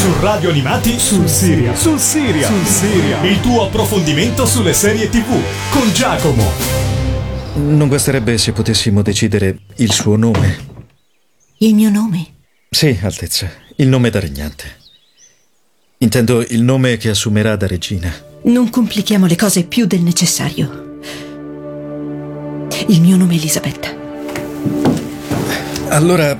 Su 0.00 0.18
Radio 0.20 0.48
Animati 0.48 0.98
sul 0.98 1.28
Siria. 1.28 1.76
Sul 1.76 1.98
Siria. 1.98 2.46
Sul 2.46 2.64
Siria. 2.64 3.22
Il 3.22 3.38
tuo 3.42 3.66
approfondimento 3.66 4.46
sulle 4.46 4.72
serie 4.72 5.10
TV 5.10 5.28
con 5.68 5.92
Giacomo. 5.92 6.42
Non 7.56 7.86
guasterebbe 7.86 8.38
se 8.38 8.52
potessimo 8.52 9.02
decidere 9.02 9.58
il 9.76 9.92
suo 9.92 10.16
nome. 10.16 10.56
Il 11.58 11.74
mio 11.74 11.90
nome? 11.90 12.28
Sì, 12.70 12.98
Altezza, 12.98 13.50
il 13.76 13.88
nome 13.88 14.08
da 14.08 14.20
regnante. 14.20 14.78
Intendo 15.98 16.46
il 16.48 16.62
nome 16.62 16.96
che 16.96 17.10
assumerà 17.10 17.56
da 17.56 17.66
regina. 17.66 18.10
Non 18.44 18.70
complichiamo 18.70 19.26
le 19.26 19.36
cose 19.36 19.64
più 19.64 19.84
del 19.84 20.00
necessario. 20.00 20.98
Il 22.86 23.02
mio 23.02 23.18
nome 23.18 23.34
è 23.34 23.36
Elisabetta. 23.36 23.94
Allora, 25.88 26.34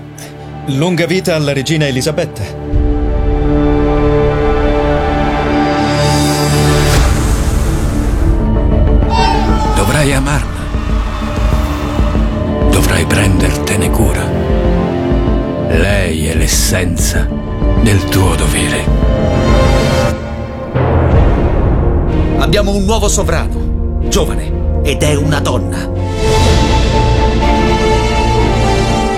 lunga 0.69 1.05
vita 1.05 1.35
alla 1.35 1.53
regina 1.53 1.87
Elisabetta. 1.87 2.80
Dovrai 10.01 10.17
amarla. 10.17 10.61
Dovrai 12.71 13.05
prendertene 13.05 13.91
cura. 13.91 14.27
Lei 15.69 16.27
è 16.27 16.35
l'essenza 16.35 17.29
del 17.83 18.03
tuo 18.05 18.35
dovere. 18.35 18.83
Abbiamo 22.39 22.75
un 22.75 22.85
nuovo 22.85 23.09
sovrano, 23.09 23.99
giovane, 24.09 24.81
ed 24.85 25.03
è 25.03 25.17
una 25.17 25.39
donna. 25.39 25.87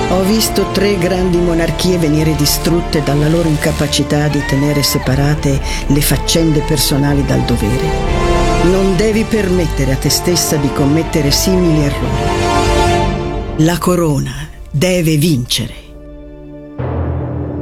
Ho 0.08 0.22
visto 0.24 0.66
tre 0.72 0.98
grandi 0.98 1.36
monarchie 1.36 1.96
venire 1.96 2.34
distrutte 2.34 3.04
dalla 3.04 3.28
loro 3.28 3.46
incapacità 3.46 4.26
di 4.26 4.44
tenere 4.46 4.82
separate 4.82 5.60
le 5.86 6.00
faccende 6.00 6.58
personali 6.58 7.24
dal 7.24 7.42
dovere. 7.42 8.21
Non 8.64 8.96
devi 8.96 9.24
permettere 9.24 9.92
a 9.92 9.96
te 9.96 10.08
stessa 10.08 10.54
di 10.54 10.72
commettere 10.72 11.32
simili 11.32 11.82
errori. 11.82 13.64
La 13.64 13.76
corona 13.78 14.48
deve 14.70 15.16
vincere. 15.16 15.74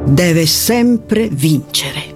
Deve 0.04 0.44
sempre 0.44 1.28
vincere. 1.28 2.09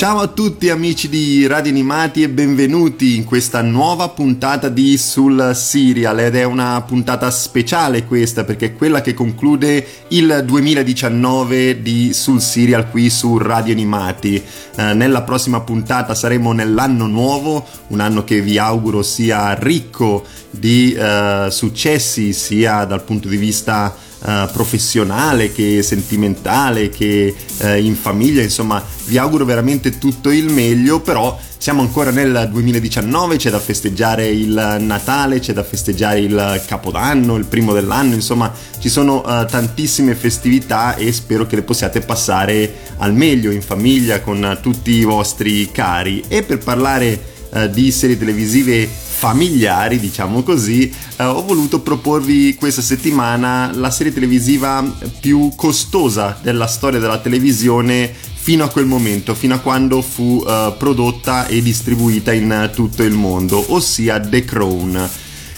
Ciao 0.00 0.20
a 0.20 0.28
tutti 0.28 0.70
amici 0.70 1.10
di 1.10 1.46
Radio 1.46 1.70
Animati 1.70 2.22
e 2.22 2.30
benvenuti 2.30 3.16
in 3.16 3.24
questa 3.24 3.60
nuova 3.60 4.08
puntata 4.08 4.70
di 4.70 4.96
Sul 4.96 5.50
Serial 5.54 6.20
ed 6.20 6.36
è 6.36 6.44
una 6.44 6.80
puntata 6.80 7.30
speciale 7.30 8.06
questa 8.06 8.44
perché 8.44 8.68
è 8.68 8.74
quella 8.74 9.02
che 9.02 9.12
conclude 9.12 9.86
il 10.08 10.42
2019 10.46 11.82
di 11.82 12.14
Sul 12.14 12.40
Serial 12.40 12.88
qui 12.88 13.10
su 13.10 13.36
Radio 13.36 13.74
Animati. 13.74 14.36
Eh, 14.36 14.94
nella 14.94 15.20
prossima 15.20 15.60
puntata 15.60 16.14
saremo 16.14 16.52
nell'anno 16.52 17.06
nuovo, 17.06 17.66
un 17.88 18.00
anno 18.00 18.24
che 18.24 18.40
vi 18.40 18.56
auguro 18.56 19.02
sia 19.02 19.52
ricco 19.52 20.24
di 20.48 20.94
eh, 20.94 21.48
successi 21.50 22.32
sia 22.32 22.86
dal 22.86 23.02
punto 23.04 23.28
di 23.28 23.36
vista 23.36 23.94
uh, 24.20 24.50
professionale 24.52 25.52
che 25.52 25.82
sentimentale 25.82 26.88
che 26.88 27.34
uh, 27.58 27.76
in 27.76 27.94
famiglia 27.94 28.42
insomma 28.42 28.82
vi 29.06 29.18
auguro 29.18 29.44
veramente 29.44 29.98
tutto 29.98 30.30
il 30.30 30.50
meglio 30.50 31.00
però 31.00 31.38
siamo 31.56 31.82
ancora 31.82 32.10
nel 32.10 32.48
2019 32.50 33.36
c'è 33.36 33.50
da 33.50 33.58
festeggiare 33.58 34.26
il 34.28 34.76
Natale 34.80 35.40
c'è 35.40 35.52
da 35.52 35.62
festeggiare 35.62 36.20
il 36.20 36.62
Capodanno 36.66 37.36
il 37.36 37.44
primo 37.44 37.72
dell'anno 37.72 38.14
insomma 38.14 38.52
ci 38.78 38.88
sono 38.88 39.18
uh, 39.18 39.44
tantissime 39.46 40.14
festività 40.14 40.94
e 40.96 41.12
spero 41.12 41.46
che 41.46 41.56
le 41.56 41.62
possiate 41.62 42.00
passare 42.00 42.72
al 42.98 43.14
meglio 43.14 43.50
in 43.50 43.62
famiglia 43.62 44.20
con 44.20 44.58
tutti 44.62 44.92
i 44.92 45.04
vostri 45.04 45.70
cari. 45.70 46.22
E 46.28 46.42
per 46.42 46.58
parlare 46.58 47.28
di 47.70 47.90
serie 47.90 48.16
televisive 48.16 48.88
familiari, 49.20 50.00
diciamo 50.00 50.42
così, 50.42 50.90
eh, 51.16 51.24
ho 51.24 51.44
voluto 51.44 51.80
proporvi 51.80 52.54
questa 52.54 52.80
settimana 52.80 53.70
la 53.74 53.90
serie 53.90 54.14
televisiva 54.14 54.82
più 55.20 55.52
costosa 55.54 56.38
della 56.40 56.66
storia 56.66 56.98
della 56.98 57.18
televisione 57.18 58.10
fino 58.32 58.64
a 58.64 58.68
quel 58.68 58.86
momento, 58.86 59.34
fino 59.34 59.54
a 59.54 59.58
quando 59.58 60.00
fu 60.00 60.42
eh, 60.48 60.74
prodotta 60.78 61.46
e 61.48 61.60
distribuita 61.60 62.32
in 62.32 62.70
tutto 62.72 63.02
il 63.02 63.12
mondo, 63.12 63.62
ossia 63.74 64.18
The 64.18 64.42
Crown. 64.42 65.10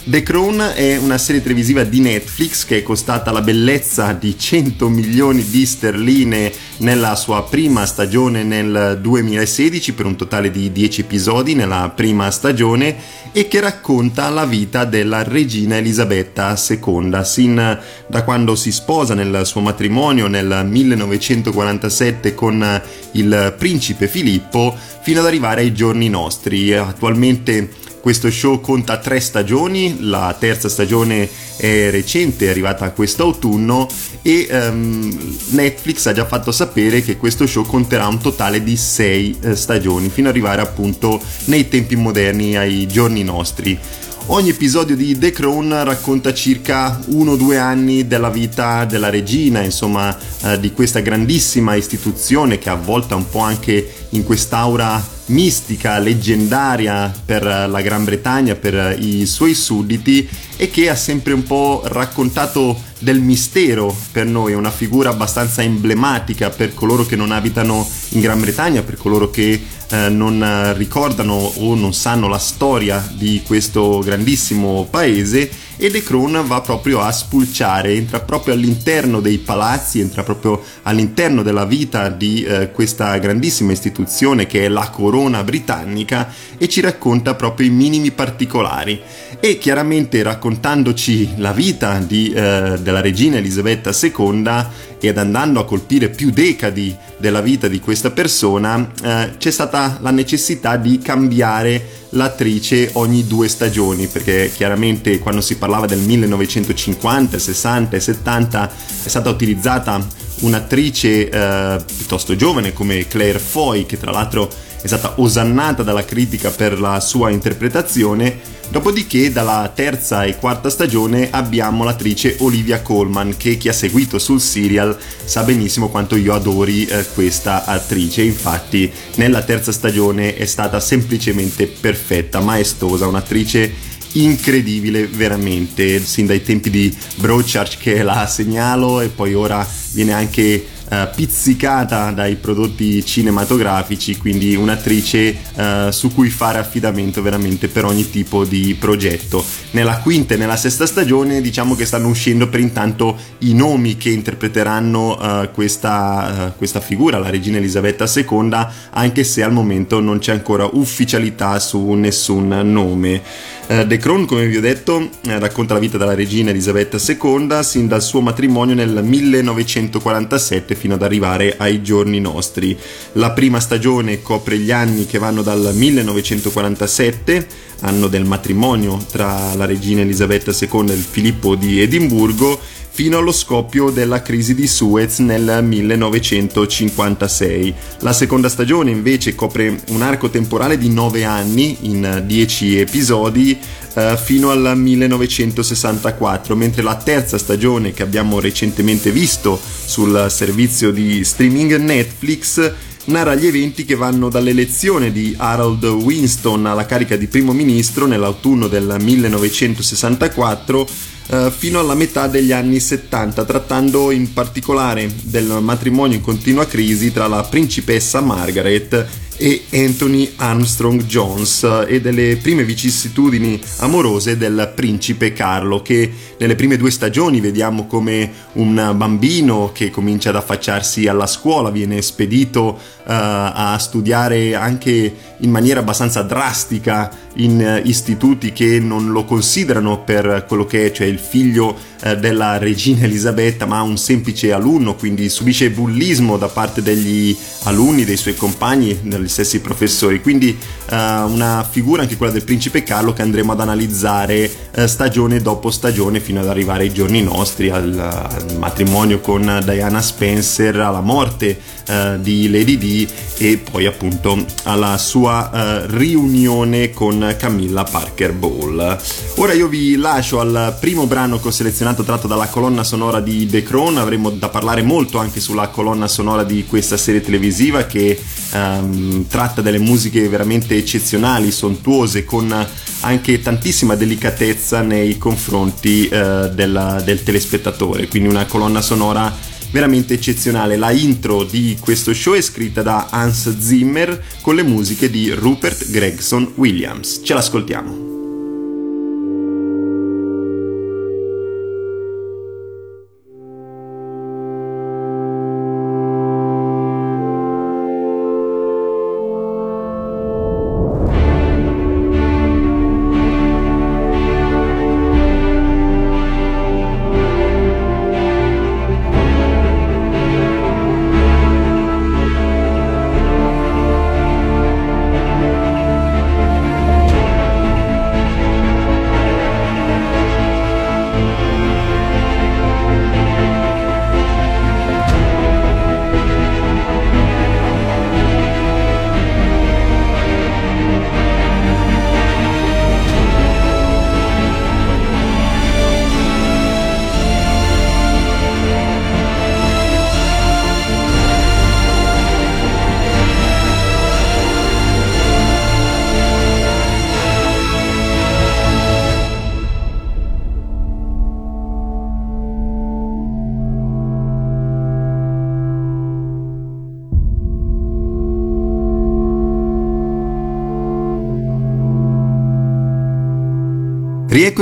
The 0.05 0.25
Crown 0.25 0.73
è 0.75 0.97
una 0.97 1.17
serie 1.17 1.41
televisiva 1.41 1.85
di 1.85 2.01
Netflix 2.01 2.65
che 2.65 2.79
è 2.79 2.83
costata 2.83 3.31
la 3.31 3.41
bellezza 3.41 4.13
di 4.13 4.37
100 4.37 4.89
milioni 4.89 5.49
di 5.49 5.65
sterline 5.65 6.53
nella 6.79 7.15
sua 7.15 7.45
prima 7.45 7.87
stagione 7.87 8.43
nel 8.43 8.99
2016 9.01 9.93
per 9.93 10.07
un 10.07 10.17
totale 10.17 10.51
di 10.51 10.73
10 10.73 11.03
episodi 11.03 11.55
nella 11.55 11.93
prima 11.95 12.29
stagione 12.33 12.97
e 13.31 13.47
che 13.47 13.61
racconta 13.61 14.29
la 14.29 14.45
vita 14.45 14.85
della 14.85 15.23
regina 15.23 15.77
Elisabetta 15.77 16.59
II 16.69 17.21
sin 17.23 17.81
da 18.09 18.25
quando 18.25 18.57
si 18.57 18.73
sposa 18.73 19.15
nel 19.15 19.43
suo 19.45 19.61
matrimonio 19.61 20.27
nel 20.27 20.67
1947 20.67 22.35
con 22.35 22.83
il 23.13 23.55
principe 23.57 24.09
Filippo 24.09 24.77
fino 25.01 25.21
ad 25.21 25.27
arrivare 25.27 25.61
ai 25.61 25.73
giorni 25.73 26.09
nostri. 26.09 26.75
Attualmente 26.75 27.82
questo 28.03 28.33
show 28.33 28.61
conta 28.61 28.99
tre 28.99 29.21
stagioni, 29.21 29.99
la 30.01 30.35
terza 30.37 30.69
stagione 30.69 31.29
è 31.57 31.89
recente, 31.89 32.47
è 32.47 32.51
arrivata 32.51 32.91
quest'autunno 32.91 33.89
e 34.23 34.49
um, 34.51 35.39
Netflix 35.51 36.07
ha 36.07 36.13
già 36.13 36.27
fatto 36.27 36.51
sapere 36.51 37.01
che 37.01 37.17
questo 37.17 37.47
show 37.47 37.65
conterà 37.65 38.09
un 38.09 38.19
totale 38.21 38.65
di 38.65 38.77
sei 38.77 39.39
eh, 39.41 39.55
stagioni 39.55 40.09
fino 40.09 40.29
ad 40.29 40.35
arrivare 40.35 40.63
appunto 40.63 41.23
nei 41.45 41.69
tempi 41.69 41.95
moderni, 41.95 42.57
ai 42.57 42.89
giorni 42.89 43.23
nostri. 43.23 43.79
Ogni 44.27 44.51
episodio 44.51 44.97
di 44.97 45.17
The 45.17 45.31
Crown 45.31 45.85
racconta 45.85 46.35
circa 46.35 47.01
uno 47.07 47.33
o 47.33 47.37
due 47.37 47.59
anni 47.59 48.07
della 48.09 48.31
vita 48.31 48.85
della 48.85 49.11
regina, 49.11 49.63
insomma, 49.63 50.17
eh, 50.43 50.59
di 50.59 50.73
questa 50.73 51.01
grandissima 51.01 51.75
istituzione 51.77 52.59
che 52.59 52.69
avvolta 52.69 53.15
un 53.15 53.29
po' 53.29 53.41
anche 53.41 53.93
in 54.11 54.25
quest'aura 54.25 55.21
mistica, 55.33 55.99
leggendaria 55.99 57.13
per 57.25 57.43
la 57.43 57.81
Gran 57.81 58.05
Bretagna, 58.05 58.55
per 58.55 58.97
i 59.01 59.27
suoi 59.27 59.55
sudditi 59.55 60.29
e 60.57 60.71
che 60.71 60.89
ha 60.89 60.95
sempre 60.95 61.33
un 61.33 61.43
po' 61.43 61.83
raccontato 61.87 62.81
del 63.01 63.21
mistero 63.21 63.95
per 64.13 64.27
noi, 64.27 64.53
è 64.53 64.55
una 64.55 64.71
figura 64.71 65.11
abbastanza 65.11 65.63
emblematica 65.63 66.51
per 66.51 66.73
coloro 66.73 67.05
che 67.05 67.17
non 67.17 67.33
abitano 67.33 67.87
in 68.11 68.21
Gran 68.21 68.41
Bretagna, 68.41 68.83
per 68.83 68.97
coloro 68.97 69.31
che 69.31 69.61
eh, 69.89 70.09
non 70.09 70.73
ricordano 70.77 71.35
o 71.35 71.75
non 71.75 71.93
sanno 71.93 72.29
la 72.29 72.39
storia 72.39 73.05
di 73.13 73.43
questo 73.45 73.99
grandissimo 73.99 74.87
paese 74.89 75.51
e 75.83 75.91
The 75.91 76.01
Crown 76.05 76.45
va 76.47 76.61
proprio 76.61 77.01
a 77.01 77.11
spulciare, 77.11 77.95
entra 77.95 78.21
proprio 78.21 78.55
all'interno 78.55 79.19
dei 79.19 79.39
palazzi, 79.39 79.99
entra 79.99 80.23
proprio 80.23 80.63
all'interno 80.83 81.43
della 81.43 81.65
vita 81.65 82.09
di 82.09 82.45
eh, 82.45 82.71
questa 82.71 83.19
grandissima 83.19 83.73
istituzione 83.73 84.47
che 84.47 84.65
è 84.65 84.69
la 84.69 84.91
corona 84.91 85.43
britannica 85.43 86.33
e 86.57 86.69
ci 86.69 86.81
racconta 86.81 87.35
proprio 87.35 87.67
i 87.67 87.71
minimi 87.71 88.13
particolari. 88.13 89.01
E 89.41 89.59
chiaramente 89.59 90.23
raccontandoci 90.23 91.31
la 91.39 91.51
vita 91.51 91.99
di, 91.99 92.31
eh, 92.33 92.79
della 92.81 93.01
regina 93.01 93.39
Elisabetta 93.39 93.91
II 93.91 94.67
ed 95.01 95.19
andando 95.19 95.59
a 95.59 95.65
colpire 95.65 96.11
più 96.11 96.31
decadi 96.31 96.95
della 97.17 97.41
vita 97.41 97.67
di 97.67 97.81
questa 97.81 98.13
persona 98.13 98.89
eh, 99.03 99.33
c'è 99.37 99.51
stata 99.51 99.99
la 100.01 100.13
necessità 100.13 100.77
di 100.77 100.99
cambiare 100.99 102.01
l'attrice 102.11 102.91
ogni 102.95 103.27
due 103.27 103.49
stagioni 103.49 104.07
perché 104.07 104.51
chiaramente 104.55 105.19
quando 105.19 105.41
si 105.41 105.57
parlava 105.73 105.87
del 105.87 106.01
1950, 106.01 107.39
60 107.39 107.97
e 107.97 108.01
70 108.01 108.73
è 109.05 109.09
stata 109.09 109.31
utilizzata 109.31 110.07
un'attrice 110.41 111.31
eh, 111.31 111.85
piuttosto 111.97 112.37
giovane 112.37 112.75
come 112.75 113.07
Claire 113.07 113.39
Foy 113.39 113.87
che 113.87 113.99
tra 113.99 114.11
l'altro 114.11 114.51
è 114.83 114.87
stata 114.87 115.15
osannata 115.17 115.83
dalla 115.83 116.05
critica 116.05 116.51
per 116.51 116.79
la 116.79 117.01
sua 117.01 117.31
interpretazione 117.31 118.61
Dopodiché 118.73 119.31
dalla 119.31 119.71
terza 119.75 120.25
e 120.25 120.39
quarta 120.39 120.71
stagione 120.71 121.29
abbiamo 121.31 121.85
l'attrice 121.85 122.37
Olivia 122.39 122.81
Colman 122.81 123.37
che 123.37 123.59
chi 123.59 123.69
ha 123.69 123.73
seguito 123.75 124.19
sul 124.19 124.41
serial 124.41 124.97
sa 125.25 125.43
benissimo 125.43 125.91
quanto 125.91 126.17
io 126.17 126.33
adori 126.33 126.87
eh, 126.87 127.05
questa 127.13 127.67
attrice. 127.67 128.23
Infatti 128.23 128.91
nella 129.17 129.43
terza 129.43 129.73
stagione 129.73 130.37
è 130.37 130.47
stata 130.47 130.81
semplicemente 130.81 131.67
perfetta, 131.67 132.41
maestosa, 132.41 133.07
un'attrice 133.07 133.91
incredibile 134.13 135.07
veramente 135.07 136.01
sin 136.01 136.27
dai 136.27 136.43
tempi 136.43 136.71
di 136.71 136.95
Broadchurch 137.17 137.79
che 137.79 138.03
la 138.03 138.27
segnalo 138.27 139.01
e 139.01 139.09
poi 139.09 139.35
ora 139.35 139.67
viene 139.93 140.13
anche 140.13 140.67
eh, 140.93 141.09
pizzicata 141.15 142.11
dai 142.11 142.37
prodotti 142.37 143.03
cinematografici, 143.03 144.19
quindi 144.19 144.55
un'attrice 144.55 145.37
eh, 145.55 145.89
su 145.91 146.13
cui 146.13 146.29
fare 146.29 146.59
affidamento 146.59 147.23
veramente 147.23 147.69
per 147.69 147.87
ogni 147.87 148.11
tipo 148.11 148.45
di 148.45 148.77
progetto. 148.79 149.43
Nella 149.71 150.01
quinta 150.01 150.35
e 150.35 150.37
nella 150.37 150.57
sesta 150.57 150.85
stagione 150.85 151.41
diciamo 151.41 151.75
che 151.75 151.87
stanno 151.87 152.09
uscendo 152.09 152.49
per 152.49 152.61
intanto 152.61 153.17
i 153.39 153.55
nomi 153.55 153.97
che 153.97 154.11
interpreteranno 154.11 155.19
eh, 155.19 155.51
questa, 155.55 156.49
eh, 156.49 156.53
questa 156.59 156.81
figura, 156.81 157.19
la 157.19 157.31
regina 157.31 157.57
Elisabetta 157.57 158.05
II, 158.15 158.67
anche 158.91 159.25
se 159.25 159.43
al 159.43 159.53
momento 159.53 159.99
non 159.99 160.19
c'è 160.19 160.33
ancora 160.33 160.69
ufficialità 160.71 161.59
su 161.59 161.93
nessun 161.93 162.49
nome. 162.49 163.23
Uh, 163.69 163.87
The 163.87 163.97
Crown, 163.97 164.27
come 164.27 164.47
vi 164.47 164.57
ho 164.57 164.61
detto, 164.61 165.09
eh, 165.25 165.39
racconta 165.39 165.73
la 165.75 165.81
vita 165.81 165.97
della 165.97 166.15
regina 166.15 166.51
Elisabetta 166.51 166.99
II 166.99 167.63
sin 167.63 167.87
dal 167.87 168.03
suo 168.03 168.21
matrimonio 168.21 168.75
nel 168.75 169.03
1947 169.05 170.75
fino 170.75 170.95
ad 170.95 171.03
arrivare 171.03 171.55
ai 171.57 171.81
giorni 171.81 172.21
nostri. 172.21 172.77
La 173.13 173.31
prima 173.31 173.61
stagione 173.61 174.21
copre 174.21 174.59
gli 174.59 174.73
anni 174.73 175.07
che 175.07 175.19
vanno 175.19 175.43
dal 175.43 175.71
1947, 175.75 177.47
anno 177.81 178.09
del 178.09 178.25
matrimonio 178.25 178.99
tra 179.11 179.55
la 179.55 179.65
regina 179.65 180.01
Elisabetta 180.01 180.51
II 180.51 180.91
e 180.91 180.95
il 180.95 181.07
Filippo 181.09 181.55
di 181.55 181.81
Edimburgo, 181.81 182.59
fino 182.95 183.17
allo 183.17 183.33
scoppio 183.33 183.89
della 183.89 184.21
crisi 184.21 184.55
di 184.55 184.67
Suez 184.67 185.21
nel 185.21 185.61
1956. 185.63 187.75
La 188.01 188.13
seconda 188.13 188.51
stagione 188.51 188.91
invece 188.91 189.35
copre 189.35 189.81
un 189.89 190.03
arco 190.03 190.29
temporale 190.29 190.77
di 190.77 190.91
9 190.91 191.25
anni 191.25 191.79
in 191.81 192.23
10 192.27 192.81
episodi 192.81 193.59
eh, 193.95 194.19
fino 194.23 194.51
al 194.51 194.75
1964, 194.77 196.55
mentre 196.55 196.83
la 196.83 196.97
terza 196.97 197.39
stagione 197.39 197.93
che 197.93 198.03
abbiamo 198.03 198.41
recentemente 198.41 199.11
visto 199.11 199.59
sul 199.59 200.27
servizio 200.29 200.91
di 200.91 201.25
streaming 201.25 201.77
Netflix 201.77 202.73
narra 203.05 203.35
gli 203.35 203.47
eventi 203.47 203.85
che 203.85 203.95
vanno 203.95 204.29
dall'elezione 204.29 205.11
di 205.11 205.35
Harold 205.37 205.85
Winston 205.85 206.67
alla 206.67 206.87
carica 206.87 207.17
di 207.17 207.27
primo 207.27 207.53
ministro 207.53 208.07
nell'autunno 208.07 208.69
del 208.69 208.97
1964 208.99 210.89
eh, 211.29 211.53
fino 211.57 211.81
alla 211.81 211.95
metà 211.95 212.27
degli 212.27 212.53
anni 212.53 212.79
70, 212.81 213.45
trattando 213.45 214.11
in 214.11 214.33
particolare 214.33 215.11
del 215.23 215.59
matrimonio 215.61 216.17
in 216.17 216.23
continua 216.23 216.67
crisi 216.67 217.13
tra 217.13 217.27
la 217.27 217.43
principessa 217.43 218.21
Margaret 218.21 219.07
e 219.43 219.65
Anthony 219.73 220.35
Armstrong 220.37 221.03
Jones 221.03 221.87
e 221.89 222.01
delle 222.01 222.37
prime 222.37 222.63
vicissitudini 222.63 223.61
amorose 223.79 224.37
del 224.37 224.71
principe 224.73 225.33
Carlo 225.33 225.83
che 225.83 226.09
nelle 226.39 226.55
prime 226.55 226.77
due 226.77 226.93
stagioni 226.93 227.41
vediamo 227.41 227.89
come 227.89 228.31
un 228.53 228.93
bambino 228.95 229.73
che 229.75 229.91
comincia 229.91 230.29
ad 230.29 230.37
affacciarsi 230.37 231.09
alla 231.09 231.27
scuola 231.27 231.71
viene 231.71 232.03
spedito 232.03 232.61
uh, 232.69 233.03
a 233.05 233.77
studiare 233.81 234.55
anche 234.55 235.13
in 235.39 235.51
maniera 235.51 235.81
abbastanza 235.81 236.23
drastica 236.23 237.11
in 237.35 237.81
uh, 237.83 237.87
istituti 237.87 238.53
che 238.53 238.79
non 238.79 239.11
lo 239.11 239.25
considerano 239.25 240.05
per 240.05 240.45
quello 240.47 240.67
che 240.67 240.87
è, 240.87 240.93
cioè 240.93 241.09
il 241.09 241.19
figlio 241.19 241.91
della 242.19 242.59
regina 242.59 243.05
Elisabetta, 243.05 243.65
ma 243.65 243.81
un 243.83 243.97
semplice 243.97 244.53
alunno, 244.53 244.97
quindi 244.97 245.29
subisce 245.29 245.71
bullismo 245.71 246.37
da 246.37 246.49
parte 246.49 246.83
degli 246.83 247.37
alunni, 247.63 248.05
dei 248.05 248.17
suoi 248.17 248.35
compagni, 248.35 248.99
degli 249.03 249.29
stessi 249.33 249.61
professori. 249.61 250.21
Quindi 250.21 250.57
una 250.91 251.67
figura 251.69 252.03
anche 252.03 252.17
quella 252.17 252.33
del 252.33 252.45
principe 252.45 252.83
Carlo 252.83 253.13
che 253.13 253.23
andremo 253.23 253.53
ad 253.53 253.61
analizzare 253.61 254.51
stagione 254.87 255.41
dopo 255.41 255.71
stagione 255.71 256.21
fino 256.21 256.41
ad 256.41 256.49
arrivare 256.49 256.85
ai 256.85 256.93
giorni 256.93 257.23
nostri, 257.23 257.71
al, 257.71 257.99
al 257.99 258.59
matrimonio 258.59 259.21
con 259.21 259.61
Diana 259.65 260.03
Spencer, 260.03 260.79
alla 260.79 261.01
morte 261.01 261.59
uh, 261.89 262.19
di 262.21 262.51
Lady 262.51 262.79
D 262.79 263.09
e 263.39 263.59
poi 263.59 263.87
appunto 263.87 264.45
alla 264.65 264.99
sua 264.99 265.51
uh, 265.53 265.87
riunione 265.87 266.91
con 266.91 267.35
Camilla 267.39 267.85
Parker 267.85 268.33
Ball. 268.33 268.99
Ora 269.37 269.53
io 269.53 269.69
vi 269.69 269.97
lascio 269.97 270.41
al 270.41 270.77
primo 270.79 271.07
brano 271.07 271.41
che 271.41 271.49
ho 271.49 271.51
selezionato 271.51 272.03
tratto 272.03 272.27
dalla 272.27 272.49
colonna 272.49 272.85
sonora 272.85 273.21
di 273.21 273.47
The 273.47 273.63
Crown, 273.63 273.99
avremo 273.99 274.31
da 274.31 274.49
parlare 274.49 274.83
molto 274.83 275.19
anche 275.19 275.41
sulla 275.41 275.69
colonna 275.69 276.09
sonora 276.09 276.45
di 276.45 276.67
questa 276.67 276.97
serie 276.97 277.21
televisiva 277.21 277.85
che 277.85 278.21
um, 278.53 279.12
tratta 279.29 279.63
delle 279.63 279.79
musiche 279.79 280.29
veramente 280.29 280.77
eccezionali, 280.77 281.51
sontuose, 281.51 282.25
con 282.25 282.55
anche 283.01 283.41
tantissima 283.41 283.95
delicatezza 283.95 284.83
nei 284.83 285.19
confronti 285.19 286.09
uh, 286.11 286.49
della, 286.53 287.01
del 287.05 287.23
telespettatore, 287.23 288.09
quindi 288.09 288.29
una 288.29 288.47
colonna 288.47 288.81
sonora 288.81 289.35
veramente 289.71 290.15
eccezionale. 290.15 290.77
La 290.77 290.91
intro 290.91 291.45
di 291.45 291.77
questo 291.81 292.15
show 292.15 292.35
è 292.35 292.41
scritta 292.41 292.83
da 292.83 293.09
Hans 293.11 293.59
Zimmer 293.59 294.23
con 294.41 294.55
le 294.55 294.63
musiche 294.63 295.11
di 295.11 295.31
Rupert 295.31 295.91
Gregson 295.91 296.53
Williams. 296.57 297.21
Ce 297.25 297.35
l'ascoltiamo. 297.35 298.12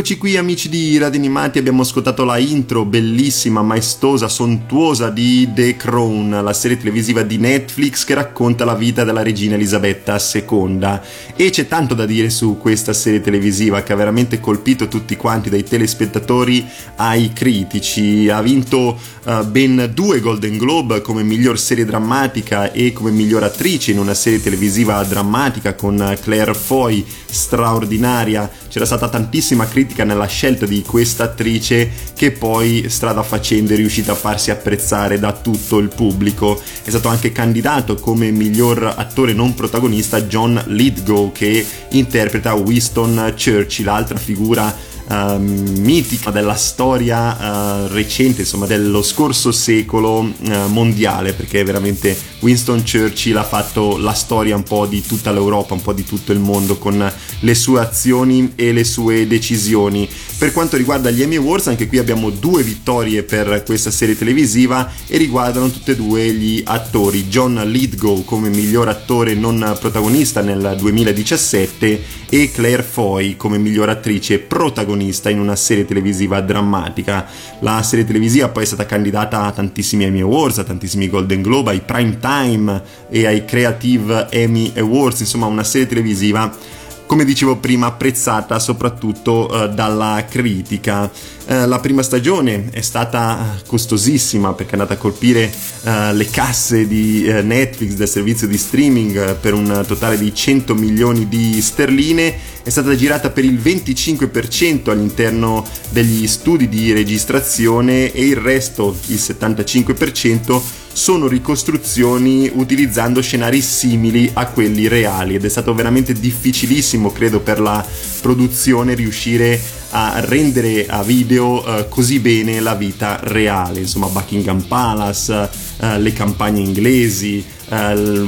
Rieccoci 0.00 0.19
qui 0.19 0.38
amici 0.38 0.71
di 0.71 0.97
Radio 0.97 1.19
Animati, 1.19 1.59
abbiamo 1.59 1.83
ascoltato 1.83 2.25
la 2.25 2.38
intro 2.38 2.87
bellissima, 2.87 3.61
maestosa, 3.61 4.28
sontuosa 4.28 5.11
di 5.11 5.47
The 5.54 5.76
Crown, 5.76 6.40
la 6.42 6.54
serie 6.54 6.78
televisiva 6.78 7.21
di 7.21 7.37
Netflix 7.37 8.04
che 8.04 8.14
racconta 8.14 8.64
la 8.64 8.75
vita 8.75 9.04
della 9.04 9.23
regina 9.23 9.57
Elisabetta 9.57 10.19
II. 10.19 11.00
E 11.37 11.50
c'è 11.50 11.69
tanto 11.69 11.92
da 11.92 12.07
dire 12.07 12.30
su 12.30 12.57
questa 12.59 12.95
serie 12.95 13.21
televisiva 13.21 13.83
che 13.83 13.92
ha 13.92 13.97
veramente 13.97 14.40
colpito 14.40 14.88
tutti 14.88 15.16
quanti, 15.16 15.50
dai 15.50 15.64
telespettatori 15.64 16.64
ai 16.97 17.35
critici. 17.35 18.30
Ha 18.30 18.40
vinto 18.40 18.99
uh, 19.25 19.45
ben 19.45 19.90
due 19.92 20.21
Golden 20.21 20.57
Globe 20.57 21.02
come 21.02 21.23
miglior 21.23 21.59
serie 21.59 21.85
drammatica 21.85 22.73
e 22.73 22.95
come 22.95 23.11
miglior 23.11 23.42
attrice 23.42 23.90
in 23.90 23.99
una 23.99 24.14
serie 24.14 24.40
televisiva 24.40 25.04
drammatica 25.04 25.75
con 25.75 26.16
Claire 26.23 26.54
Foy 26.54 27.04
straordinaria. 27.26 28.50
C'era 28.70 28.86
stata 28.86 29.08
tantissima 29.08 29.66
critica 29.66 30.04
nella 30.04 30.28
scelta 30.28 30.64
di 30.64 30.82
questa 30.82 31.24
attrice 31.24 31.90
che 32.14 32.30
poi 32.30 32.88
strada 32.88 33.24
facendo 33.24 33.72
è 33.72 33.76
riuscita 33.76 34.12
a 34.12 34.14
farsi 34.14 34.52
apprezzare 34.52 35.18
da 35.18 35.32
tutto 35.32 35.78
il 35.78 35.88
pubblico. 35.88 36.62
È 36.84 36.88
stato 36.88 37.08
anche 37.08 37.32
candidato 37.32 37.96
come 37.96 38.30
miglior 38.30 38.94
attore 38.96 39.32
non 39.32 39.54
protagonista 39.54 40.22
John 40.22 40.62
Lithgow 40.68 41.32
che 41.32 41.66
interpreta 41.90 42.54
Winston 42.54 43.34
Churchill, 43.36 43.88
altra 43.88 44.18
figura 44.18 44.72
uh, 45.10 45.36
mitica 45.38 46.30
della 46.30 46.54
storia 46.54 47.84
uh, 47.84 47.86
recente, 47.88 48.42
insomma 48.42 48.66
dello 48.66 49.02
scorso 49.02 49.52
secolo 49.52 50.20
uh, 50.20 50.32
mondiale, 50.68 51.32
perché 51.32 51.64
veramente 51.64 52.16
Winston 52.40 52.82
Churchill 52.82 53.36
ha 53.36 53.44
fatto 53.44 53.98
la 53.98 54.12
storia 54.12 54.54
un 54.56 54.62
po' 54.62 54.86
di 54.86 55.02
tutta 55.02 55.32
l'Europa, 55.32 55.74
un 55.74 55.82
po' 55.82 55.92
di 55.92 56.04
tutto 56.04 56.32
il 56.32 56.38
mondo 56.38 56.78
con 56.78 57.12
le 57.40 57.54
sue 57.54 57.80
azioni 57.80 58.52
e 58.54 58.72
le 58.72 58.84
sue 58.84 59.26
decisioni. 59.26 60.08
Per 60.40 60.52
quanto 60.52 60.78
riguarda 60.78 61.11
gli 61.11 61.20
Emmy 61.20 61.37
Awards, 61.37 61.66
anche 61.66 61.87
qui 61.87 61.99
abbiamo 61.99 62.30
due 62.30 62.62
vittorie 62.62 63.25
per 63.25 63.62
questa 63.62 63.90
serie 63.90 64.16
televisiva 64.16 64.90
e 65.06 65.18
riguardano 65.18 65.70
tutte 65.70 65.92
e 65.92 65.97
due 65.97 66.32
gli 66.32 66.62
attori. 66.64 67.25
John 67.25 67.61
Lithgow 67.66 68.25
come 68.25 68.49
miglior 68.49 68.88
attore 68.88 69.35
non 69.35 69.76
protagonista 69.78 70.40
nel 70.40 70.76
2017 70.78 72.02
e 72.30 72.50
Claire 72.54 72.82
Foy 72.82 73.37
come 73.37 73.59
miglior 73.59 73.90
attrice 73.90 74.38
protagonista 74.38 75.28
in 75.28 75.40
una 75.40 75.56
serie 75.56 75.85
televisiva 75.85 76.40
drammatica. 76.40 77.26
La 77.59 77.82
serie 77.82 78.06
televisiva 78.06 78.49
poi 78.49 78.62
è 78.62 78.66
stata 78.66 78.87
candidata 78.87 79.42
a 79.42 79.52
tantissimi 79.52 80.04
Emmy 80.04 80.23
Awards, 80.23 80.56
a 80.56 80.64
tantissimi 80.64 81.11
Golden 81.11 81.42
Globe, 81.42 81.73
ai 81.73 81.80
Prime 81.80 82.16
Time 82.18 82.82
e 83.11 83.26
ai 83.26 83.44
Creative 83.44 84.28
Emmy 84.30 84.73
Awards, 84.75 85.20
insomma 85.20 85.44
una 85.44 85.64
serie 85.64 85.87
televisiva 85.87 86.78
come 87.10 87.24
dicevo 87.24 87.56
prima, 87.56 87.88
apprezzata 87.88 88.60
soprattutto 88.60 89.48
uh, 89.50 89.66
dalla 89.66 90.24
critica. 90.30 91.10
Uh, 91.10 91.66
la 91.66 91.80
prima 91.80 92.04
stagione 92.04 92.68
è 92.70 92.82
stata 92.82 93.58
costosissima 93.66 94.52
perché 94.52 94.76
è 94.76 94.78
andata 94.78 94.94
a 94.94 94.96
colpire 94.96 95.52
uh, 95.82 96.12
le 96.12 96.26
casse 96.30 96.86
di 96.86 97.24
Netflix, 97.24 97.94
del 97.94 98.08
servizio 98.08 98.46
di 98.46 98.56
streaming, 98.56 99.34
per 99.38 99.54
un 99.54 99.84
totale 99.88 100.16
di 100.18 100.32
100 100.32 100.72
milioni 100.76 101.26
di 101.26 101.60
sterline. 101.60 102.32
È 102.62 102.70
stata 102.70 102.94
girata 102.94 103.30
per 103.30 103.44
il 103.44 103.58
25% 103.58 104.90
all'interno 104.90 105.66
degli 105.88 106.28
studi 106.28 106.68
di 106.68 106.92
registrazione 106.92 108.12
e 108.12 108.24
il 108.24 108.36
resto, 108.36 108.96
il 109.08 109.16
75%, 109.16 110.62
sono 110.92 111.28
ricostruzioni 111.28 112.50
utilizzando 112.52 113.20
scenari 113.23 113.61
simili 113.61 114.30
a 114.32 114.47
quelli 114.47 114.88
reali 114.88 115.35
ed 115.35 115.44
è 115.44 115.49
stato 115.49 115.75
veramente 115.75 116.12
difficilissimo, 116.12 117.12
credo, 117.12 117.40
per 117.40 117.61
la 117.61 117.85
produzione 118.20 118.94
riuscire 118.94 119.61
a 119.90 120.20
rendere 120.20 120.87
a 120.87 121.02
video 121.02 121.66
uh, 121.66 121.88
così 121.88 122.20
bene 122.20 122.61
la 122.61 122.75
vita 122.75 123.18
reale, 123.23 123.80
insomma 123.80 124.06
Buckingham 124.06 124.62
Palace, 124.62 125.32
uh, 125.32 125.97
le 125.99 126.12
campagne 126.12 126.61
inglesi, 126.61 127.44
uh, 127.68 127.75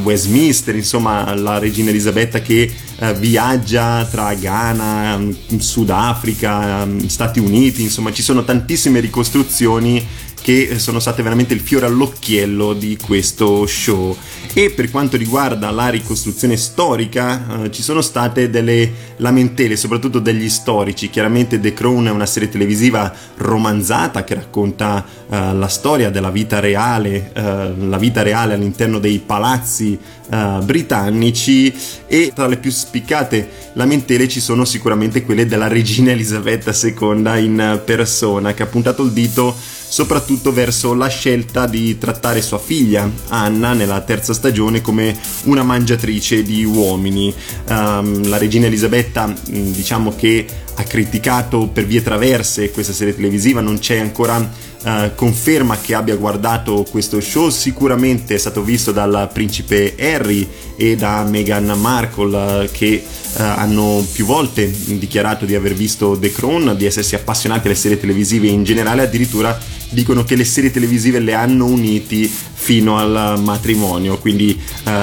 Westminster, 0.02 0.74
insomma 0.74 1.32
la 1.34 1.58
regina 1.58 1.90
Elisabetta 1.90 2.40
che 2.40 2.72
viaggia 3.16 4.06
tra 4.08 4.32
Ghana, 4.32 5.16
um, 5.16 5.58
Sudafrica, 5.58 6.84
um, 6.84 7.04
Stati 7.08 7.40
Uniti, 7.40 7.82
insomma 7.82 8.12
ci 8.12 8.22
sono 8.22 8.44
tantissime 8.44 9.00
ricostruzioni 9.00 10.06
che 10.42 10.78
sono 10.78 10.98
state 10.98 11.22
veramente 11.22 11.54
il 11.54 11.60
fiore 11.60 11.86
all'occhiello 11.86 12.74
di 12.74 12.98
questo 13.00 13.64
show. 13.66 14.14
E 14.52 14.70
per 14.70 14.90
quanto 14.90 15.16
riguarda 15.16 15.70
la 15.70 15.88
ricostruzione 15.88 16.56
storica, 16.56 17.64
eh, 17.64 17.70
ci 17.70 17.82
sono 17.82 18.02
state 18.02 18.50
delle 18.50 18.92
lamentele, 19.18 19.76
soprattutto 19.76 20.18
degli 20.18 20.50
storici. 20.50 21.08
Chiaramente 21.08 21.60
The 21.60 21.72
Crown 21.72 22.06
è 22.06 22.10
una 22.10 22.26
serie 22.26 22.50
televisiva 22.50 23.14
romanzata 23.36 24.24
che 24.24 24.34
racconta 24.34 25.04
eh, 25.30 25.54
la 25.54 25.68
storia 25.68 26.10
della 26.10 26.30
vita 26.30 26.58
reale, 26.58 27.30
eh, 27.32 27.72
la 27.78 27.98
vita 27.98 28.22
reale 28.22 28.54
all'interno 28.54 28.98
dei 28.98 29.22
palazzi 29.24 29.98
eh, 30.28 30.58
britannici 30.62 31.72
e 32.06 32.32
tra 32.34 32.46
le 32.46 32.56
più 32.56 32.70
spiccate 32.70 33.70
lamentele 33.74 34.28
ci 34.28 34.40
sono 34.40 34.64
sicuramente 34.64 35.22
quelle 35.22 35.46
della 35.46 35.68
regina 35.68 36.10
Elisabetta 36.10 36.72
II 36.72 37.44
in 37.44 37.80
persona 37.84 38.54
che 38.54 38.62
ha 38.62 38.66
puntato 38.66 39.02
il 39.02 39.12
dito 39.12 39.54
soprattutto 39.92 40.54
verso 40.54 40.94
la 40.94 41.08
scelta 41.08 41.66
di 41.66 41.98
trattare 41.98 42.40
sua 42.40 42.58
figlia 42.58 43.10
Anna 43.28 43.74
nella 43.74 44.00
terza 44.00 44.32
stagione 44.32 44.80
come 44.80 45.14
una 45.44 45.62
mangiatrice 45.62 46.42
di 46.42 46.64
uomini. 46.64 47.32
Um, 47.68 48.26
la 48.30 48.38
regina 48.38 48.68
Elisabetta 48.68 49.26
mm, 49.26 49.72
diciamo 49.72 50.14
che 50.16 50.46
ha 50.76 50.82
criticato 50.84 51.68
per 51.68 51.84
vie 51.84 52.02
traverse 52.02 52.70
questa 52.70 52.94
serie 52.94 53.14
televisiva, 53.14 53.60
non 53.60 53.78
c'è 53.80 53.98
ancora 53.98 54.50
Uh, 54.84 55.14
conferma 55.14 55.78
che 55.78 55.94
abbia 55.94 56.16
guardato 56.16 56.84
questo 56.90 57.20
show. 57.20 57.50
Sicuramente 57.50 58.34
è 58.34 58.38
stato 58.38 58.64
visto 58.64 58.90
dal 58.90 59.30
principe 59.32 59.94
Harry 59.96 60.48
e 60.76 60.96
da 60.96 61.22
Meghan 61.22 61.78
Markle 61.78 62.64
uh, 62.64 62.68
che 62.68 63.00
uh, 63.04 63.40
hanno 63.40 64.04
più 64.12 64.24
volte 64.24 64.68
dichiarato 64.98 65.44
di 65.44 65.54
aver 65.54 65.74
visto 65.74 66.18
The 66.18 66.32
Crown, 66.32 66.74
di 66.76 66.84
essersi 66.84 67.14
appassionati 67.14 67.68
alle 67.68 67.76
serie 67.76 68.00
televisive 68.00 68.48
in 68.48 68.64
generale, 68.64 69.02
addirittura 69.02 69.56
dicono 69.90 70.24
che 70.24 70.34
le 70.34 70.44
serie 70.44 70.72
televisive 70.72 71.20
le 71.20 71.34
hanno 71.34 71.66
uniti 71.66 72.28
fino 72.28 72.98
al 72.98 73.40
matrimonio, 73.40 74.18
quindi 74.18 74.58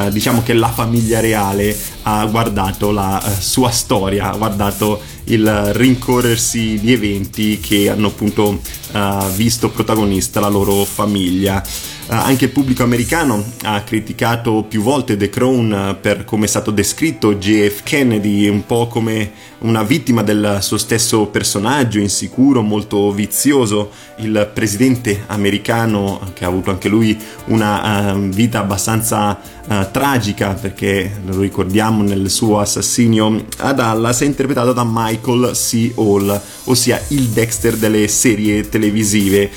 diciamo 0.09 0.41
che 0.41 0.53
la 0.53 0.69
famiglia 0.69 1.19
reale 1.19 1.77
ha 2.09 2.25
guardato 2.25 2.91
la 2.91 3.21
sua 3.39 3.69
storia, 3.69 4.31
ha 4.31 4.35
guardato 4.35 4.99
il 5.25 5.47
rincorrersi 5.73 6.79
di 6.79 6.91
eventi 6.91 7.59
che 7.59 7.89
hanno 7.89 8.07
appunto 8.07 8.61
uh, 8.91 9.29
visto 9.35 9.69
protagonista 9.69 10.39
la 10.39 10.47
loro 10.47 10.83
famiglia. 10.85 11.63
Uh, 12.09 12.13
anche 12.13 12.45
il 12.45 12.51
pubblico 12.51 12.81
americano 12.81 13.43
ha 13.65 13.83
criticato 13.83 14.65
più 14.67 14.81
volte 14.81 15.15
The 15.15 15.29
Crown 15.29 15.99
per 16.01 16.25
come 16.25 16.45
è 16.45 16.47
stato 16.47 16.71
descritto 16.71 17.35
JF 17.35 17.83
Kennedy, 17.83 18.47
un 18.47 18.65
po' 18.65 18.87
come 18.87 19.31
una 19.59 19.83
vittima 19.83 20.23
del 20.23 20.57
suo 20.61 20.79
stesso 20.79 21.27
personaggio, 21.27 21.99
insicuro, 21.99 22.63
molto 22.63 23.11
vizioso, 23.11 23.91
il 24.17 24.49
presidente 24.51 25.25
americano 25.27 26.31
che 26.33 26.45
ha 26.45 26.47
avuto 26.47 26.71
anche 26.71 26.89
lui 26.89 27.15
una 27.45 28.13
uh, 28.13 28.19
vita 28.29 28.57
abbastanza 28.57 29.39
uh, 29.67 29.91
tragica 29.91 30.55
perché 30.55 31.19
lo 31.23 31.39
ricordiamo 31.39 32.01
nel 32.01 32.31
suo 32.31 32.59
assassinio 32.59 33.45
a 33.57 33.71
Dallas 33.71 34.21
è 34.21 34.25
interpretato 34.25 34.73
da 34.73 34.83
Michael 34.83 35.51
C. 35.53 35.91
Hall, 35.93 36.41
ossia 36.63 36.99
il 37.09 37.27
Dexter 37.27 37.75
delle 37.77 38.07
serie 38.07 38.67
televisive. 38.67 39.51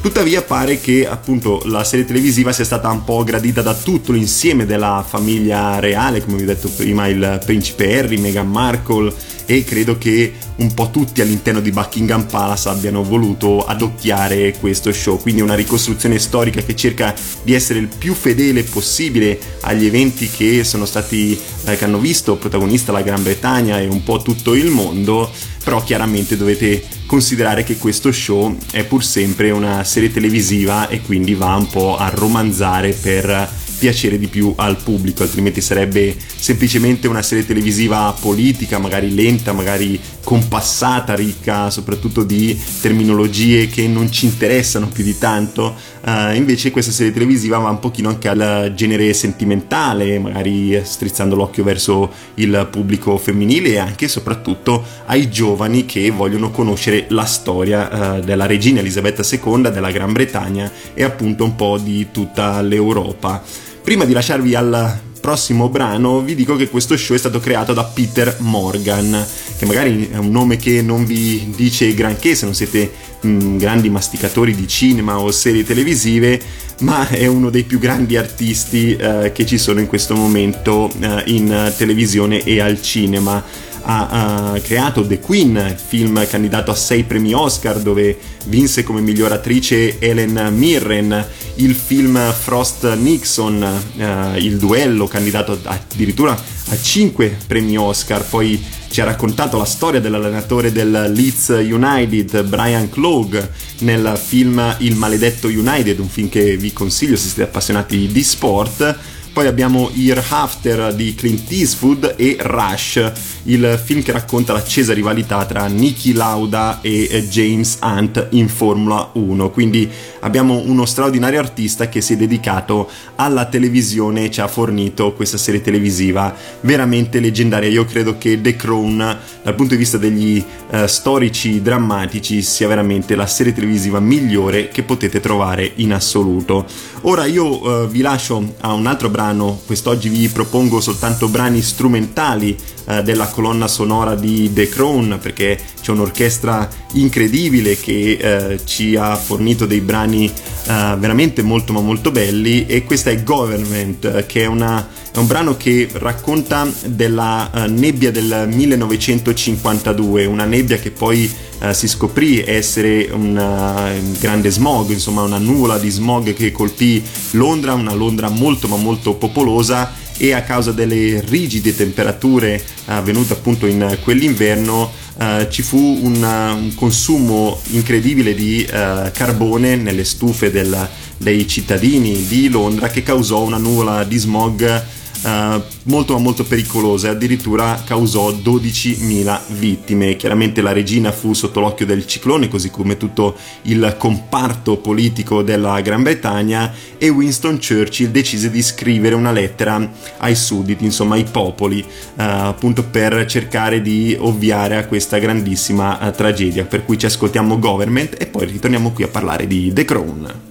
Tuttavia 0.00 0.42
pare 0.42 0.80
che 0.80 1.06
appunto 1.06 1.62
la 1.64 1.82
serie 1.82 2.04
televisiva 2.04 2.52
sia 2.52 2.64
stata 2.64 2.88
un 2.90 3.04
po' 3.04 3.24
gradita 3.24 3.60
da 3.60 3.74
tutto 3.74 4.12
l'insieme 4.12 4.64
della 4.64 5.04
famiglia 5.06 5.78
reale, 5.80 6.22
come 6.24 6.36
vi 6.36 6.44
ho 6.44 6.46
detto 6.46 6.68
prima 6.68 7.08
il 7.08 7.40
principe 7.44 7.98
Harry, 7.98 8.18
Meghan 8.18 8.48
Markle 8.48 9.12
e 9.46 9.64
credo 9.64 9.96
che 9.96 10.34
un 10.56 10.74
po' 10.74 10.90
tutti 10.90 11.20
all'interno 11.20 11.60
di 11.60 11.70
Buckingham 11.70 12.24
Palace 12.24 12.68
abbiano 12.68 13.02
voluto 13.02 13.64
adocchiare 13.64 14.56
questo 14.58 14.92
show, 14.92 15.20
quindi 15.20 15.40
una 15.40 15.54
ricostruzione 15.54 16.18
storica 16.18 16.62
che 16.62 16.74
cerca 16.74 17.14
di 17.42 17.54
essere 17.54 17.78
il 17.78 17.88
più 17.88 18.14
fedele 18.14 18.64
possibile 18.64 19.38
agli 19.60 19.86
eventi 19.86 20.28
che 20.28 20.64
sono 20.64 20.84
stati 20.84 21.38
eh, 21.64 21.76
che 21.76 21.84
hanno 21.84 21.98
visto 21.98 22.36
protagonista 22.36 22.92
la 22.92 23.02
Gran 23.02 23.22
Bretagna 23.22 23.80
e 23.80 23.86
un 23.86 24.02
po' 24.02 24.20
tutto 24.20 24.54
il 24.54 24.70
mondo, 24.70 25.30
però 25.62 25.82
chiaramente 25.82 26.36
dovete 26.36 26.84
considerare 27.06 27.62
che 27.62 27.76
questo 27.76 28.10
show 28.10 28.56
è 28.72 28.84
pur 28.84 29.04
sempre 29.04 29.50
una 29.50 29.84
serie 29.84 30.10
televisiva 30.10 30.88
e 30.88 31.00
quindi 31.00 31.34
va 31.34 31.54
un 31.54 31.68
po' 31.68 31.96
a 31.96 32.08
romanzare 32.08 32.92
per 32.92 33.64
piacere 33.78 34.18
di 34.18 34.26
più 34.28 34.52
al 34.56 34.76
pubblico, 34.82 35.22
altrimenti 35.22 35.60
sarebbe 35.60 36.16
semplicemente 36.36 37.08
una 37.08 37.22
serie 37.22 37.46
televisiva 37.46 38.14
politica, 38.18 38.78
magari 38.78 39.14
lenta, 39.14 39.52
magari 39.52 40.00
compassata, 40.22 41.14
ricca 41.14 41.70
soprattutto 41.70 42.24
di 42.24 42.58
terminologie 42.80 43.68
che 43.68 43.86
non 43.86 44.10
ci 44.10 44.26
interessano 44.26 44.88
più 44.88 45.04
di 45.04 45.16
tanto. 45.18 45.74
Uh, 46.06 46.36
invece 46.36 46.70
questa 46.70 46.92
serie 46.92 47.12
televisiva 47.12 47.58
va 47.58 47.68
un 47.68 47.80
pochino 47.80 48.08
anche 48.08 48.28
al 48.28 48.72
genere 48.76 49.12
sentimentale, 49.12 50.20
magari 50.20 50.80
strizzando 50.84 51.34
l'occhio 51.34 51.64
verso 51.64 52.12
il 52.34 52.68
pubblico 52.70 53.16
femminile 53.18 53.70
e 53.70 53.78
anche 53.78 54.04
e 54.04 54.08
soprattutto 54.08 54.84
ai 55.06 55.28
giovani 55.28 55.84
che 55.84 56.08
vogliono 56.10 56.52
conoscere 56.52 57.06
la 57.08 57.24
storia 57.24 58.18
uh, 58.18 58.20
della 58.20 58.46
regina 58.46 58.78
Elisabetta 58.78 59.24
II, 59.28 59.62
della 59.72 59.90
Gran 59.90 60.12
Bretagna 60.12 60.70
e 60.94 61.02
appunto 61.02 61.42
un 61.42 61.56
po' 61.56 61.76
di 61.76 62.06
tutta 62.12 62.62
l'Europa. 62.62 63.42
Prima 63.82 64.04
di 64.04 64.12
lasciarvi 64.12 64.54
al 64.54 65.00
prossimo 65.26 65.68
brano 65.68 66.20
vi 66.20 66.36
dico 66.36 66.54
che 66.54 66.68
questo 66.68 66.96
show 66.96 67.16
è 67.16 67.18
stato 67.18 67.40
creato 67.40 67.72
da 67.72 67.82
Peter 67.82 68.36
Morgan, 68.38 69.26
che 69.58 69.66
magari 69.66 70.08
è 70.08 70.18
un 70.18 70.30
nome 70.30 70.56
che 70.56 70.82
non 70.82 71.04
vi 71.04 71.52
dice 71.56 71.92
granché 71.94 72.36
se 72.36 72.44
non 72.44 72.54
siete 72.54 72.92
mh, 73.22 73.28
mm, 73.28 73.58
grandi 73.58 73.90
masticatori 73.90 74.54
di 74.54 74.68
cinema 74.68 75.18
o 75.18 75.32
serie 75.32 75.64
televisive, 75.64 76.40
ma 76.82 77.08
è 77.08 77.26
uno 77.26 77.50
dei 77.50 77.64
più 77.64 77.80
grandi 77.80 78.16
artisti 78.16 78.94
eh, 78.94 79.32
che 79.34 79.44
ci 79.44 79.58
sono 79.58 79.80
in 79.80 79.88
questo 79.88 80.14
momento 80.14 80.88
eh, 81.00 81.24
in 81.26 81.72
televisione 81.76 82.44
e 82.44 82.60
al 82.60 82.80
cinema 82.80 83.42
ha, 83.88 84.52
ha, 84.52 84.60
creato 84.60 85.06
The 85.06 85.20
Queen, 85.20 85.76
film 85.84 86.26
candidato 86.26 86.72
a 86.72 86.74
6 86.74 87.04
premi 87.04 87.32
Oscar 87.32 87.78
dove 87.78 88.18
vinse 88.46 88.82
come 88.82 89.00
miglior 89.00 89.30
attrice 89.30 89.98
Helen 90.00 90.52
Mirren, 90.54 91.24
il 91.56 91.74
film 91.74 92.32
Frost 92.32 92.92
Nixon, 92.94 93.62
uh, 93.96 94.36
il 94.38 94.58
duello 94.58 95.06
candidato 95.06 95.58
addirittura 95.62 96.32
a 96.32 96.76
5 96.76 97.38
premi 97.46 97.76
Oscar, 97.76 98.24
poi 98.24 98.62
ci 98.88 99.00
ha 99.00 99.04
raccontato 99.04 99.56
la 99.56 99.64
storia 99.64 100.00
dell'allenatore 100.00 100.72
del 100.72 101.12
Leeds 101.14 101.48
United, 101.48 102.42
Brian 102.44 102.88
Clough, 102.88 103.50
nel 103.80 104.18
film 104.20 104.76
Il 104.78 104.96
maledetto 104.96 105.46
United, 105.46 105.98
un 106.00 106.08
film 106.08 106.28
che 106.28 106.56
vi 106.56 106.72
consiglio 106.72 107.16
se 107.16 107.26
siete 107.26 107.42
appassionati 107.42 108.08
di 108.10 108.22
sport 108.22 108.98
poi 109.36 109.48
abbiamo 109.48 109.90
Year 109.92 110.24
After 110.30 110.94
di 110.94 111.14
Clint 111.14 111.52
Eastwood 111.52 112.14
e 112.16 112.38
Rush, 112.40 113.12
il 113.42 113.78
film 113.84 114.00
che 114.00 114.10
racconta 114.10 114.54
l'accesa 114.54 114.94
rivalità 114.94 115.44
tra 115.44 115.66
Niki 115.66 116.14
Lauda 116.14 116.80
e 116.80 117.26
James 117.28 117.76
Hunt 117.82 118.28
in 118.30 118.48
Formula 118.48 119.10
1. 119.12 119.50
Quindi 119.50 119.90
abbiamo 120.20 120.62
uno 120.64 120.86
straordinario 120.86 121.38
artista 121.38 121.90
che 121.90 122.00
si 122.00 122.14
è 122.14 122.16
dedicato 122.16 122.88
alla 123.16 123.44
televisione 123.44 124.24
e 124.24 124.30
ci 124.30 124.40
ha 124.40 124.48
fornito 124.48 125.12
questa 125.12 125.36
serie 125.36 125.60
televisiva 125.60 126.34
veramente 126.62 127.20
leggendaria. 127.20 127.68
Io 127.68 127.84
credo 127.84 128.16
che 128.16 128.40
The 128.40 128.56
Crown, 128.56 129.18
dal 129.42 129.54
punto 129.54 129.74
di 129.74 129.80
vista 129.80 129.98
degli 129.98 130.42
uh, 130.70 130.86
storici 130.86 131.60
drammatici, 131.60 132.40
sia 132.40 132.68
veramente 132.68 133.14
la 133.14 133.26
serie 133.26 133.52
televisiva 133.52 134.00
migliore 134.00 134.68
che 134.68 134.82
potete 134.82 135.20
trovare 135.20 135.72
in 135.74 135.92
assoluto. 135.92 136.64
Ora 137.02 137.26
io 137.26 137.82
uh, 137.82 137.86
vi 137.86 138.00
lascio 138.00 138.54
a 138.60 138.72
un 138.72 138.86
altro 138.86 139.10
brano 139.10 139.24
brano, 139.26 139.60
quest'oggi 139.66 140.08
vi 140.08 140.28
propongo 140.28 140.80
soltanto 140.80 141.28
brani 141.28 141.60
strumentali 141.60 142.56
eh, 142.86 143.02
della 143.02 143.26
colonna 143.26 143.68
sonora 143.68 144.14
di 144.14 144.52
The 144.52 144.68
Crown 144.68 145.18
perché 145.20 145.58
c'è 145.80 145.90
un'orchestra 145.90 146.68
incredibile 146.92 147.78
che 147.78 148.18
eh, 148.20 148.60
ci 148.64 148.96
ha 148.96 149.16
fornito 149.16 149.66
dei 149.66 149.80
brani 149.80 150.26
eh, 150.26 150.96
veramente 150.98 151.42
molto 151.42 151.72
ma 151.72 151.80
molto 151.80 152.10
belli 152.10 152.66
e 152.66 152.84
questa 152.84 153.10
è 153.10 153.22
Government 153.22 154.26
che 154.26 154.42
è, 154.42 154.46
una, 154.46 154.88
è 155.12 155.18
un 155.18 155.26
brano 155.26 155.56
che 155.56 155.88
racconta 155.92 156.66
della 156.86 157.50
uh, 157.52 157.58
nebbia 157.68 158.10
del 158.10 158.48
1952, 158.50 160.24
una 160.26 160.44
nebbia 160.44 160.76
che 160.76 160.90
poi 160.90 161.32
uh, 161.60 161.72
si 161.72 161.88
scoprì 161.88 162.42
essere 162.42 163.08
un 163.12 163.36
uh, 163.36 164.18
grande 164.18 164.50
smog, 164.50 164.90
insomma 164.90 165.22
una 165.22 165.38
nuvola 165.38 165.78
di 165.78 165.90
smog 165.90 166.34
che 166.34 166.52
colpì 166.52 167.02
Londra, 167.32 167.74
una 167.74 167.94
Londra 167.94 168.28
molto 168.28 168.68
ma 168.68 168.76
molto 168.76 169.14
popolosa 169.14 170.04
e 170.18 170.32
a 170.32 170.42
causa 170.42 170.72
delle 170.72 171.20
rigide 171.26 171.74
temperature 171.74 172.62
avvenute 172.86 173.34
appunto 173.34 173.66
in 173.66 173.98
quell'inverno 174.02 174.90
uh, 175.18 175.48
ci 175.48 175.62
fu 175.62 175.76
un, 175.76 176.22
un, 176.22 176.74
consumo 176.74 177.60
incredibile 177.70 178.34
di 178.34 178.66
uh, 178.68 179.10
carbone 179.12 179.76
nelle 179.76 180.04
stufe 180.04 180.50
del, 180.50 180.88
dei 181.16 181.46
cittadini 181.46 182.26
di 182.26 182.48
Londra 182.48 182.88
che 182.88 183.02
causò 183.02 183.42
una 183.42 183.58
nuvola 183.58 184.04
di 184.04 184.16
smog 184.16 184.84
uh, 185.26 185.62
molto 185.84 186.14
ma 186.14 186.20
molto 186.20 186.44
pericolosa 186.44 187.08
e 187.08 187.10
addirittura 187.10 187.82
causò 187.84 188.30
12.000 188.30 189.40
vittime. 189.58 190.16
Chiaramente 190.16 190.62
la 190.62 190.72
regina 190.72 191.12
fu 191.12 191.32
sotto 191.32 191.60
l'occhio 191.60 191.86
del 191.86 192.06
ciclone, 192.06 192.48
così 192.48 192.70
come 192.70 192.96
tutto 192.96 193.36
il 193.62 193.96
comparto 193.98 194.76
politico 194.76 195.42
della 195.42 195.80
Gran 195.80 196.02
Bretagna 196.02 196.72
e 196.96 197.08
Winston 197.08 197.58
Churchill 197.58 198.10
decise 198.10 198.50
di 198.50 198.62
scrivere 198.62 199.14
una 199.14 199.32
lettera 199.32 199.90
ai 200.18 200.34
sudditi, 200.34 200.84
insomma 200.84 201.16
ai 201.16 201.24
popoli, 201.24 201.80
uh, 201.80 201.86
appunto 202.14 202.84
per 202.84 203.26
cercare 203.26 203.82
di 203.82 204.16
ovviare 204.18 204.76
a 204.76 204.86
questa 204.86 205.18
grandissima 205.18 205.98
uh, 206.00 206.12
tragedia. 206.12 206.64
Per 206.64 206.84
cui 206.84 206.98
ci 206.98 207.06
ascoltiamo 207.06 207.58
Government 207.58 208.14
e 208.18 208.26
poi 208.26 208.46
ritorniamo 208.46 208.92
qui 208.92 209.04
a 209.04 209.08
parlare 209.08 209.46
di 209.46 209.72
The 209.72 209.84
Crown. 209.84 210.45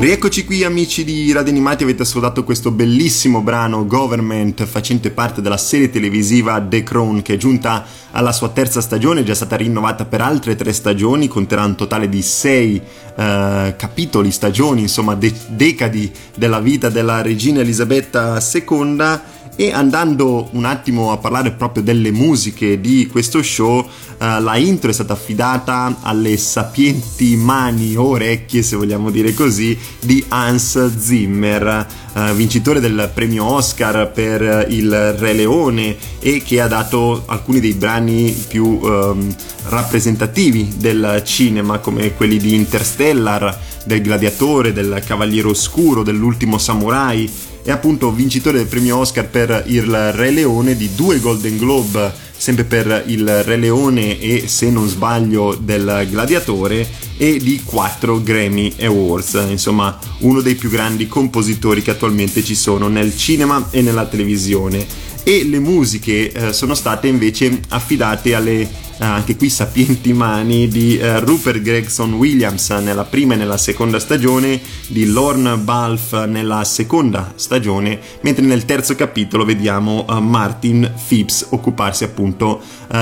Rieccoci 0.00 0.44
qui 0.44 0.62
amici 0.62 1.02
di 1.02 1.32
Radio 1.32 1.50
Animati, 1.50 1.82
avete 1.82 2.02
ascoltato 2.02 2.44
questo 2.44 2.70
bellissimo 2.70 3.40
brano 3.40 3.84
Government 3.84 4.64
facente 4.64 5.10
parte 5.10 5.42
della 5.42 5.56
serie 5.56 5.90
televisiva 5.90 6.60
The 6.60 6.84
Crown 6.84 7.20
che 7.20 7.34
è 7.34 7.36
giunta 7.36 7.84
alla 8.12 8.30
sua 8.30 8.50
terza 8.50 8.80
stagione, 8.80 9.20
è 9.20 9.24
già 9.24 9.34
stata 9.34 9.56
rinnovata 9.56 10.04
per 10.04 10.20
altre 10.20 10.54
tre 10.54 10.72
stagioni, 10.72 11.26
conterà 11.26 11.64
un 11.64 11.74
totale 11.74 12.08
di 12.08 12.22
sei 12.22 12.76
eh, 13.16 13.74
capitoli, 13.76 14.30
stagioni, 14.30 14.82
insomma 14.82 15.16
de- 15.16 15.34
decadi 15.48 16.08
della 16.36 16.60
vita 16.60 16.90
della 16.90 17.20
regina 17.20 17.58
Elisabetta 17.58 18.40
II 18.40 19.20
e 19.60 19.72
andando 19.72 20.50
un 20.52 20.64
attimo 20.64 21.10
a 21.10 21.16
parlare 21.16 21.50
proprio 21.50 21.82
delle 21.82 22.12
musiche 22.12 22.80
di 22.80 23.08
questo 23.10 23.42
show, 23.42 23.78
uh, 23.80 23.86
la 24.16 24.56
intro 24.56 24.90
è 24.90 24.92
stata 24.92 25.14
affidata 25.14 25.96
alle 26.02 26.36
sapienti 26.36 27.34
mani 27.34 27.96
o 27.96 28.04
orecchie, 28.04 28.62
se 28.62 28.76
vogliamo 28.76 29.10
dire 29.10 29.34
così, 29.34 29.76
di 29.98 30.24
Hans 30.28 30.96
Zimmer, 30.96 31.86
uh, 32.12 32.34
vincitore 32.34 32.78
del 32.78 33.10
premio 33.12 33.46
Oscar 33.46 34.12
per 34.12 34.66
il 34.68 35.14
Re 35.14 35.32
Leone 35.32 35.96
e 36.20 36.40
che 36.40 36.60
ha 36.60 36.68
dato 36.68 37.24
alcuni 37.26 37.58
dei 37.58 37.74
brani 37.74 38.32
più 38.46 38.64
um, 38.64 39.34
rappresentativi 39.70 40.74
del 40.76 41.22
cinema, 41.24 41.78
come 41.78 42.14
quelli 42.14 42.36
di 42.36 42.54
Interstellar, 42.54 43.58
del 43.84 44.02
Gladiatore, 44.02 44.72
del 44.72 45.02
Cavaliere 45.04 45.48
Oscuro, 45.48 46.04
dell'Ultimo 46.04 46.58
Samurai 46.58 47.28
è 47.68 47.70
appunto 47.70 48.10
vincitore 48.10 48.56
del 48.56 48.66
premio 48.66 48.96
Oscar 48.96 49.28
per 49.28 49.64
il 49.66 50.12
Re 50.12 50.30
Leone 50.30 50.74
di 50.74 50.88
due 50.94 51.20
Golden 51.20 51.58
Globe, 51.58 52.10
sempre 52.34 52.64
per 52.64 53.04
il 53.08 53.42
Re 53.42 53.58
Leone 53.58 54.18
e 54.18 54.48
se 54.48 54.70
non 54.70 54.88
sbaglio 54.88 55.54
del 55.54 56.06
Gladiatore 56.08 56.88
e 57.18 57.36
di 57.36 57.60
quattro 57.62 58.22
Grammy 58.22 58.72
Awards, 58.80 59.44
insomma 59.50 59.98
uno 60.20 60.40
dei 60.40 60.54
più 60.54 60.70
grandi 60.70 61.08
compositori 61.08 61.82
che 61.82 61.90
attualmente 61.90 62.42
ci 62.42 62.54
sono 62.54 62.88
nel 62.88 63.14
cinema 63.14 63.68
e 63.70 63.82
nella 63.82 64.06
televisione 64.06 64.86
e 65.28 65.44
le 65.44 65.58
musiche 65.58 66.32
eh, 66.32 66.52
sono 66.54 66.72
state 66.72 67.06
invece 67.06 67.60
affidate 67.68 68.34
alle 68.34 68.86
eh, 69.00 69.04
anche 69.04 69.36
qui 69.36 69.48
sapienti 69.48 70.12
mani 70.12 70.66
di 70.66 70.98
uh, 71.00 71.20
Rupert 71.20 71.60
Gregson 71.60 72.14
Williams 72.14 72.68
nella 72.70 73.04
prima 73.04 73.34
e 73.34 73.36
nella 73.36 73.56
seconda 73.56 74.00
stagione, 74.00 74.60
di 74.88 75.06
Lorne 75.06 75.56
Balfe 75.56 76.26
nella 76.26 76.64
seconda 76.64 77.32
stagione, 77.36 78.00
mentre 78.22 78.44
nel 78.44 78.64
terzo 78.64 78.96
capitolo 78.96 79.44
vediamo 79.44 80.04
uh, 80.08 80.18
Martin 80.18 80.92
Phipps 81.06 81.46
occuparsi 81.50 82.04
appunto 82.04 82.60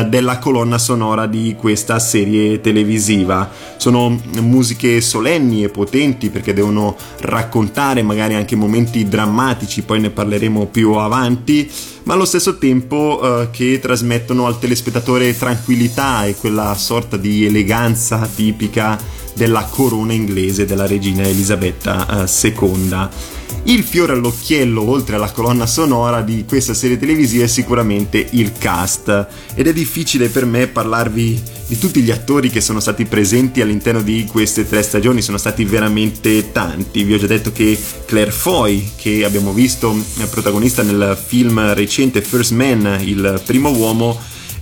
della 0.09 0.41
colonna 0.41 0.79
sonora 0.79 1.27
di 1.27 1.55
questa 1.57 2.01
serie 2.01 2.61
televisiva. 2.61 3.49
Sono 3.77 4.21
musiche 4.41 5.01
solenni 5.01 5.63
e 5.63 5.69
potenti 5.69 6.29
perché 6.29 6.53
devono 6.53 6.97
raccontare 7.21 8.03
magari 8.03 8.35
anche 8.35 8.57
momenti 8.57 9.07
drammatici, 9.07 9.83
poi 9.83 10.01
ne 10.01 10.11
parleremo 10.11 10.67
più 10.67 10.95
avanti 10.95 11.71
ma 12.07 12.15
allo 12.15 12.25
stesso 12.25 12.57
tempo 12.57 13.21
uh, 13.21 13.51
che 13.51 13.81
trasmettono 13.81 14.47
al 14.47 14.61
telespettatore 14.61 15.37
tranquillità 15.37 16.25
e 16.25 16.37
quella 16.37 16.73
sorta 16.75 17.17
di 17.17 17.45
eleganza 17.45 18.29
tipica 18.33 18.97
della 19.35 19.65
corona 19.65 20.13
inglese 20.13 20.65
della 20.67 20.87
regina 20.87 21.23
Elisabetta 21.27 22.25
uh, 22.25 22.47
II. 22.47 23.09
Il 23.69 23.83
fiore 23.83 24.13
all'occhiello, 24.13 24.89
oltre 24.89 25.17
alla 25.17 25.33
colonna 25.33 25.67
sonora 25.67 26.23
di 26.23 26.45
questa 26.47 26.73
serie 26.73 26.97
televisiva, 26.97 27.43
è 27.43 27.49
sicuramente 27.49 28.25
il 28.31 28.53
cast 28.57 29.27
ed 29.57 29.67
è 29.67 29.73
difficile 29.73 30.29
per 30.29 30.47
me 30.47 30.69
parlarvi 30.69 31.43
di 31.67 31.77
tutti 31.77 32.01
gli 32.01 32.13
attori 32.13 32.49
che 32.49 32.61
sono 32.61 32.79
stati 32.79 33.07
presenti 33.07 33.61
all'interno 33.61 34.03
di 34.03 34.25
queste 34.31 34.69
tre 34.69 34.85
stagioni, 34.85 35.21
sono 35.21 35.37
stati 35.37 35.65
veramente 35.65 36.53
tanti. 36.53 37.03
Vi 37.03 37.15
ho 37.15 37.19
già 37.19 37.27
detto 37.27 37.51
che 37.51 37.77
Claire 38.05 38.31
Foy, 38.31 38.91
che 38.95 39.25
abbiamo 39.25 39.53
visto 39.53 40.01
protagonista 40.31 40.85
nel 40.85 41.19
film 41.21 41.75
recente 41.75 42.23
First 42.23 42.53
Man, 42.53 43.01
il 43.03 43.43
primo 43.45 43.71
uomo, 43.71 44.17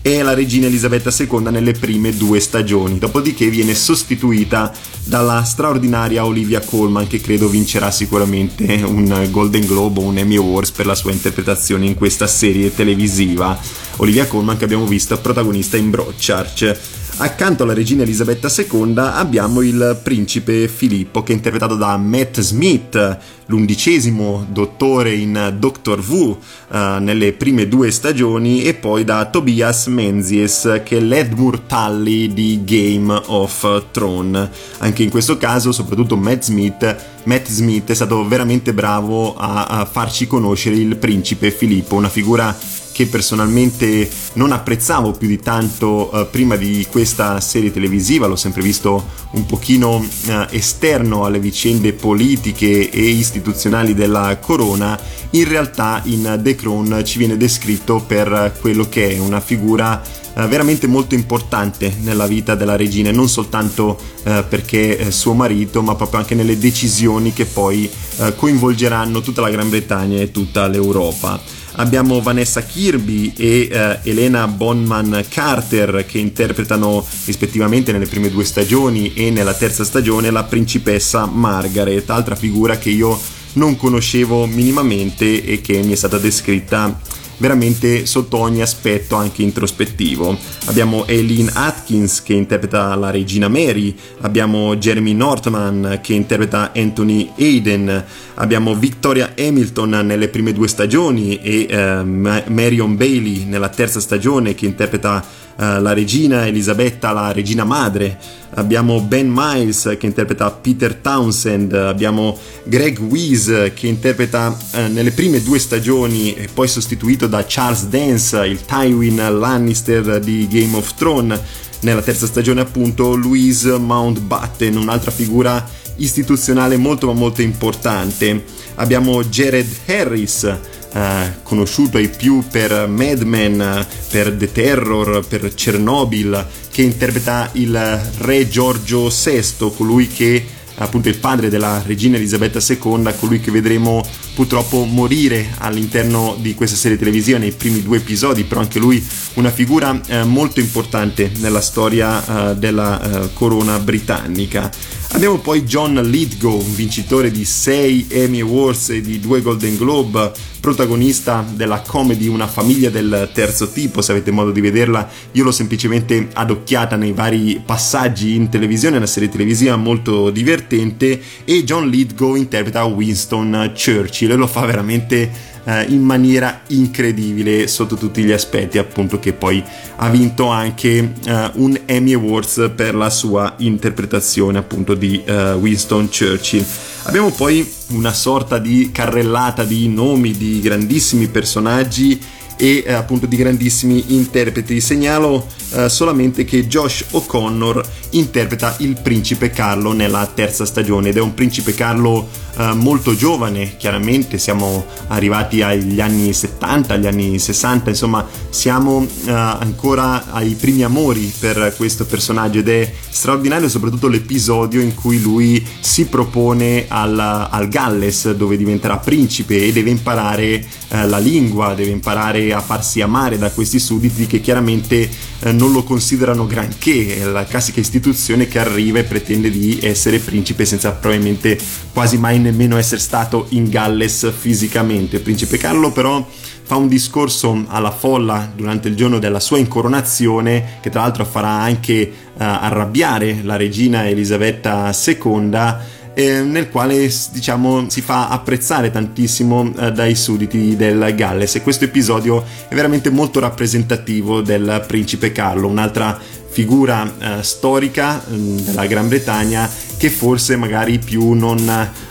è 0.07 0.21
la 0.21 0.35
regina 0.35 0.67
Elisabetta 0.67 1.09
II 1.19 1.45
nelle 1.51 1.73
prime 1.73 2.15
due 2.15 2.39
stagioni, 2.39 2.99
dopodiché 2.99 3.49
viene 3.49 3.75
sostituita 3.75 4.71
dalla 5.03 5.43
straordinaria 5.45 6.27
Olivia 6.27 6.61
Colman 6.61 7.07
che 7.07 7.23
credo 7.23 7.49
vincerà 7.49 7.91
sicuramente 7.91 8.83
un 8.85 9.29
Golden 9.31 9.65
Globe 9.65 10.01
o 10.01 10.03
un 10.03 10.19
Emmy 10.19 10.37
Awards 10.37 10.73
per 10.73 10.85
la 10.85 10.95
sua 10.95 11.11
interpretazione 11.11 11.87
in 11.87 11.95
questa 11.95 12.27
serie 12.27 12.75
televisiva. 12.75 13.59
Olivia 13.97 14.27
Colman 14.27 14.59
che 14.59 14.65
abbiamo 14.65 14.85
visto 14.85 15.17
protagonista 15.17 15.79
in 15.79 15.89
Broadchurch. 15.89 16.79
Accanto 17.17 17.63
alla 17.63 17.75
regina 17.75 18.03
Elisabetta 18.03 18.49
II 18.55 18.95
abbiamo 18.97 19.61
il 19.61 20.01
principe 20.03 20.67
Filippo 20.67 21.23
che 21.23 21.33
è 21.33 21.37
interpretato 21.37 21.77
da 21.77 21.97
Matt 21.97 22.41
Smith, 22.41 23.19
l'undicesimo 23.47 24.45
dottore 24.51 25.15
in 25.15 25.55
Doctor 25.57 26.03
Who 26.05 26.31
uh, 26.69 26.77
nelle 26.99 27.33
prime 27.33 27.69
due 27.69 27.93
stagioni 27.93 28.65
e 28.65 28.75
poi 28.75 29.05
da 29.05 29.27
Tobias 29.27 29.87
Menzies 29.87 30.81
che 30.85 30.97
è 30.97 31.01
l'Edmure 31.01 31.63
Tully 31.69 32.33
di 32.33 32.63
Game 32.65 33.23
of 33.27 33.85
Thrones. 33.93 34.49
Anche 34.79 35.05
in 35.05 35.11
questo 35.11 35.37
caso, 35.37 35.71
soprattutto 35.71 36.17
Matt 36.17 36.43
Smith, 36.43 36.97
Matt 37.25 37.49
Smith 37.49 37.91
è 37.91 37.95
stato 37.95 38.27
veramente 38.27 38.75
bravo 38.75 39.37
a, 39.37 39.67
a 39.67 39.85
farci 39.85 40.27
conoscere 40.27 40.75
il 40.75 40.97
principe 40.97 41.53
Filippo, 41.53 41.95
una 41.95 42.09
figura 42.09 42.55
che 42.95 43.07
personalmente 43.07 44.09
non 44.35 44.53
apprezzavo 44.53 45.11
più 45.11 45.27
di 45.27 45.41
tanto 45.41 46.11
uh, 46.13 46.31
prima 46.31 46.55
di 46.55 46.87
questa 46.89 47.41
serie 47.41 47.73
televisiva, 47.73 48.29
l'ho 48.29 48.37
sempre 48.37 48.63
visto 48.63 49.05
un 49.33 49.45
pochino 49.47 49.97
uh, 49.97 50.07
esterno 50.51 51.25
alle 51.25 51.41
vicende 51.41 51.93
politiche 51.93 52.89
e 52.89 53.01
istituzionali 53.01 53.95
della 53.95 54.39
corona, 54.39 54.97
in 55.31 55.49
realtà 55.49 56.03
in 56.05 56.39
The 56.41 56.55
Crown 56.55 57.03
ci 57.05 57.19
viene 57.19 57.37
descritto 57.37 58.01
per 58.07 58.57
quello 58.61 58.89
che 58.89 59.11
è 59.11 59.19
una 59.19 59.41
figura 59.41 60.01
uh, 60.35 60.47
veramente 60.47 60.87
molto 60.87 61.17
importante 61.17 61.97
nella 62.03 62.29
vita 62.29 62.55
della 62.55 62.77
regina, 62.77 63.11
non 63.11 63.29
soltanto 63.29 64.13
perché 64.25 64.97
è 64.97 65.11
suo 65.11 65.35
marito, 65.35 65.83
ma 65.83 65.97
proprio 65.97 66.21
anche 66.21 66.35
nelle 66.35 66.57
decisioni 66.57 67.35
che 67.35 67.45
poi 67.45 67.91
coinvolgeranno 68.37 69.21
tutta 69.21 69.43
la 69.43 69.51
Gran 69.51 69.69
Bretagna 69.69 70.19
e 70.19 70.31
tutta 70.31 70.67
l'Europa 70.67 71.39
abbiamo 71.77 72.21
Vanessa 72.21 72.63
Kirby 72.63 73.33
e 73.37 73.69
uh, 73.71 74.09
Elena 74.09 74.47
Bonman 74.47 75.25
Carter 75.29 76.05
che 76.07 76.19
interpretano 76.19 77.05
rispettivamente 77.25 77.93
nelle 77.93 78.07
prime 78.07 78.31
due 78.31 78.45
stagioni 78.45 79.13
e 79.15 79.31
nella 79.31 79.55
terza 79.55 79.85
stagione 79.85 80.31
la 80.31 80.45
principessa 80.45 81.27
Margaret, 81.27 82.09
altra 82.11 82.35
figura 82.35 82.79
che 82.79 82.91
io 82.91 83.19
non 83.55 83.77
conoscevo 83.77 84.47
minimamente 84.47 85.45
e 85.45 85.61
che 85.61 85.83
mi 85.83 85.93
è 85.93 85.97
stata 85.97 86.19
descritta 86.19 87.01
veramente 87.39 88.07
sotto 88.07 88.39
ogni 88.39 88.63
aspetto 88.63 89.17
anche 89.17 89.43
introspettivo. 89.43 90.37
Abbiamo 90.67 91.07
Eileen 91.07 91.51
Atkins 91.53 92.23
che 92.23 92.35
interpreta 92.35 92.95
la 92.95 93.11
regina 93.11 93.49
Mary, 93.49 93.95
abbiamo 94.21 94.77
Jeremy 94.77 95.13
Northman 95.15 96.01
che 96.03 96.15
interpreta 96.15 96.73
Anthony 96.75 97.31
Hayden, 97.37 98.05
abbiamo 98.35 98.75
Victoria 98.75 99.35
Hamilton 99.39 100.03
nelle 100.05 100.29
prime 100.29 100.53
due 100.53 100.69
stagioni 100.69 101.41
e 101.41 101.67
eh, 101.69 102.03
Marion 102.03 102.97
Bailey 102.97 103.45
nella 103.45 103.69
terza 103.69 104.01
stagione 104.01 104.55
che 104.55 104.67
interpreta 104.67 105.43
Uh, 105.57 105.81
la 105.81 105.93
regina 105.93 106.49
Elisabetta, 106.49 107.13
la 107.13 107.31
regina 107.31 107.63
madre, 107.63 108.19
abbiamo 108.55 109.01
Ben 109.03 109.31
Miles 109.33 109.95
che 110.01 110.07
interpreta 110.07 110.51
Peter 110.51 110.97
Townsend, 110.97 111.73
abbiamo 111.75 112.37
Greg 112.65 112.99
Weiss 112.99 113.73
che 113.73 113.87
interpreta 113.87 114.49
uh, 114.49 114.93
nelle 114.93 115.13
prime 115.13 115.41
due 115.45 115.61
stagioni 115.61 116.35
e 116.35 116.49
poi 116.53 116.67
sostituito 116.67 117.29
da 117.29 117.45
Charles 117.47 117.85
Dance, 117.85 118.45
il 118.45 118.65
Tywin 118.65 119.39
Lannister 119.39 120.19
di 120.19 120.49
Game 120.51 120.77
of 120.77 120.95
Thrones, 120.95 121.41
nella 121.83 122.03
terza 122.03 122.27
stagione 122.27 122.61
appunto 122.61 123.15
Louise 123.15 123.79
Mountbatten, 123.79 124.77
un'altra 124.77 125.13
figura 125.13 125.65
istituzionale 125.97 126.77
molto 126.77 127.07
ma 127.07 127.13
molto 127.13 127.43
importante. 127.43 128.45
Abbiamo 128.77 129.23
Jared 129.25 129.69
Harris, 129.87 130.45
eh, 130.45 131.33
conosciuto 131.43 131.97
ai 131.97 132.09
più 132.09 132.43
per 132.51 132.87
Mad 132.89 133.23
Men, 133.23 133.87
per 134.11 134.33
The 134.33 134.53
Terror, 134.53 135.25
per 135.27 135.53
Chernobyl, 135.53 136.47
che 136.71 136.83
interpreta 136.83 137.51
il 137.53 138.01
re 138.19 138.49
Giorgio 138.49 139.09
VI, 139.09 139.73
colui 139.77 140.09
che 140.09 140.45
appunto 140.77 141.09
il 141.09 141.19
padre 141.19 141.49
della 141.49 141.83
regina 141.85 142.17
Elisabetta 142.17 142.59
II, 142.59 143.13
colui 143.19 143.41
che 143.41 143.51
vedremo 143.51 144.05
purtroppo 144.35 144.85
morire 144.85 145.55
all'interno 145.59 146.37
di 146.39 146.55
questa 146.55 146.77
serie 146.77 146.99
televisiva 146.99 147.39
nei 147.39 147.53
primi 147.53 147.83
due 147.83 147.99
episodi, 147.99 148.45
però 148.45 148.61
anche 148.61 148.79
lui 148.79 149.05
una 149.35 149.51
figura 149.51 150.01
eh, 150.07 150.25
molto 150.25 150.61
importante 150.61 151.31
nella 151.39 151.61
storia 151.61 152.51
eh, 152.51 152.57
della 152.57 153.01
eh, 153.25 153.33
corona 153.33 153.79
britannica. 153.79 154.71
Abbiamo 155.15 155.39
poi 155.39 155.63
John 155.63 155.95
Lithgow, 155.95 156.61
vincitore 156.61 157.31
di 157.31 157.45
6 157.45 158.07
Emmy 158.11 158.41
Awards 158.41 158.91
e 158.91 159.01
di 159.01 159.21
2 159.21 159.43
Golden 159.43 159.77
Globe, 159.77 160.33
protagonista 160.59 161.47
della 161.55 161.83
comedy 161.87 162.27
Una 162.27 162.49
famiglia 162.49 162.91
del 162.91 163.31
terzo 163.33 163.71
tipo, 163.71 164.03
se 164.03 164.11
avete 164.11 164.33
modo 164.33 164.51
di 164.51 164.61
vederla, 164.61 165.09
io 165.31 165.45
l'ho 165.45 165.53
semplicemente 165.53 166.31
adocchiata 166.33 166.97
nei 166.97 167.13
vari 167.13 167.63
passaggi 167.65 168.35
in 168.35 168.49
televisione, 168.49 168.97
una 168.97 169.07
serie 169.07 169.29
televisiva 169.29 169.77
molto 169.77 170.31
divertente 170.31 171.23
e 171.45 171.63
John 171.63 171.89
Lithgow 171.89 172.35
interpreta 172.35 172.83
Winston 172.83 173.73
Churchill 173.73 174.33
e 174.33 174.37
lo 174.37 174.49
fa 174.49 174.67
veramente 174.67 175.53
eh, 175.65 175.85
in 175.89 176.03
maniera 176.03 176.63
incredibile 176.69 177.67
sotto 177.67 177.97
tutti 177.97 178.23
gli 178.23 178.33
aspetti, 178.33 178.79
appunto 178.79 179.19
che 179.19 179.33
poi 179.33 179.63
ha 179.97 180.09
vinto 180.09 180.49
anche 180.49 181.13
eh, 181.25 181.51
un 181.55 181.79
Emmy 181.85 182.15
Awards 182.15 182.71
per 182.75 182.95
la 182.95 183.11
sua 183.11 183.55
interpretazione 183.59 184.59
appunto 184.59 184.95
di 184.95 185.23
eh, 185.25 185.53
Winston 185.53 186.09
Churchill. 186.09 186.65
Abbiamo 187.05 187.31
poi 187.31 187.69
una 187.89 188.13
sorta 188.13 188.59
di 188.59 188.91
carrellata 188.93 189.65
di 189.65 189.89
nomi 189.89 190.33
di 190.33 190.61
grandissimi 190.61 191.29
personaggi 191.29 192.21
e 192.57 192.85
eh, 192.87 192.93
appunto 192.93 193.27
di 193.27 193.37
grandissimi 193.37 194.15
interpreti. 194.15 194.81
Segnalo 194.81 195.47
eh, 195.75 195.89
solamente 195.89 196.45
che 196.45 196.67
Josh 196.67 197.05
O'Connor 197.11 197.83
interpreta 198.11 198.77
il 198.79 198.99
principe 199.01 199.51
Carlo 199.51 199.93
nella 199.93 200.31
terza 200.33 200.65
stagione 200.65 201.09
ed 201.09 201.17
è 201.17 201.21
un 201.21 201.35
principe 201.35 201.75
Carlo 201.75 202.29
eh, 202.57 202.73
molto 202.75 203.17
giovane, 203.17 203.77
chiaramente 203.77 204.39
siamo 204.39 204.87
arrivati 205.09 205.63
agli 205.63 206.01
anni 206.01 206.33
70, 206.33 206.54
agli 206.95 207.07
anni 207.07 207.39
60, 207.39 207.91
insomma 207.91 208.27
siamo 208.51 209.07
eh, 209.27 209.31
ancora 209.31 210.33
ai 210.33 210.55
primi 210.55 210.83
amori 210.83 211.33
per 211.39 211.75
questo 211.77 212.05
personaggio 212.05 212.59
ed 212.59 212.69
è 212.69 212.93
straordinario 213.09 213.69
soprattutto 213.69 214.09
l'episodio 214.09 214.81
in 214.81 214.95
cui 214.95 215.21
lui 215.21 215.65
si 215.81 216.07
propone 216.07 216.87
al, 216.89 217.19
al 217.19 217.69
Galles 217.69 218.33
dove 218.33 218.57
diventerà 218.57 218.99
principe 218.99 219.65
e 219.65 219.73
deve 219.73 219.91
imparare 219.91 220.65
eh, 220.89 221.07
la 221.07 221.19
lingua, 221.19 221.75
deve 221.75 221.91
imparare 221.91 222.53
a 222.53 222.61
farsi 222.61 223.01
amare 223.01 223.39
da 223.39 223.51
questi 223.51 223.79
sudditi 223.79 224.27
che 224.27 224.41
chiaramente 224.41 225.09
eh, 225.41 225.53
non 225.53 225.73
lo 225.73 225.83
considerano 225.83 226.47
granché, 226.47 227.21
è 227.21 227.25
la 227.25 227.45
classica 227.45 227.81
istituzione 227.81 228.49
che 228.49 228.59
arriva 228.59 228.99
e 228.99 229.05
pretende 229.05 229.51
di 229.51 229.79
essere 229.83 230.19
principe 230.19 230.65
senza 230.65 230.93
probabilmente 230.93 231.59
quasi 231.93 232.19
mai 232.19 232.39
nemmeno 232.39 232.77
essere 232.77 233.01
stato 233.01 233.47
in 233.51 233.69
Galles 233.69 234.33
fisicamente. 234.37 235.21
Principe 235.21 235.59
Carlo 235.59 235.93
però 235.93 236.27
fa 236.65 236.77
un 236.77 236.89
discorso 236.89 237.65
alla 237.69 237.91
folla 237.91 238.51
durante 238.55 238.89
il 238.89 238.97
giorno 238.97 239.19
della 239.19 239.41
sua 239.41 239.59
incoronazione, 239.59 240.79
che 240.81 240.91
tra 240.91 241.03
l'altro 241.03 241.25
farà 241.25 241.49
anche 241.49 242.11
uh, 242.11 242.33
arrabbiare 242.37 243.41
la 243.43 243.57
regina 243.57 244.09
Elisabetta 244.09 244.91
II 245.07 245.93
eh, 246.15 246.41
nel 246.43 246.71
quale 246.71 247.13
diciamo 247.33 247.91
si 247.91 248.01
fa 248.01 248.29
apprezzare 248.29 248.91
tantissimo 248.91 249.73
eh, 249.77 249.93
dai 249.93 250.15
sudditi 250.15 250.77
del 250.77 251.13
Galles. 251.15 251.57
E 251.57 251.63
questo 251.63 251.85
episodio 251.85 252.45
è 252.69 252.75
veramente 252.75 253.11
molto 253.11 253.41
rappresentativo 253.41 254.41
del 254.41 254.85
principe 254.87 255.33
Carlo, 255.33 255.67
un'altra 255.67 256.19
figura 256.55 257.13
eh, 257.19 257.43
storica 257.43 258.25
eh, 258.25 258.37
della 258.63 258.87
Gran 258.87 259.09
Bretagna 259.09 259.69
che 259.97 260.09
forse 260.09 260.55
magari 260.55 261.01
più 261.01 261.33
non 261.33 261.69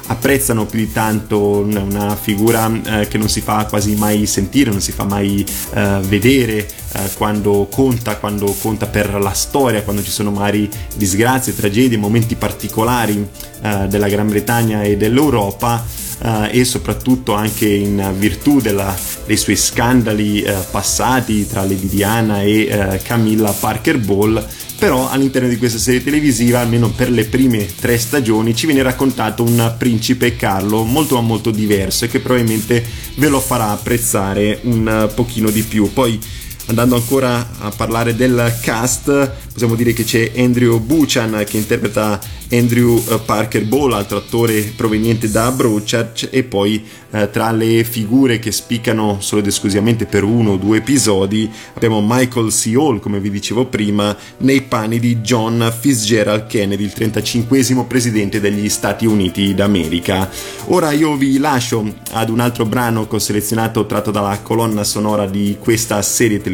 apprezzano 0.07 0.65
più 0.65 0.79
di 0.79 0.91
tanto 0.91 1.59
una 1.59 2.15
figura 2.17 2.69
eh, 2.85 3.07
che 3.07 3.17
non 3.17 3.29
si 3.29 3.39
fa 3.39 3.65
quasi 3.69 3.95
mai 3.95 4.25
sentire, 4.25 4.69
non 4.69 4.81
si 4.81 4.91
fa 4.91 5.05
mai 5.05 5.45
eh, 5.73 5.99
vedere 6.01 6.57
eh, 6.57 6.99
quando 7.15 7.67
conta, 7.71 8.17
quando 8.17 8.53
conta 8.59 8.87
per 8.87 9.13
la 9.21 9.31
storia, 9.31 9.83
quando 9.83 10.03
ci 10.03 10.11
sono 10.11 10.31
magari 10.31 10.69
disgrazie, 10.95 11.55
tragedie, 11.55 11.97
momenti 11.97 12.35
particolari 12.35 13.25
eh, 13.61 13.87
della 13.87 14.09
Gran 14.09 14.27
Bretagna 14.27 14.83
e 14.83 14.97
dell'Europa. 14.97 16.01
Uh, 16.19 16.47
e 16.51 16.63
soprattutto 16.63 17.33
anche 17.33 17.67
in 17.67 18.13
virtù 18.17 18.61
della, 18.61 18.95
dei 19.25 19.35
suoi 19.35 19.57
scandali 19.57 20.41
uh, 20.41 20.53
passati 20.71 21.45
tra 21.45 21.61
Lady 21.61 21.89
Diana 21.89 22.41
e 22.41 22.69
uh, 22.71 22.99
Camilla 23.03 23.51
Parker 23.51 23.97
Ball 23.97 24.47
però 24.83 25.09
all'interno 25.09 25.47
di 25.47 25.55
questa 25.57 25.77
serie 25.77 26.03
televisiva, 26.03 26.59
almeno 26.59 26.89
per 26.89 27.09
le 27.09 27.23
prime 27.23 27.65
tre 27.79 27.97
stagioni, 27.97 28.53
ci 28.53 28.65
viene 28.65 28.81
raccontato 28.81 29.41
un 29.41 29.75
principe 29.77 30.35
Carlo 30.35 30.83
molto 30.83 31.15
ma 31.15 31.21
molto 31.21 31.51
diverso 31.51 32.03
e 32.03 32.09
che 32.09 32.19
probabilmente 32.19 32.83
ve 33.15 33.29
lo 33.29 33.39
farà 33.39 33.69
apprezzare 33.69 34.59
un 34.63 35.09
pochino 35.15 35.49
di 35.51 35.61
più. 35.61 35.93
Poi 35.93 36.19
andando 36.67 36.95
ancora 36.95 37.49
a 37.59 37.71
parlare 37.75 38.15
del 38.15 38.53
cast, 38.61 39.31
possiamo 39.51 39.75
dire 39.75 39.93
che 39.93 40.03
c'è 40.03 40.31
Andrew 40.37 40.79
Buchan 40.79 41.43
che 41.47 41.57
interpreta 41.57 42.19
Andrew 42.51 43.03
eh, 43.09 43.19
Parker 43.19 43.65
Ball, 43.65 43.93
altro 43.93 44.17
attore 44.17 44.61
proveniente 44.75 45.29
da 45.29 45.51
Broadchurch, 45.51 46.29
e 46.31 46.43
poi 46.43 46.83
eh, 47.11 47.29
tra 47.29 47.51
le 47.51 47.83
figure 47.83 48.39
che 48.39 48.51
spiccano 48.51 49.17
solo 49.19 49.41
ed 49.41 49.47
esclusivamente 49.47 50.05
per 50.05 50.23
uno 50.23 50.51
o 50.51 50.57
due 50.57 50.77
episodi 50.77 51.49
abbiamo 51.73 52.01
Michael 52.05 52.51
C. 52.51 52.73
Hall, 52.75 52.99
come 52.99 53.19
vi 53.19 53.29
dicevo 53.29 53.65
prima, 53.65 54.15
nei 54.39 54.61
panni 54.61 54.99
di 54.99 55.17
John 55.17 55.73
Fitzgerald 55.77 56.47
Kennedy, 56.47 56.83
il 56.83 56.93
35 56.93 57.85
presidente 57.87 58.39
degli 58.39 58.69
Stati 58.69 59.05
Uniti 59.05 59.53
d'America. 59.53 60.29
Ora 60.65 60.91
io 60.91 61.15
vi 61.15 61.37
lascio 61.37 61.85
ad 62.11 62.29
un 62.29 62.39
altro 62.39 62.65
brano 62.65 63.07
che 63.07 63.15
ho 63.15 63.19
selezionato 63.19 63.85
tratto 63.85 64.11
dalla 64.11 64.39
colonna 64.41 64.83
sonora 64.83 65.25
di 65.25 65.57
questa 65.59 66.01
serie 66.01 66.37
televisiva. 66.37 66.52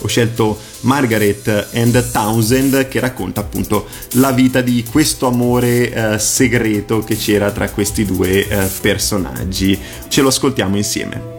Ho 0.00 0.06
scelto 0.06 0.58
Margaret 0.80 1.68
and 1.74 2.10
Townsend 2.10 2.88
che 2.88 3.00
racconta 3.00 3.40
appunto 3.40 3.86
la 4.12 4.32
vita 4.32 4.60
di 4.60 4.84
questo 4.88 5.26
amore 5.26 5.92
eh, 5.92 6.18
segreto 6.18 7.00
che 7.00 7.16
c'era 7.16 7.50
tra 7.50 7.70
questi 7.70 8.04
due 8.04 8.46
eh, 8.46 8.68
personaggi. 8.80 9.78
Ce 10.08 10.20
lo 10.20 10.28
ascoltiamo 10.28 10.76
insieme. 10.76 11.37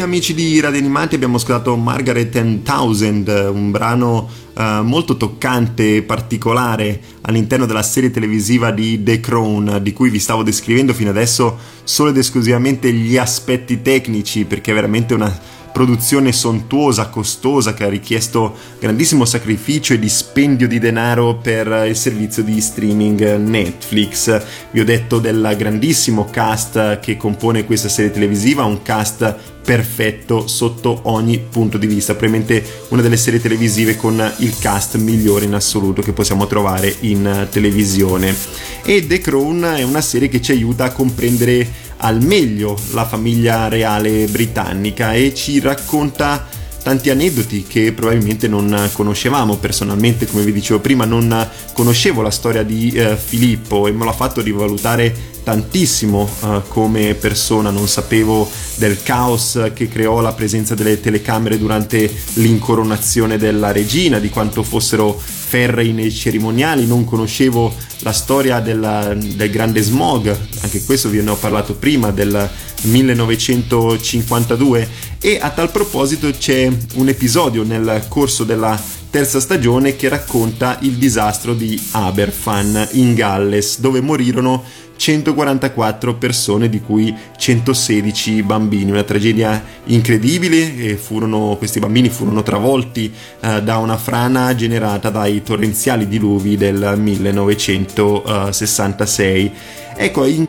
Amici 0.00 0.34
di 0.34 0.58
Radio 0.60 0.78
Animati, 0.78 1.14
abbiamo 1.14 1.36
ascoltato 1.36 1.76
Margaret 1.76 2.34
and 2.36 2.62
Thousand, 2.62 3.28
un 3.52 3.70
brano 3.70 4.28
uh, 4.54 4.82
molto 4.82 5.16
toccante 5.16 5.96
e 5.96 6.02
particolare 6.02 7.00
all'interno 7.22 7.66
della 7.66 7.82
serie 7.82 8.10
televisiva 8.10 8.70
di 8.70 9.02
The 9.02 9.20
Crown, 9.20 9.80
di 9.82 9.92
cui 9.92 10.08
vi 10.08 10.18
stavo 10.18 10.42
descrivendo 10.42 10.94
fino 10.94 11.10
adesso 11.10 11.58
solo 11.84 12.10
ed 12.10 12.16
esclusivamente 12.16 12.92
gli 12.92 13.16
aspetti 13.16 13.82
tecnici, 13.82 14.44
perché 14.44 14.70
è 14.70 14.74
veramente 14.74 15.14
una 15.14 15.38
produzione 15.72 16.32
sontuosa, 16.32 17.08
costosa, 17.08 17.74
che 17.74 17.84
ha 17.84 17.88
richiesto 17.88 18.54
grandissimo 18.80 19.24
sacrificio 19.24 19.92
e 19.92 19.98
dispendio 19.98 20.66
di 20.66 20.78
denaro 20.78 21.36
per 21.36 21.84
il 21.86 21.96
servizio 21.96 22.42
di 22.42 22.60
streaming 22.60 23.36
Netflix. 23.36 24.42
Vi 24.72 24.80
ho 24.80 24.84
detto 24.84 25.20
del 25.20 25.54
grandissimo 25.56 26.26
cast 26.30 26.98
che 26.98 27.16
compone 27.16 27.64
questa 27.64 27.88
serie 27.88 28.10
televisiva, 28.10 28.64
un 28.64 28.82
cast 28.82 29.58
perfetto 29.70 30.48
sotto 30.48 31.02
ogni 31.04 31.38
punto 31.38 31.78
di 31.78 31.86
vista, 31.86 32.16
probabilmente 32.16 32.82
una 32.88 33.02
delle 33.02 33.16
serie 33.16 33.40
televisive 33.40 33.94
con 33.94 34.20
il 34.38 34.58
cast 34.58 34.96
migliore 34.96 35.44
in 35.44 35.54
assoluto 35.54 36.02
che 36.02 36.12
possiamo 36.12 36.48
trovare 36.48 36.92
in 37.02 37.46
televisione. 37.48 38.34
E 38.82 39.06
The 39.06 39.20
Crown 39.20 39.74
è 39.76 39.84
una 39.84 40.00
serie 40.00 40.28
che 40.28 40.42
ci 40.42 40.50
aiuta 40.50 40.86
a 40.86 40.90
comprendere 40.90 41.64
al 41.98 42.20
meglio 42.20 42.76
la 42.94 43.06
famiglia 43.06 43.68
reale 43.68 44.26
britannica 44.26 45.12
e 45.12 45.32
ci 45.36 45.60
racconta 45.60 46.48
tanti 46.82 47.10
aneddoti 47.10 47.62
che 47.68 47.92
probabilmente 47.92 48.48
non 48.48 48.88
conoscevamo 48.92 49.58
personalmente 49.58 50.26
come 50.26 50.42
vi 50.42 50.52
dicevo 50.52 50.80
prima 50.80 51.04
non 51.04 51.48
conoscevo 51.74 52.22
la 52.22 52.30
storia 52.30 52.62
di 52.62 52.90
eh, 52.90 53.16
Filippo 53.16 53.86
e 53.86 53.92
me 53.92 54.04
l'ha 54.06 54.12
fatto 54.12 54.40
rivalutare 54.40 55.14
tantissimo 55.50 56.30
uh, 56.42 56.62
come 56.68 57.14
persona, 57.14 57.70
non 57.70 57.88
sapevo 57.88 58.48
del 58.76 59.02
caos 59.02 59.72
che 59.74 59.88
creò 59.88 60.20
la 60.20 60.32
presenza 60.32 60.76
delle 60.76 61.00
telecamere 61.00 61.58
durante 61.58 62.08
l'incoronazione 62.34 63.36
della 63.36 63.72
regina, 63.72 64.20
di 64.20 64.30
quanto 64.30 64.62
fossero 64.62 65.18
ferrei 65.18 65.92
nei 65.92 66.12
cerimoniali, 66.12 66.86
non 66.86 67.04
conoscevo 67.04 67.74
la 68.02 68.12
storia 68.12 68.60
della, 68.60 69.12
del 69.12 69.50
grande 69.50 69.82
smog, 69.82 70.32
anche 70.60 70.84
questo 70.84 71.08
vi 71.08 71.20
ne 71.20 71.30
ho 71.30 71.36
parlato 71.36 71.74
prima, 71.74 72.12
del 72.12 72.48
1952 72.82 74.88
e 75.20 75.40
a 75.42 75.50
tal 75.50 75.72
proposito 75.72 76.30
c'è 76.30 76.70
un 76.94 77.08
episodio 77.08 77.64
nel 77.64 78.04
corso 78.08 78.44
della 78.44 78.80
terza 79.10 79.40
stagione 79.40 79.96
che 79.96 80.08
racconta 80.08 80.78
il 80.82 80.92
disastro 80.92 81.54
di 81.54 81.76
Aberfan 81.90 82.90
in 82.92 83.14
Galles 83.14 83.80
dove 83.80 84.00
morirono 84.00 84.62
144 85.00 86.16
persone, 86.16 86.68
di 86.68 86.82
cui 86.82 87.16
116 87.34 88.42
bambini. 88.42 88.90
Una 88.90 89.02
tragedia 89.02 89.64
incredibile 89.84 90.76
e 90.76 90.96
furono, 90.96 91.54
questi 91.56 91.78
bambini 91.78 92.10
furono 92.10 92.42
travolti 92.42 93.10
eh, 93.40 93.62
da 93.62 93.78
una 93.78 93.96
frana 93.96 94.54
generata 94.54 95.08
dai 95.08 95.42
torrenziali 95.42 96.06
diluvi 96.06 96.58
del 96.58 96.96
1966. 96.98 99.52
Ecco, 99.96 100.26
in 100.26 100.46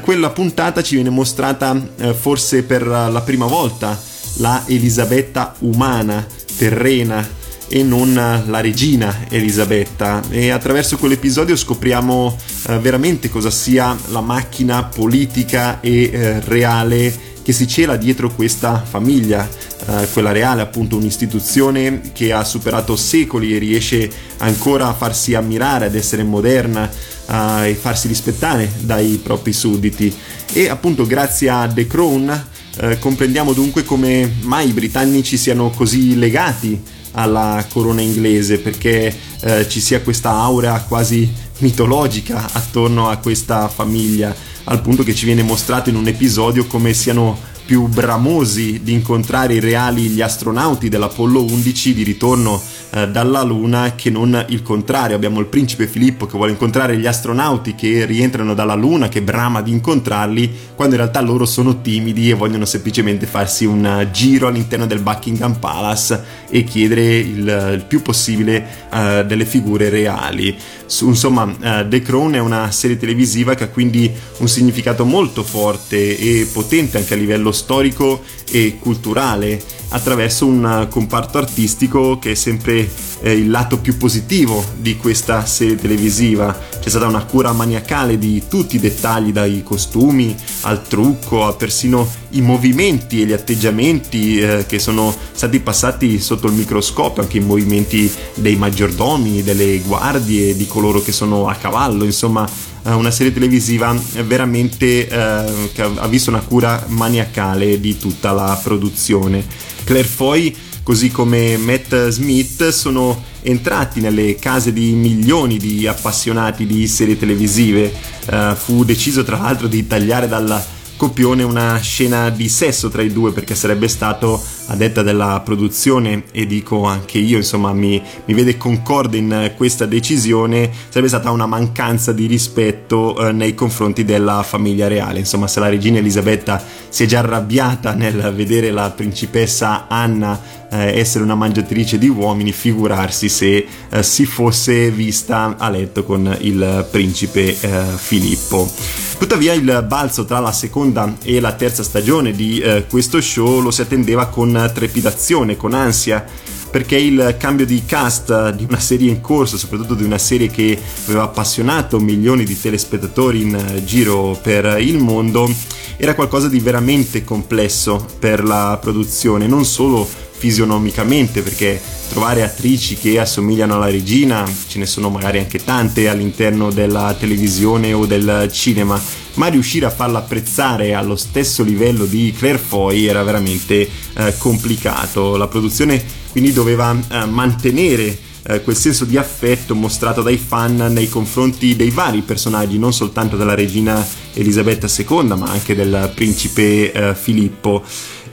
quella 0.00 0.30
puntata 0.30 0.82
ci 0.82 0.94
viene 0.94 1.10
mostrata 1.10 1.78
eh, 1.98 2.14
forse 2.14 2.62
per 2.62 2.86
la 2.86 3.20
prima 3.22 3.44
volta 3.44 4.00
la 4.36 4.64
Elisabetta 4.66 5.56
umana, 5.58 6.26
terrena, 6.56 7.40
e 7.74 7.82
non 7.82 8.12
la 8.12 8.60
regina 8.60 9.24
Elisabetta. 9.30 10.20
E 10.28 10.50
attraverso 10.50 10.98
quell'episodio 10.98 11.56
scopriamo 11.56 12.36
eh, 12.68 12.78
veramente 12.78 13.30
cosa 13.30 13.50
sia 13.50 13.96
la 14.08 14.20
macchina 14.20 14.84
politica 14.84 15.80
e 15.80 16.10
eh, 16.12 16.40
reale 16.40 17.30
che 17.42 17.52
si 17.52 17.66
cela 17.66 17.96
dietro 17.96 18.30
questa 18.30 18.76
famiglia, 18.78 19.48
eh, 19.86 20.06
quella 20.12 20.32
reale 20.32 20.60
appunto 20.60 20.96
un'istituzione 20.96 22.12
che 22.12 22.30
ha 22.30 22.44
superato 22.44 22.94
secoli 22.94 23.56
e 23.56 23.58
riesce 23.58 24.10
ancora 24.38 24.88
a 24.88 24.94
farsi 24.94 25.34
ammirare, 25.34 25.86
ad 25.86 25.94
essere 25.94 26.24
moderna 26.24 26.90
eh, 26.90 27.70
e 27.70 27.74
farsi 27.74 28.06
rispettare 28.06 28.70
dai 28.80 29.18
propri 29.22 29.54
sudditi. 29.54 30.14
E 30.52 30.68
appunto 30.68 31.06
grazie 31.06 31.48
a 31.48 31.66
The 31.66 31.86
Crown 31.86 32.46
eh, 32.80 32.98
comprendiamo 32.98 33.54
dunque 33.54 33.82
come 33.82 34.30
mai 34.42 34.68
i 34.68 34.72
britannici 34.72 35.38
siano 35.38 35.70
così 35.70 36.18
legati 36.18 37.00
alla 37.12 37.64
corona 37.70 38.00
inglese 38.00 38.58
perché 38.58 39.14
eh, 39.40 39.68
ci 39.68 39.80
sia 39.80 40.00
questa 40.00 40.30
aura 40.30 40.84
quasi 40.86 41.30
mitologica 41.58 42.48
attorno 42.52 43.08
a 43.08 43.16
questa 43.16 43.68
famiglia 43.68 44.34
al 44.64 44.80
punto 44.80 45.02
che 45.02 45.14
ci 45.14 45.24
viene 45.24 45.42
mostrato 45.42 45.90
in 45.90 45.96
un 45.96 46.06
episodio 46.06 46.66
come 46.66 46.92
siano 46.92 47.50
più 47.64 47.86
bramosi 47.86 48.80
di 48.82 48.92
incontrare 48.92 49.54
i 49.54 49.60
reali 49.60 50.08
gli 50.08 50.20
astronauti 50.20 50.88
dell'Apollo 50.88 51.42
11 51.42 51.94
di 51.94 52.02
ritorno 52.02 52.60
eh, 52.94 53.08
dalla 53.08 53.42
Luna 53.42 53.94
che 53.94 54.10
non 54.10 54.44
il 54.48 54.62
contrario. 54.62 55.16
Abbiamo 55.16 55.40
il 55.40 55.46
principe 55.46 55.86
Filippo 55.86 56.26
che 56.26 56.36
vuole 56.36 56.52
incontrare 56.52 56.98
gli 56.98 57.06
astronauti 57.06 57.74
che 57.74 58.04
rientrano 58.04 58.52
dalla 58.52 58.74
Luna, 58.74 59.08
che 59.08 59.22
brama 59.22 59.62
di 59.62 59.70
incontrarli, 59.70 60.52
quando 60.74 60.94
in 60.94 61.00
realtà 61.00 61.22
loro 61.22 61.46
sono 61.46 61.80
timidi 61.80 62.30
e 62.30 62.34
vogliono 62.34 62.66
semplicemente 62.66 63.26
farsi 63.26 63.64
un 63.64 64.08
giro 64.12 64.48
all'interno 64.48 64.86
del 64.86 65.00
Buckingham 65.00 65.54
Palace 65.54 66.22
e 66.50 66.64
chiedere 66.64 67.16
il, 67.16 67.72
il 67.76 67.84
più 67.88 68.02
possibile 68.02 68.66
uh, 68.90 69.24
delle 69.24 69.46
figure 69.46 69.88
reali. 69.88 70.54
Su, 70.84 71.08
insomma, 71.08 71.44
uh, 71.44 71.88
The 71.88 72.02
Crown 72.02 72.34
è 72.34 72.40
una 72.40 72.70
serie 72.72 72.98
televisiva 72.98 73.54
che 73.54 73.64
ha 73.64 73.68
quindi 73.68 74.10
un 74.38 74.48
significato 74.48 75.06
molto 75.06 75.42
forte 75.42 76.18
e 76.18 76.46
potente 76.52 76.98
anche 76.98 77.14
a 77.14 77.16
livello 77.16 77.51
storico 77.52 78.22
e 78.50 78.78
culturale 78.80 79.80
attraverso 79.92 80.46
un 80.46 80.86
comparto 80.90 81.38
artistico 81.38 82.18
che 82.18 82.32
è 82.32 82.34
sempre 82.34 82.90
eh, 83.20 83.32
il 83.32 83.50
lato 83.50 83.78
più 83.78 83.96
positivo 83.96 84.64
di 84.76 84.96
questa 84.96 85.44
serie 85.46 85.76
televisiva. 85.76 86.58
C'è 86.80 86.88
stata 86.88 87.06
una 87.06 87.24
cura 87.24 87.52
maniacale 87.52 88.18
di 88.18 88.42
tutti 88.48 88.76
i 88.76 88.80
dettagli, 88.80 89.32
dai 89.32 89.62
costumi 89.62 90.34
al 90.62 90.82
trucco, 90.82 91.46
a 91.46 91.52
persino 91.52 92.08
i 92.30 92.40
movimenti 92.40 93.22
e 93.22 93.26
gli 93.26 93.32
atteggiamenti 93.32 94.40
eh, 94.40 94.64
che 94.66 94.78
sono 94.78 95.14
stati 95.32 95.60
passati 95.60 96.18
sotto 96.20 96.46
il 96.46 96.54
microscopio, 96.54 97.22
anche 97.22 97.38
i 97.38 97.40
movimenti 97.40 98.10
dei 98.34 98.56
maggiordomi, 98.56 99.42
delle 99.42 99.78
guardie, 99.80 100.56
di 100.56 100.66
coloro 100.66 101.02
che 101.02 101.12
sono 101.12 101.48
a 101.48 101.54
cavallo, 101.54 102.04
insomma 102.04 102.44
eh, 102.46 102.71
una 102.84 103.10
serie 103.10 103.32
televisiva 103.32 103.94
veramente 104.24 105.08
eh, 105.08 105.70
che 105.72 105.82
ha 105.82 106.06
visto 106.08 106.30
una 106.30 106.40
cura 106.40 106.84
maniacale 106.88 107.80
di 107.80 107.96
tutta 107.96 108.32
la 108.32 108.58
produzione. 108.62 109.44
Claire 109.84 110.08
Foy, 110.08 110.54
così 110.82 111.10
come 111.10 111.56
Matt 111.56 112.08
Smith, 112.08 112.68
sono 112.70 113.30
entrati 113.42 114.00
nelle 114.00 114.36
case 114.36 114.72
di 114.72 114.92
milioni 114.92 115.58
di 115.58 115.86
appassionati 115.86 116.66
di 116.66 116.86
serie 116.86 117.18
televisive. 117.18 117.92
Uh, 118.24 118.54
fu 118.54 118.84
deciso 118.84 119.24
tra 119.24 119.36
l'altro 119.38 119.66
di 119.66 119.86
tagliare 119.86 120.28
dalla 120.28 120.64
copione 120.96 121.42
una 121.42 121.80
scena 121.80 122.30
di 122.30 122.48
sesso 122.48 122.88
tra 122.88 123.02
i 123.02 123.12
due 123.12 123.32
perché 123.32 123.56
sarebbe 123.56 123.88
stato 123.88 124.40
a 124.66 124.76
detta 124.76 125.02
della 125.02 125.40
produzione 125.44 126.24
e 126.32 126.46
dico 126.46 126.84
anche 126.84 127.18
io 127.18 127.36
insomma 127.36 127.72
mi, 127.72 128.00
mi 128.24 128.34
vede 128.34 128.56
concorde 128.56 129.16
in 129.16 129.52
questa 129.56 129.86
decisione 129.86 130.70
sarebbe 130.88 131.08
stata 131.08 131.30
una 131.30 131.46
mancanza 131.46 132.12
di 132.12 132.26
rispetto 132.26 133.28
eh, 133.28 133.32
nei 133.32 133.54
confronti 133.54 134.04
della 134.04 134.42
famiglia 134.42 134.88
reale. 134.88 135.18
Insomma 135.18 135.46
se 135.46 135.60
la 135.60 135.68
regina 135.68 135.98
Elisabetta 135.98 136.62
si 136.88 137.04
è 137.04 137.06
già 137.06 137.20
arrabbiata 137.20 137.94
nel 137.94 138.32
vedere 138.34 138.70
la 138.70 138.90
principessa 138.90 139.88
Anna 139.88 140.60
eh, 140.72 140.98
essere 140.98 141.22
una 141.22 141.34
mangiatrice 141.34 141.98
di 141.98 142.08
uomini 142.08 142.50
figurarsi 142.50 143.28
se 143.28 143.66
eh, 143.88 144.02
si 144.02 144.24
fosse 144.24 144.90
vista 144.90 145.56
a 145.58 145.68
letto 145.68 146.02
con 146.02 146.34
il 146.40 146.86
principe 146.90 147.58
eh, 147.60 147.82
Filippo. 147.96 148.70
Tuttavia 149.18 149.52
il 149.52 149.84
balzo 149.86 150.24
tra 150.24 150.40
la 150.40 150.50
seconda 150.50 151.14
e 151.22 151.38
la 151.38 151.52
terza 151.52 151.82
stagione 151.82 152.32
di 152.32 152.58
eh, 152.58 152.86
questo 152.88 153.20
show 153.20 153.60
lo 153.60 153.70
si 153.70 153.82
attendeva 153.82 154.26
con 154.26 154.51
trepidazione, 154.72 155.56
con 155.56 155.74
ansia, 155.74 156.24
perché 156.70 156.96
il 156.96 157.36
cambio 157.38 157.66
di 157.66 157.84
cast 157.84 158.54
di 158.54 158.64
una 158.64 158.80
serie 158.80 159.10
in 159.10 159.20
corso, 159.20 159.58
soprattutto 159.58 159.94
di 159.94 160.04
una 160.04 160.16
serie 160.16 160.48
che 160.48 160.78
aveva 161.04 161.24
appassionato 161.24 162.00
milioni 162.00 162.44
di 162.44 162.58
telespettatori 162.58 163.42
in 163.42 163.54
eh, 163.54 163.84
giro 163.84 164.38
per 164.42 164.80
il 164.80 164.98
mondo, 164.98 165.52
era 165.98 166.14
qualcosa 166.14 166.48
di 166.48 166.60
veramente 166.60 167.24
complesso 167.24 168.04
per 168.18 168.42
la 168.42 168.78
produzione, 168.80 169.46
non 169.46 169.66
solo 169.66 170.08
fisionomicamente, 170.42 171.42
perché 171.42 171.80
trovare 172.08 172.42
attrici 172.42 172.96
che 172.96 173.20
assomigliano 173.20 173.74
alla 173.74 173.90
regina, 173.90 174.44
ce 174.66 174.78
ne 174.78 174.86
sono 174.86 175.08
magari 175.10 175.38
anche 175.38 175.62
tante 175.62 176.08
all'interno 176.08 176.72
della 176.72 177.14
televisione 177.18 177.92
o 177.92 178.06
del 178.06 178.48
cinema, 178.50 179.00
ma 179.34 179.46
riuscire 179.46 179.86
a 179.86 179.90
farla 179.90 180.18
apprezzare 180.18 180.94
allo 180.94 181.16
stesso 181.16 181.62
livello 181.62 182.04
di 182.04 182.34
Claire 182.36 182.58
Foy 182.58 183.06
era 183.06 183.22
veramente 183.22 183.88
eh, 184.14 184.34
complicato. 184.38 185.36
La 185.36 185.48
produzione 185.48 186.02
quindi 186.30 186.52
doveva 186.52 186.96
eh, 187.08 187.24
mantenere 187.26 188.30
eh, 188.44 188.62
quel 188.62 188.76
senso 188.76 189.04
di 189.04 189.16
affetto 189.16 189.74
mostrato 189.74 190.22
dai 190.22 190.36
fan 190.36 190.76
nei 190.90 191.08
confronti 191.08 191.76
dei 191.76 191.90
vari 191.90 192.22
personaggi, 192.22 192.78
non 192.78 192.92
soltanto 192.92 193.36
della 193.36 193.54
regina 193.54 194.04
Elisabetta 194.34 194.88
II, 194.88 195.34
ma 195.36 195.50
anche 195.50 195.74
del 195.74 196.10
principe 196.14 196.92
eh, 196.92 197.14
Filippo 197.14 197.84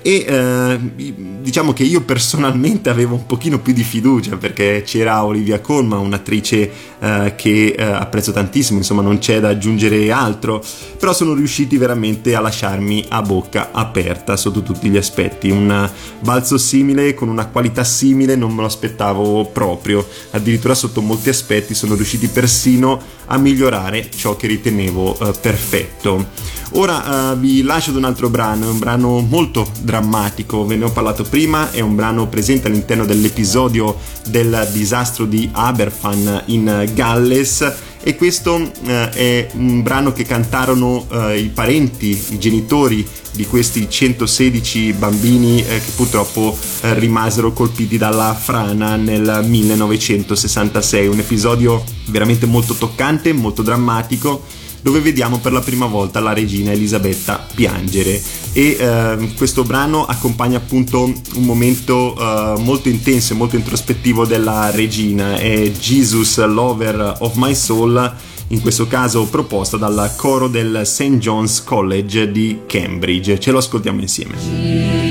e 0.02 0.26
eh, 0.28 0.80
diciamo 1.42 1.74
che 1.74 1.84
io 1.84 2.02
personalmente 2.02 2.90
avevo 2.92 3.16
un 3.16 3.26
pochino 3.26 3.60
più 3.60 3.74
di 3.74 3.84
fiducia 3.84 4.38
perché 4.38 4.84
c'era 4.86 5.24
Olivia 5.24 5.60
Colman, 5.60 6.00
un'attrice 6.00 6.72
eh, 7.00 7.34
che 7.36 7.76
eh, 7.78 7.84
apprezzo 7.84 8.32
tantissimo, 8.32 8.80
insomma 8.80 9.02
non 9.02 9.20
c'è 9.20 9.40
da 9.40 9.50
aggiungere 9.50 10.12
altro, 10.12 10.64
però 10.98 11.14
sono 11.14 11.34
riusciti 11.34 11.78
veramente 11.78 12.36
a 12.36 12.42
lasciarmi 12.42 13.06
a 13.10 13.22
bocca 13.22 13.70
aperta 13.72 14.36
sotto 14.38 14.62
tutti 14.62 14.90
gli 14.90 14.98
aspetti, 14.98 15.50
un 15.50 15.90
balzo 16.20 16.58
simile 16.58 17.14
con 17.14 17.30
una 17.30 17.48
qualità 17.48 17.84
simile 17.84 18.36
non 18.36 18.54
me 18.54 18.62
lo 18.62 18.68
aspettavo 18.68 19.46
proprio, 19.46 20.06
addirittura 20.32 20.76
sotto 20.76 21.02
molti 21.02 21.30
aspetti 21.30 21.74
sono 21.74 21.96
riusciti 21.96 22.28
persino 22.28 23.02
a 23.26 23.38
migliorare 23.38 24.10
ciò 24.16 24.36
che 24.36 24.48
ritenevo 24.48 25.18
eh, 25.20 25.34
perfetto. 25.40 26.58
Ora 26.74 27.32
uh, 27.32 27.38
vi 27.38 27.64
lascio 27.64 27.90
ad 27.90 27.96
un 27.96 28.04
altro 28.04 28.30
brano, 28.30 28.66
è 28.66 28.70
un 28.70 28.78
brano 28.78 29.20
molto 29.22 29.68
drammatico, 29.82 30.66
ve 30.66 30.76
ne 30.76 30.86
ho 30.86 30.92
parlato 30.92 31.24
prima, 31.24 31.72
è 31.72 31.80
un 31.80 31.96
brano 31.96 32.28
presente 32.28 32.68
all'interno 32.68 33.06
dell'episodio 33.06 33.98
del 34.28 34.70
disastro 34.72 35.26
di 35.26 35.50
Aberfan 35.52 36.44
in 36.46 36.92
Galles 36.94 37.74
e 38.02 38.16
questo 38.16 38.54
uh, 38.54 38.70
è 38.86 39.48
un 39.54 39.82
brano 39.82 40.14
che 40.14 40.24
cantarono 40.24 41.08
uh, 41.10 41.30
i 41.30 41.50
parenti, 41.52 42.10
i 42.30 42.38
genitori 42.38 43.06
di 43.32 43.48
questi 43.48 43.90
116 43.90 44.94
bambini 44.94 45.64
che 45.64 45.92
purtroppo 45.96 46.58
rimasero 46.82 47.54
colpiti 47.54 47.98
dalla 47.98 48.34
frana 48.34 48.96
nel 48.96 49.44
1966, 49.46 51.08
un 51.08 51.20
episodio 51.20 51.84
veramente 52.08 52.48
molto 52.48 52.74
toccante, 52.74 53.32
molto 53.32 53.62
drammatico 53.62 54.59
dove 54.82 55.00
vediamo 55.00 55.40
per 55.40 55.52
la 55.52 55.60
prima 55.62 55.86
volta 55.86 56.20
la 56.20 56.34
regina 56.34 56.72
Elisabetta 56.72 57.46
piangere. 57.54 58.22
E 58.54 58.78
eh, 58.80 59.34
questo 59.36 59.64
brano 59.64 60.06
accompagna 60.06 60.58
appunto 60.58 61.04
un 61.04 61.44
momento 61.44 62.16
eh, 62.18 62.60
molto 62.60 62.90
intenso 62.90 63.34
e 63.34 63.36
molto 63.36 63.56
introspettivo 63.56 64.26
della 64.26 64.72
regina. 64.72 65.36
È 65.36 65.72
Jesus 65.72 66.44
Lover 66.46 67.18
of 67.20 67.36
My 67.36 67.54
Soul 67.54 68.16
in 68.52 68.62
questo 68.62 68.88
caso 68.88 69.26
proposta 69.26 69.78
dal 69.78 70.14
coro 70.16 70.48
del 70.48 70.82
St. 70.84 71.18
John's 71.18 71.64
College 71.64 72.32
di 72.32 72.62
Cambridge. 72.66 73.40
Ce 73.40 73.52
lo 73.52 73.60
ascoltiamo 73.60 74.02
insieme 74.02 75.09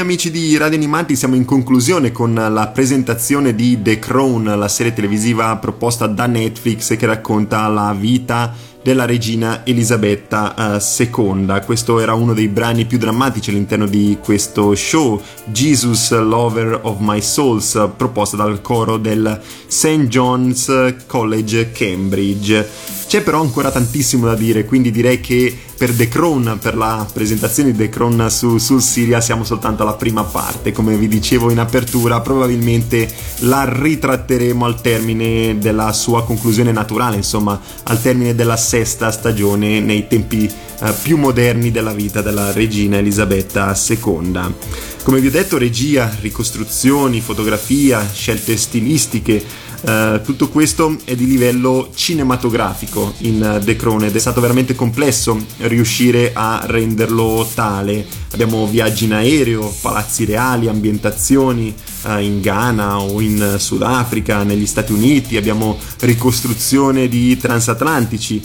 amici 0.00 0.30
di 0.30 0.56
Radio 0.56 0.78
Animati, 0.78 1.14
siamo 1.14 1.34
in 1.34 1.44
conclusione 1.44 2.10
con 2.10 2.32
la 2.32 2.68
presentazione 2.68 3.54
di 3.54 3.82
The 3.82 3.98
Crown, 3.98 4.44
la 4.58 4.68
serie 4.68 4.94
televisiva 4.94 5.56
proposta 5.56 6.06
da 6.06 6.26
Netflix 6.26 6.96
che 6.96 7.06
racconta 7.06 7.68
la 7.68 7.94
vita 7.96 8.54
della 8.82 9.04
regina 9.04 9.64
Elisabetta 9.64 10.54
II. 10.78 11.46
Eh, 11.50 11.64
questo 11.64 12.00
era 12.00 12.14
uno 12.14 12.32
dei 12.32 12.48
brani 12.48 12.86
più 12.86 12.98
drammatici 12.98 13.50
all'interno 13.50 13.86
di 13.86 14.16
questo 14.22 14.74
show, 14.74 15.20
Jesus 15.46 16.18
Lover 16.18 16.80
of 16.82 16.96
My 17.00 17.20
Souls, 17.20 17.90
proposta 17.96 18.36
dal 18.36 18.62
coro 18.62 18.96
del 18.96 19.40
St. 19.66 20.06
John's 20.06 20.94
College 21.06 21.72
Cambridge. 21.72 22.68
C'è 23.10 23.22
però 23.22 23.40
ancora 23.40 23.72
tantissimo 23.72 24.26
da 24.26 24.36
dire, 24.36 24.64
quindi 24.64 24.92
direi 24.92 25.20
che 25.20 25.52
per 25.76 25.90
The 25.92 26.06
Crown, 26.06 26.60
per 26.62 26.76
la 26.76 27.04
presentazione 27.12 27.72
di 27.72 27.76
The 27.76 27.88
Crown 27.88 28.30
su, 28.30 28.58
sul 28.58 28.80
Siria, 28.80 29.20
siamo 29.20 29.42
soltanto 29.42 29.82
alla 29.82 29.94
prima 29.94 30.22
parte. 30.22 30.70
Come 30.70 30.94
vi 30.94 31.08
dicevo 31.08 31.50
in 31.50 31.58
apertura, 31.58 32.20
probabilmente 32.20 33.12
la 33.38 33.64
ritratteremo 33.68 34.64
al 34.64 34.80
termine 34.80 35.58
della 35.58 35.92
sua 35.92 36.22
conclusione 36.22 36.70
naturale, 36.70 37.16
insomma, 37.16 37.60
al 37.82 38.00
termine 38.00 38.36
della 38.36 38.56
sesta 38.56 39.10
stagione 39.10 39.80
nei 39.80 40.06
tempi 40.06 40.44
eh, 40.44 40.92
più 41.02 41.18
moderni 41.18 41.72
della 41.72 41.92
vita 41.92 42.22
della 42.22 42.52
regina 42.52 42.98
Elisabetta 42.98 43.76
II. 43.88 44.54
Come 45.02 45.20
vi 45.20 45.26
ho 45.26 45.30
detto, 45.32 45.58
regia, 45.58 46.14
ricostruzioni, 46.20 47.20
fotografia, 47.20 48.08
scelte 48.12 48.56
stilistiche, 48.56 49.42
Uh, 49.82 50.20
tutto 50.22 50.50
questo 50.50 50.98
è 51.04 51.14
di 51.14 51.26
livello 51.26 51.90
cinematografico 51.94 53.14
in 53.18 53.60
The 53.64 53.76
Crown 53.76 54.04
ed 54.04 54.14
è 54.14 54.18
stato 54.18 54.40
veramente 54.40 54.74
complesso 54.74 55.40
riuscire 55.58 56.32
a 56.34 56.62
renderlo 56.66 57.48
tale. 57.54 58.06
Abbiamo 58.32 58.66
viaggi 58.66 59.06
in 59.06 59.14
aereo, 59.14 59.74
palazzi 59.80 60.26
reali, 60.26 60.68
ambientazioni 60.68 61.74
uh, 62.02 62.18
in 62.18 62.40
Ghana 62.40 63.00
o 63.00 63.20
in 63.20 63.56
Sudafrica, 63.58 64.42
negli 64.42 64.66
Stati 64.66 64.92
Uniti, 64.92 65.36
abbiamo 65.38 65.78
ricostruzione 66.00 67.08
di 67.08 67.36
transatlantici, 67.38 68.42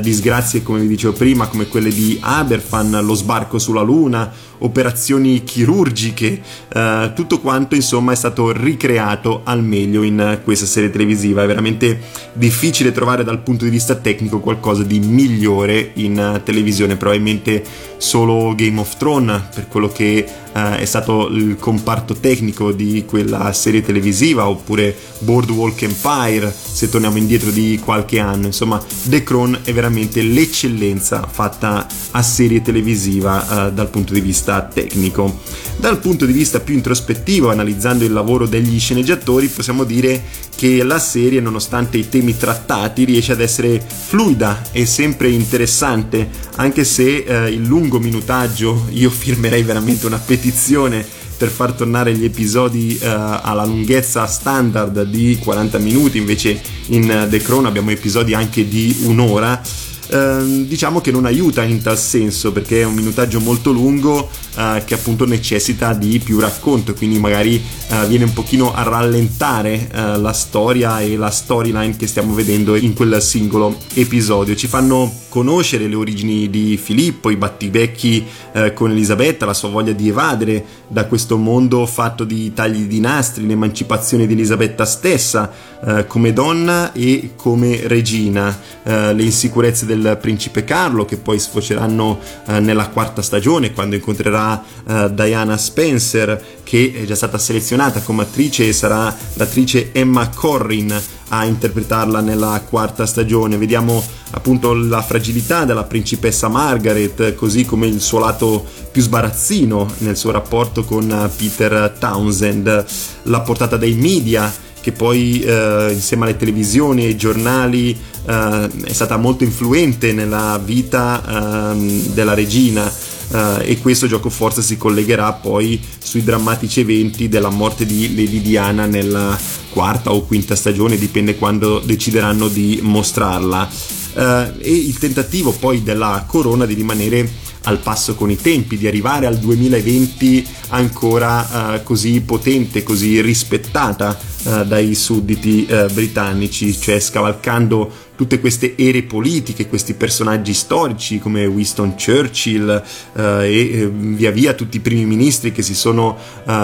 disgrazie 0.00 0.62
come 0.62 0.80
vi 0.80 0.88
dicevo 0.88 1.12
prima 1.12 1.46
come 1.46 1.66
quelle 1.68 1.90
di 1.90 2.18
Aberfan, 2.20 3.00
lo 3.02 3.14
sbarco 3.14 3.58
sulla 3.58 3.82
Luna, 3.82 4.32
operazioni 4.58 5.44
chirurgiche, 5.44 6.40
eh, 6.72 7.12
tutto 7.14 7.40
quanto 7.40 7.74
insomma 7.74 8.12
è 8.12 8.16
stato 8.16 8.50
ricreato 8.52 9.42
al 9.44 9.62
meglio 9.62 10.02
in 10.02 10.40
questa 10.42 10.66
serie 10.66 10.90
televisiva. 10.90 11.42
È 11.42 11.46
veramente 11.46 12.00
difficile 12.32 12.92
trovare 12.92 13.24
dal 13.24 13.40
punto 13.40 13.64
di 13.64 13.70
vista 13.70 13.94
tecnico 13.96 14.40
qualcosa 14.40 14.82
di 14.82 15.00
migliore 15.00 15.90
in 15.94 16.40
televisione, 16.44 16.96
probabilmente 16.96 17.62
solo 17.98 18.54
Game 18.54 18.80
of 18.80 18.96
Thrones 18.96 19.42
per 19.54 19.68
quello 19.68 19.88
che 19.88 20.26
eh, 20.54 20.78
è 20.78 20.84
stato 20.84 21.28
il 21.28 21.56
comparto 21.58 22.14
tecnico 22.14 22.72
di 22.72 23.04
quella 23.06 23.52
serie 23.52 23.82
televisiva 23.82 24.48
oppure 24.48 24.96
Boardwalk 25.18 25.82
Empire 25.82 26.54
se 26.54 26.88
torniamo 26.88 27.16
indietro 27.16 27.50
di 27.50 27.80
qualche 27.82 28.18
anno 28.18 28.46
insomma 28.46 28.82
The 29.04 29.22
Crown 29.22 29.60
è 29.64 29.72
veramente 29.72 30.22
l'eccellenza 30.22 31.26
fatta 31.30 31.86
a 32.12 32.22
serie 32.22 32.62
televisiva 32.62 33.68
eh, 33.68 33.72
dal 33.72 33.88
punto 33.88 34.12
di 34.12 34.20
vista 34.20 34.62
tecnico. 34.62 35.40
Dal 35.76 35.98
punto 35.98 36.24
di 36.24 36.32
vista 36.32 36.60
più 36.60 36.74
introspettivo, 36.74 37.50
analizzando 37.50 38.04
il 38.04 38.12
lavoro 38.12 38.46
degli 38.46 38.78
sceneggiatori, 38.78 39.48
possiamo 39.48 39.84
dire 39.84 40.22
che 40.54 40.84
la 40.84 41.00
serie, 41.00 41.40
nonostante 41.40 41.98
i 41.98 42.08
temi 42.08 42.36
trattati, 42.36 43.04
riesce 43.04 43.32
ad 43.32 43.40
essere 43.40 43.84
fluida 43.84 44.62
e 44.70 44.86
sempre 44.86 45.30
interessante, 45.30 46.28
anche 46.56 46.84
se 46.84 47.24
eh, 47.26 47.50
il 47.50 47.64
lungo 47.64 47.98
minutaggio, 47.98 48.86
io 48.90 49.10
firmerei 49.10 49.62
veramente 49.64 50.06
una 50.06 50.18
petizione 50.44 51.06
per 51.38 51.48
far 51.48 51.72
tornare 51.72 52.14
gli 52.14 52.24
episodi 52.24 52.98
uh, 53.00 53.06
alla 53.06 53.64
lunghezza 53.64 54.26
standard 54.26 55.04
di 55.04 55.38
40 55.42 55.78
minuti, 55.78 56.18
invece 56.18 56.60
in 56.88 57.26
The 57.30 57.38
Crown 57.38 57.64
abbiamo 57.64 57.90
episodi 57.90 58.34
anche 58.34 58.68
di 58.68 58.94
un'ora. 59.04 59.62
Ehm, 60.08 60.66
diciamo 60.66 61.00
che 61.00 61.10
non 61.10 61.24
aiuta 61.24 61.62
in 61.62 61.80
tal 61.80 61.98
senso 61.98 62.52
perché 62.52 62.82
è 62.82 62.84
un 62.84 62.92
minutaggio 62.92 63.40
molto 63.40 63.72
lungo 63.72 64.28
eh, 64.54 64.82
che 64.84 64.92
appunto 64.92 65.24
necessita 65.24 65.94
di 65.94 66.18
più 66.18 66.38
racconto 66.40 66.92
quindi 66.92 67.18
magari 67.18 67.54
eh, 67.54 68.06
viene 68.06 68.24
un 68.24 68.34
pochino 68.34 68.74
a 68.74 68.82
rallentare 68.82 69.88
eh, 69.90 70.18
la 70.18 70.32
storia 70.34 71.00
e 71.00 71.16
la 71.16 71.30
storyline 71.30 71.96
che 71.96 72.06
stiamo 72.06 72.34
vedendo 72.34 72.76
in 72.76 72.92
quel 72.92 73.22
singolo 73.22 73.78
episodio. 73.94 74.54
Ci 74.54 74.66
fanno 74.66 75.10
conoscere 75.34 75.88
le 75.88 75.96
origini 75.96 76.48
di 76.48 76.76
Filippo 76.76 77.28
i 77.28 77.34
battibecchi 77.34 78.24
eh, 78.52 78.72
con 78.72 78.92
Elisabetta 78.92 79.44
la 79.44 79.52
sua 79.52 79.68
voglia 79.68 79.90
di 79.90 80.08
evadere 80.08 80.64
da 80.86 81.06
questo 81.06 81.36
mondo 81.36 81.84
fatto 81.86 82.22
di 82.22 82.52
tagli 82.52 82.82
di 82.82 83.00
nastri 83.00 83.44
l'emancipazione 83.44 84.28
di 84.28 84.34
Elisabetta 84.34 84.84
stessa 84.84 85.50
eh, 85.84 86.06
come 86.06 86.32
donna 86.32 86.92
e 86.92 87.32
come 87.34 87.80
regina. 87.88 88.56
Eh, 88.84 89.12
le 89.12 89.22
insicurezze 89.24 89.86
del 89.86 90.18
principe 90.20 90.62
Carlo 90.62 91.04
che 91.04 91.16
poi 91.16 91.40
sfoceranno 91.40 92.20
eh, 92.46 92.60
nella 92.60 92.86
quarta 92.90 93.20
stagione 93.20 93.72
quando 93.72 93.96
incontrerà 93.96 94.62
eh, 94.86 95.10
Diana 95.12 95.56
Spencer 95.56 96.40
che 96.62 96.92
è 96.94 97.04
già 97.06 97.16
stata 97.16 97.38
selezionata 97.38 98.02
come 98.02 98.22
attrice 98.22 98.68
e 98.68 98.72
sarà 98.72 99.12
l'attrice 99.34 99.90
Emma 99.90 100.28
Corrin 100.28 100.96
a 101.38 101.44
interpretarla 101.44 102.20
nella 102.20 102.62
quarta 102.68 103.06
stagione. 103.06 103.56
Vediamo 103.56 104.02
appunto 104.30 104.72
la 104.74 105.02
fragilità 105.02 105.64
della 105.64 105.84
principessa 105.84 106.48
Margaret, 106.48 107.34
così 107.34 107.64
come 107.64 107.86
il 107.86 108.00
suo 108.00 108.18
lato 108.18 108.64
più 108.90 109.02
sbarazzino 109.02 109.88
nel 109.98 110.16
suo 110.16 110.30
rapporto 110.30 110.84
con 110.84 111.30
Peter 111.36 111.94
Townsend, 111.98 112.84
la 113.24 113.40
portata 113.40 113.76
dei 113.76 113.94
media 113.94 114.52
che 114.80 114.92
poi 114.92 115.40
eh, 115.40 115.88
insieme 115.92 116.24
alle 116.24 116.36
televisioni 116.36 117.04
e 117.04 117.06
ai 117.06 117.16
giornali 117.16 117.98
eh, 118.26 118.70
è 118.84 118.92
stata 118.92 119.16
molto 119.16 119.42
influente 119.42 120.12
nella 120.12 120.60
vita 120.62 121.72
eh, 121.72 122.02
della 122.12 122.34
regina 122.34 122.90
eh, 123.32 123.70
e 123.70 123.78
questo 123.80 124.06
gioco 124.06 124.30
forza 124.30 124.62
si 124.62 124.76
collegherà 124.76 125.32
poi 125.32 125.80
sui 125.98 126.22
drammatici 126.22 126.80
eventi 126.80 127.28
della 127.28 127.50
morte 127.50 127.86
di 127.86 128.14
Lady 128.14 128.40
Diana 128.40 128.86
nella 128.86 129.38
quarta 129.70 130.12
o 130.12 130.22
quinta 130.22 130.54
stagione, 130.54 130.96
dipende 130.96 131.36
quando 131.36 131.80
decideranno 131.80 132.48
di 132.48 132.80
mostrarla. 132.82 133.68
Eh, 134.16 134.52
e 134.58 134.72
il 134.72 134.96
tentativo 134.98 135.52
poi 135.52 135.82
della 135.82 136.24
corona 136.26 136.66
di 136.66 136.74
rimanere 136.74 137.28
al 137.64 137.78
passo 137.78 138.14
con 138.14 138.30
i 138.30 138.36
tempi, 138.36 138.76
di 138.76 138.86
arrivare 138.86 139.26
al 139.26 139.38
2020 139.38 140.46
ancora 140.68 141.76
uh, 141.76 141.82
così 141.82 142.20
potente, 142.20 142.82
così 142.82 143.20
rispettata 143.20 144.16
uh, 144.44 144.64
dai 144.64 144.94
sudditi 144.94 145.66
uh, 145.68 145.90
britannici, 145.92 146.78
cioè 146.78 146.98
scavalcando 147.00 148.02
tutte 148.16 148.38
queste 148.38 148.74
ere 148.76 149.02
politiche, 149.02 149.68
questi 149.68 149.94
personaggi 149.94 150.54
storici 150.54 151.18
come 151.18 151.46
Winston 151.46 151.96
Churchill 151.96 152.80
e 153.16 153.90
via 153.92 154.30
via 154.30 154.52
tutti 154.52 154.76
i 154.76 154.80
primi 154.80 155.04
ministri 155.04 155.50
che 155.50 155.62
si 155.62 155.74
sono 155.74 156.16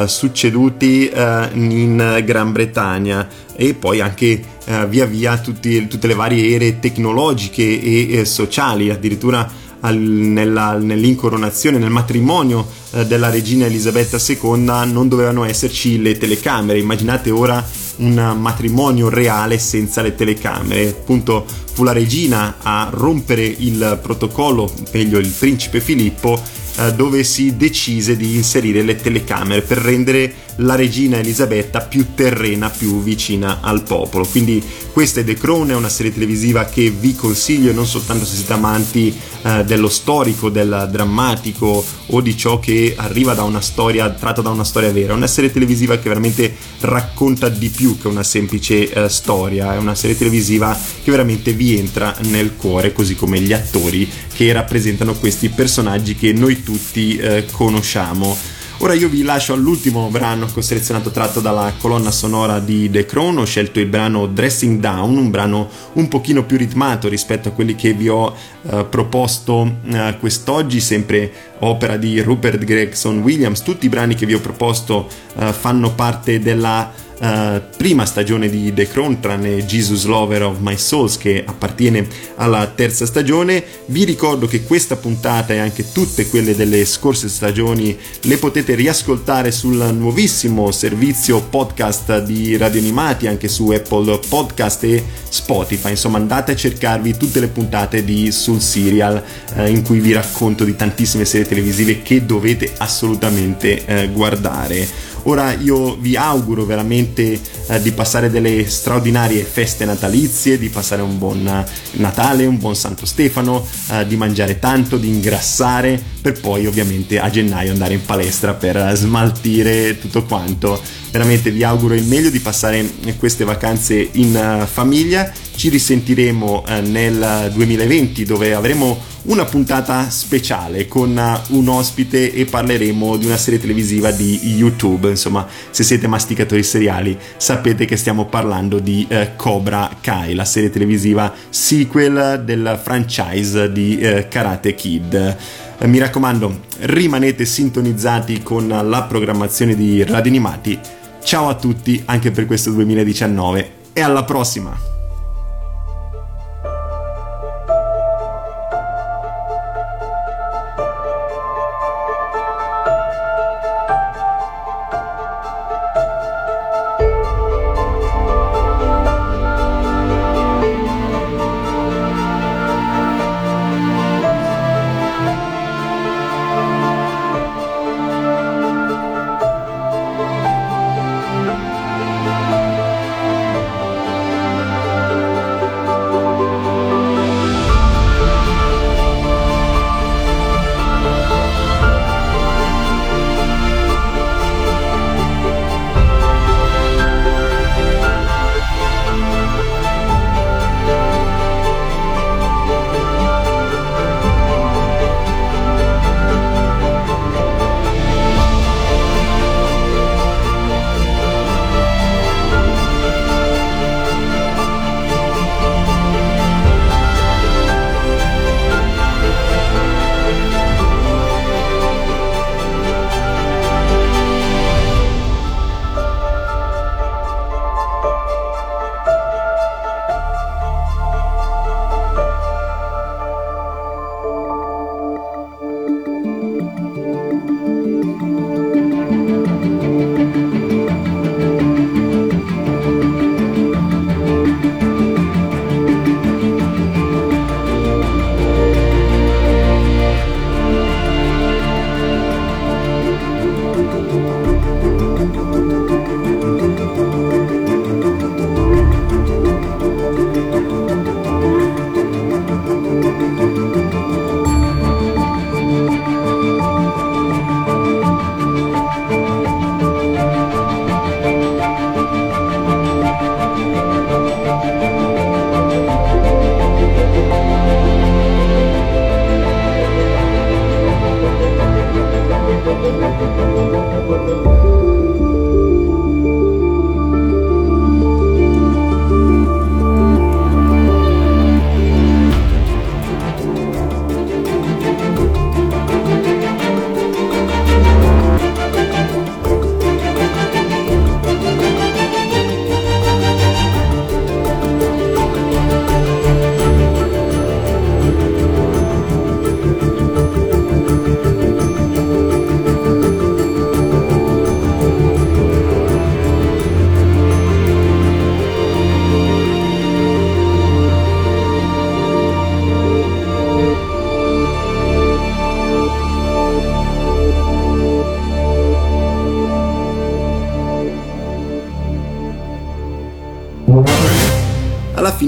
succeduti 0.07 1.11
in 1.13 2.23
Gran 2.25 2.53
Bretagna. 2.53 3.27
E 3.57 3.75
poi 3.75 4.01
anche 4.01 4.41
via 4.89 5.07
via 5.07 5.39
tutti, 5.39 5.89
tutte 5.89 6.07
le 6.07 6.15
varie 6.15 6.55
ere 6.55 6.79
tecnologiche 6.79 7.81
e 8.11 8.25
sociali, 8.25 8.91
addirittura 8.91 9.51
al, 9.81 9.97
nella, 9.97 10.77
nell'incoronazione, 10.77 11.79
nel 11.79 11.91
matrimonio 11.91 12.67
eh, 12.93 13.07
della 13.07 13.31
regina 13.31 13.67
Elisabetta 13.67 14.19
II 14.19 14.65
non 14.93 15.09
dovevano 15.09 15.45
esserci 15.45 16.01
le 16.01 16.17
telecamere. 16.17 16.79
Immaginate 16.79 17.31
ora 17.31 17.65
un 17.97 18.37
matrimonio 18.39 19.09
reale 19.09 19.59
senza 19.59 20.03
le 20.03 20.15
telecamere. 20.15 20.89
Appunto 20.89 21.45
fu 21.73 21.85
la 21.85 21.93
regina 21.93 22.57
a 22.63 22.89
rompere 22.93 23.45
il 23.45 23.99
protocollo, 24.03 24.73
meglio 24.93 25.19
il 25.19 25.29
principe 25.29 25.81
Filippo, 25.81 26.41
eh, 26.77 26.93
dove 26.95 27.25
si 27.25 27.57
decise 27.57 28.17
di 28.17 28.37
inserire 28.37 28.83
le 28.83 28.97
telecamere 28.97 29.63
per 29.63 29.79
rendere 29.79 30.49
la 30.57 30.75
regina 30.75 31.19
Elisabetta 31.19 31.81
più 31.81 32.15
terrena, 32.15 32.69
più 32.69 33.03
vicina 33.03 33.61
al 33.61 33.83
popolo. 33.83 34.27
Quindi 34.27 34.63
questa 34.93 35.21
è 35.21 35.25
The 35.25 35.35
Crown, 35.35 35.69
è 35.69 35.75
una 35.75 35.89
serie 35.89 36.13
televisiva 36.13 36.65
che 36.65 36.91
vi 36.91 37.15
consiglio 37.15 37.73
non 37.73 37.87
soltanto 37.87 38.25
se 38.25 38.37
siete 38.37 38.53
amanti 38.53 39.17
eh, 39.43 39.65
dello 39.65 39.89
storico, 39.89 40.51
del 40.51 40.89
drammatico 40.91 41.85
o 42.07 42.21
di 42.21 42.37
ciò 42.37 42.59
che 42.59 42.95
arriva 42.97 43.35
da 43.35 43.43
una 43.43 43.61
storia, 43.61 44.11
tratta 44.11 44.43
da 44.43 44.51
una 44.51 44.65
storia 44.65 44.93
vera, 44.93 45.13
è 45.13 45.17
una 45.17 45.27
serie 45.27 45.53
televisiva 45.53 45.97
che 45.99 46.09
veramente 46.09 46.55
racconta 46.81 47.49
di 47.49 47.69
più 47.69 47.99
che 47.99 48.09
una 48.09 48.23
semplice 48.23 48.91
eh, 48.91 49.09
storia, 49.09 49.75
è 49.75 49.79
una 49.79 49.95
serie 49.95 50.17
televisiva 50.17 50.79
che 51.03 51.11
veramente 51.11 51.53
vi 51.53 51.79
entra 51.79 52.15
nel 52.25 52.57
cuore, 52.57 52.93
così 52.93 53.15
come 53.15 53.41
gli 53.41 53.53
attori 53.53 54.09
che 54.41 54.53
rappresentano 54.53 55.13
questi 55.13 55.51
personaggi 55.51 56.15
che 56.15 56.33
noi 56.33 56.63
tutti 56.63 57.15
eh, 57.19 57.45
conosciamo. 57.53 58.35
Ora 58.79 58.95
io 58.95 59.11
vi 59.11 59.23
lascio 59.23 59.53
all'ultimo 59.53 60.09
brano 60.09 60.47
che 60.47 60.61
ho 60.61 60.63
selezionato 60.63 61.11
tratto 61.11 61.41
dalla 61.41 61.75
colonna 61.79 62.11
sonora 62.11 62.59
di 62.59 62.89
The 62.89 63.05
Crown, 63.05 63.37
ho 63.37 63.45
scelto 63.45 63.81
il 63.81 63.85
brano 63.85 64.27
Dressing 64.29 64.81
Down, 64.81 65.19
un 65.19 65.31
brano 65.31 65.69
un 65.93 66.09
pochino 66.09 66.47
più 66.47 66.57
ritmato 66.57 67.07
rispetto 67.07 67.51
a 67.51 67.53
quelli 67.53 67.75
che 67.75 67.93
vi 67.93 68.09
ho 68.09 68.35
eh, 68.63 68.87
proposto 68.89 69.81
eh, 69.85 70.17
quest'oggi, 70.19 70.81
sempre 70.81 71.31
opera 71.59 71.99
di 71.99 72.23
Rupert 72.23 72.65
Gregson 72.65 73.19
Williams, 73.19 73.61
tutti 73.61 73.85
i 73.85 73.91
brani 73.91 74.15
che 74.15 74.25
vi 74.25 74.33
ho 74.33 74.41
proposto 74.41 75.07
eh, 75.37 75.53
fanno 75.53 75.93
parte 75.93 76.39
della 76.39 76.91
uh, 77.21 77.61
prima 77.77 78.05
stagione 78.07 78.49
di 78.49 78.73
The 78.75 78.89
Crown, 78.89 79.21
tranne 79.21 79.65
Jesus 79.65 80.05
Lover 80.05 80.43
of 80.43 80.59
My 80.61 80.77
Souls 80.77 81.17
che 81.17 81.45
appartiene 81.47 82.07
alla 82.37 82.67
terza 82.67 83.07
stagione. 83.07 83.63
Vi 83.87 84.05
ricordo 84.05 84.47
che 84.47 84.65
questa 84.65 84.97
puntata 84.97 85.53
e 85.53 85.59
anche 85.59 85.93
tutte 85.93 86.27
quelle 86.29 86.55
delle 86.57 86.85
scorse 86.85 87.29
stagioni 87.29 87.97
le 88.23 88.37
potete 88.37 88.75
riascoltare 88.75 89.51
sul 89.51 89.77
nuovissimo 89.93 90.71
servizio 90.71 91.41
podcast 91.43 92.23
di 92.23 92.57
Radio 92.57 92.81
Animati 92.81 93.27
anche 93.27 93.49
su 93.49 93.69
Apple 93.71 94.21
Podcast 94.29 94.85
e 94.85 95.05
Spotify. 95.29 95.91
Insomma, 95.91 96.19
andate 96.19 96.53
a 96.53 96.57
cercarvi 96.57 97.17
tutte 97.17 97.41
le 97.41 97.49
puntate 97.49 98.05
di 98.05 98.33
Sul 98.33 98.61
Serial 98.61 99.23
eh, 99.55 99.71
in 99.71 99.83
cui 99.83 100.01
vi 100.01 100.13
racconto 100.13 100.65
di 100.65 100.77
tantissime 100.77 101.25
serie 101.25 101.47
televisive 101.47 102.03
che 102.03 102.25
dovete 102.25 102.73
assolutamente 102.79 103.85
eh, 103.85 104.09
guardare. 104.09 105.09
Ora 105.25 105.53
io 105.53 105.97
vi 105.97 106.17
auguro 106.17 106.65
veramente 106.65 107.39
eh, 107.67 107.83
di 107.83 107.93
passare 107.93 108.31
delle 108.31 108.69
straordinarie 108.69 109.43
feste 109.45 109.85
natalizie, 109.85 110.59
di 110.59 110.69
passare 110.69 111.03
un 111.03 111.19
buon 111.19 111.65
Natale, 111.93 112.47
un 112.47 112.59
buon 112.59 112.75
Santo 112.75 113.07
Stefano, 113.07 113.67
eh, 113.91 114.07
di 114.07 114.17
mangiare 114.17 114.59
tanto, 114.59 114.97
di 114.97 115.09
ingrassare, 115.09 116.03
per 116.21 116.41
poi 116.41 116.67
ovviamente 116.67 117.19
a 117.19 117.29
gennaio 117.31 117.73
andare 117.73 117.95
in 117.95 118.05
palestra 118.05 118.55
per 118.55 118.93
smaltire 118.97 119.99
tutto 119.99 120.25
quanto. 120.25 120.81
Veramente 121.11 121.51
vi 121.51 121.65
auguro 121.65 121.95
il 121.95 122.05
meglio 122.05 122.31
di 122.31 122.39
passare 122.39 122.89
queste 123.19 123.45
vacanze 123.45 124.09
in 124.13 124.67
famiglia. 124.71 125.31
Ci 125.55 125.69
risentiremo 125.69 126.65
nel 126.85 127.51
2020 127.53 128.25
dove 128.25 128.55
avremo 128.55 128.99
una 129.23 129.45
puntata 129.45 130.09
speciale 130.11 130.89
con 130.89 131.17
uh, 131.17 131.57
un 131.57 131.69
ospite 131.69 132.33
e 132.33 132.45
parleremo 132.45 133.17
di 133.17 133.27
una 133.27 133.37
serie 133.37 133.61
televisiva 133.61 134.11
di 134.11 134.55
YouTube. 134.57 135.11
Insomma, 135.11 135.47
se 135.71 135.83
siete 135.83 136.07
masticatori 136.07 136.63
seriali 136.63 137.19
sapete 137.37 137.85
che 137.85 137.97
stiamo 137.97 138.27
parlando 138.27 138.79
di 138.79 139.07
Cobra 139.37 139.91
Kai, 140.01 140.35
la 140.35 140.45
serie 140.45 140.71
televisiva 140.71 141.33
sequel 141.49 142.43
del 142.45 142.79
franchise 142.83 143.71
di 143.73 143.99
Karate 144.29 144.75
Kid. 144.75 145.37
Mi 145.85 145.99
raccomando, 145.99 146.61
rimanete 146.81 147.45
sintonizzati 147.45 148.43
con 148.43 148.69
la 148.69 149.03
programmazione 149.03 149.75
di 149.75 150.03
Radio 150.05 150.31
Animati 150.31 150.79
Ciao 151.23 151.49
a 151.49 151.55
tutti 151.55 152.03
anche 152.07 152.31
per 152.31 152.47
questo 152.47 152.71
2019 152.73 153.73
e 153.93 154.01
alla 154.01 154.25
prossima! 154.25 154.90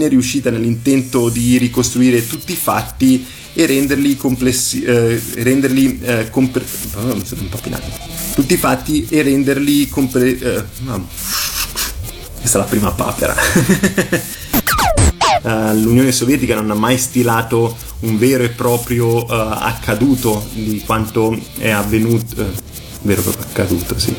Fine 0.03 0.09
riuscita 0.09 0.50
nell'intento 0.50 1.28
di 1.28 1.59
ricostruire 1.59 2.26
tutti 2.26 2.53
i 2.53 2.57
fatti 2.57 3.24
e 3.53 3.66
renderli 3.66 4.16
complessi 4.16 4.82
eh, 4.82 5.20
renderli 5.34 6.00
eh, 6.03 6.30
compre- 6.30 6.64
oh, 6.94 7.22
tutti 8.34 8.55
i 8.55 8.57
fatti 8.57 9.07
e 9.09 9.22
renderli 9.22 9.88
compre- 9.88 10.38
eh, 10.38 10.64
no. 10.80 11.07
questa 12.38 12.59
è 12.59 12.61
la 12.62 12.66
prima 12.66 12.90
papera 12.92 13.34
uh, 15.42 15.76
l'Unione 15.78 16.12
Sovietica 16.12 16.55
non 16.55 16.70
ha 16.70 16.74
mai 16.74 16.96
stilato 16.98 17.76
un 18.00 18.18
vero 18.18 18.42
e 18.42 18.48
proprio 18.48 19.24
uh, 19.24 19.26
accaduto 19.28 20.48
di 20.53 20.82
quanto 20.84 21.38
è 21.59 21.70
avvenuto 21.70 22.42
uh, 22.42 22.50
vero 23.03 23.22
proprio 23.22 23.44
accaduto, 23.44 23.98
sì. 23.98 24.14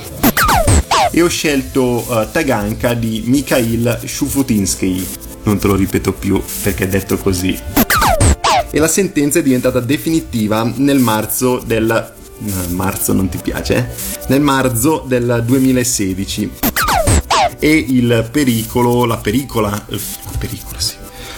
E 1.12 1.22
ho 1.22 1.28
scelto 1.28 2.28
Taganka 2.32 2.96
di 2.96 3.22
Mikhail 3.26 4.00
Shufutinsky. 4.04 5.23
Non 5.44 5.60
te 5.60 5.68
lo 5.68 5.76
ripeto 5.76 6.14
più 6.14 6.42
perché 6.62 6.86
è 6.86 6.88
detto 6.88 7.18
così. 7.18 7.60
E 8.70 8.80
la 8.80 8.88
sentenza 8.88 9.40
è 9.40 9.44
diventata 9.44 9.80
definitiva 9.80 10.72
nel 10.78 11.00
marzo 11.00 11.62
del 11.64 12.12
marzo 12.70 13.14
non 13.14 13.30
ti 13.30 13.38
piace? 13.38 13.76
Eh? 13.76 13.86
Nel 14.28 14.42
marzo 14.42 15.04
del 15.08 15.44
2016. 15.46 16.52
E 17.60 17.72
il 17.72 18.28
pericolo, 18.32 19.06
la 19.06 19.18
pericola, 19.18 19.70
la 19.70 20.38
pericola 20.38 20.80
sì, 20.80 20.96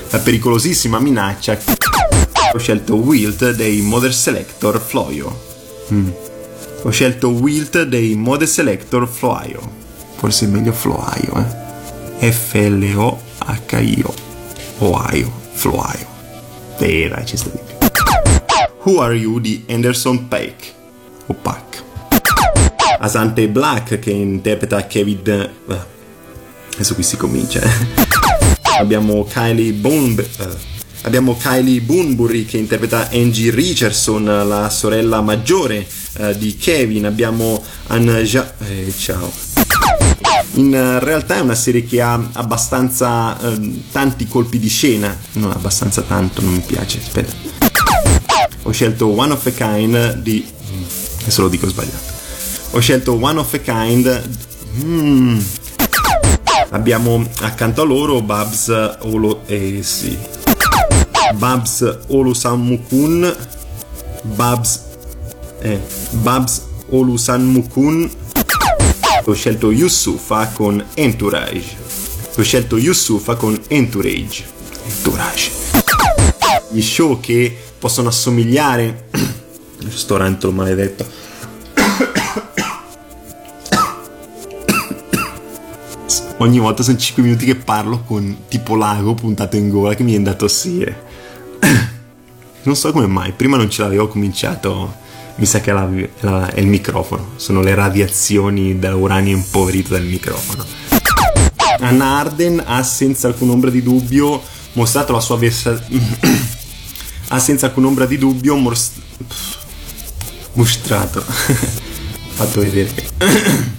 la 0.09 0.19
pericolosissima 0.19 0.99
minaccia. 0.99 1.57
Ho 2.53 2.57
scelto 2.57 2.95
Wilt 2.95 3.51
dei 3.51 3.81
Mother 3.81 4.13
Selector 4.13 4.81
Floyo. 4.81 5.43
Mm. 5.93 6.09
Ho 6.83 6.89
scelto 6.89 7.29
Wilt 7.29 7.83
dei 7.83 8.15
Mother 8.15 8.47
Selector 8.47 9.07
Floyo. 9.07 9.83
Forse 10.15 10.45
è 10.45 10.47
meglio 10.47 10.71
Floyo, 10.71 11.33
eh? 11.37 12.27
F-L-O-H-I-O. 13.45 14.13
Ohio, 14.79 15.31
Floyo. 15.53 16.07
Vera, 16.77 17.23
ci 17.23 17.37
sta 17.37 17.49
di 17.49 17.59
più. 17.65 17.75
Who 18.83 19.01
Are 19.01 19.15
You 19.15 19.39
di 19.39 19.63
Anderson 19.69 20.27
Paak 20.27 20.73
o 21.27 21.33
Pac. 21.33 21.83
Asante 22.99 23.47
Black 23.47 23.99
che 23.99 24.11
interpreta 24.11 24.85
Kevin... 24.87 25.49
Uh, 25.65 25.75
adesso 26.73 26.93
qui 26.93 27.03
si 27.03 27.17
comincia. 27.17 27.61
Eh. 27.61 27.69
Abbiamo 28.79 29.23
Kylie 29.25 29.73
Boone... 29.73 30.27
Uh, 30.39 30.57
Abbiamo 31.01 31.37
Kylie 31.37 31.81
Boonbury 31.81 32.45
che 32.45 32.57
interpreta 32.57 33.09
Angie 33.11 33.51
Richardson, 33.51 34.23
la 34.23 34.71
sorella 34.71 35.21
maggiore 35.21 35.85
uh, 36.17 36.33
di 36.33 36.55
Kevin. 36.57 37.05
Abbiamo 37.05 37.63
Anja... 37.87 38.55
Eh, 38.57 38.91
ciao. 38.97 39.54
In 40.53 40.99
realtà 41.01 41.35
è 41.35 41.39
una 41.39 41.55
serie 41.55 41.83
che 41.85 42.01
ha 42.01 42.19
abbastanza 42.33 43.39
eh, 43.39 43.83
tanti 43.91 44.27
colpi 44.27 44.59
di 44.59 44.69
scena. 44.69 45.15
Non 45.33 45.51
abbastanza 45.51 46.01
tanto, 46.01 46.41
non 46.41 46.53
mi 46.53 46.63
piace. 46.65 46.99
Aspetta. 46.99 47.33
Ho 48.63 48.71
scelto 48.71 49.07
One 49.07 49.33
of 49.33 49.45
a 49.45 49.51
Kind 49.51 50.13
di 50.15 50.53
Adesso 51.25 51.41
lo 51.41 51.49
dico 51.49 51.67
sbagliato. 51.67 52.13
Ho 52.71 52.79
scelto 52.79 53.17
One 53.19 53.39
of 53.39 53.51
a 53.51 53.57
Kind. 53.57 54.29
Mm. 54.83 55.39
Abbiamo 56.69 57.27
accanto 57.39 57.81
a 57.81 57.83
loro 57.83 58.21
Babs 58.21 58.67
Olo. 58.99 59.41
Eh 59.47 59.79
sì. 59.81 60.15
Babs 61.33 61.97
Olusammukun. 62.09 63.35
Babs. 64.21 64.81
Eh. 65.61 65.81
Babs 66.11 66.61
Olusammukun. 66.89 68.11
Ho 69.27 69.33
scelto 69.33 69.71
Yusufa 69.71 70.49
con 70.49 70.85
Entourage. 70.93 71.75
Ho 72.35 72.43
scelto 72.43 72.77
Yusufa 72.77 73.35
con 73.35 73.59
Entourage. 73.69 74.45
Entourage. 74.85 75.49
Gli 76.69 76.79
show 76.79 77.19
che 77.19 77.57
possono 77.79 78.09
assomigliare 78.09 79.09
sto 79.89 80.17
rantolo 80.17 80.53
maledetto. 80.53 81.07
Ogni 86.37 86.59
volta 86.59 86.83
sono 86.83 86.97
5 86.97 87.23
minuti 87.23 87.45
che 87.45 87.55
parlo 87.55 88.03
con 88.05 88.43
tipo 88.47 88.75
lago 88.75 89.15
puntato 89.15 89.55
in 89.55 89.69
gola 89.69 89.95
che 89.95 90.03
mi 90.03 90.11
viene 90.11 90.25
da 90.25 90.35
tossire. 90.35 91.03
Non 92.61 92.75
so 92.75 92.91
come 92.91 93.07
mai, 93.07 93.31
prima 93.31 93.57
non 93.57 93.71
ce 93.71 93.81
l'avevo 93.81 94.07
cominciato. 94.07 94.97
Mi 95.35 95.45
sa 95.45 95.59
che 95.59 95.71
la, 95.71 95.89
la, 96.21 96.49
è 96.49 96.59
il 96.59 96.67
microfono, 96.67 97.31
sono 97.35 97.61
le 97.61 97.75
radiazioni 97.75 98.79
dell'uranio 98.79 99.35
impoverito 99.35 99.93
del 99.93 100.05
microfono. 100.05 100.65
Anna 101.79 102.19
Arden 102.19 102.63
ha 102.65 102.81
senza 102.83 103.27
alcun 103.27 103.49
ombra 103.49 103.69
di 103.69 103.83
dubbio 103.83 104.41
mostrato 104.73 105.11
la 105.11 105.19
sua 105.19 105.37
versatilità. 105.37 106.27
ha 107.29 107.39
senza 107.39 107.65
alcun 107.67 108.05
di 108.07 108.17
dubbio 108.17 108.55
mostrato 108.55 109.03
mostrato, 110.55 111.21
fatto 112.33 112.61
vedere. 112.61 112.91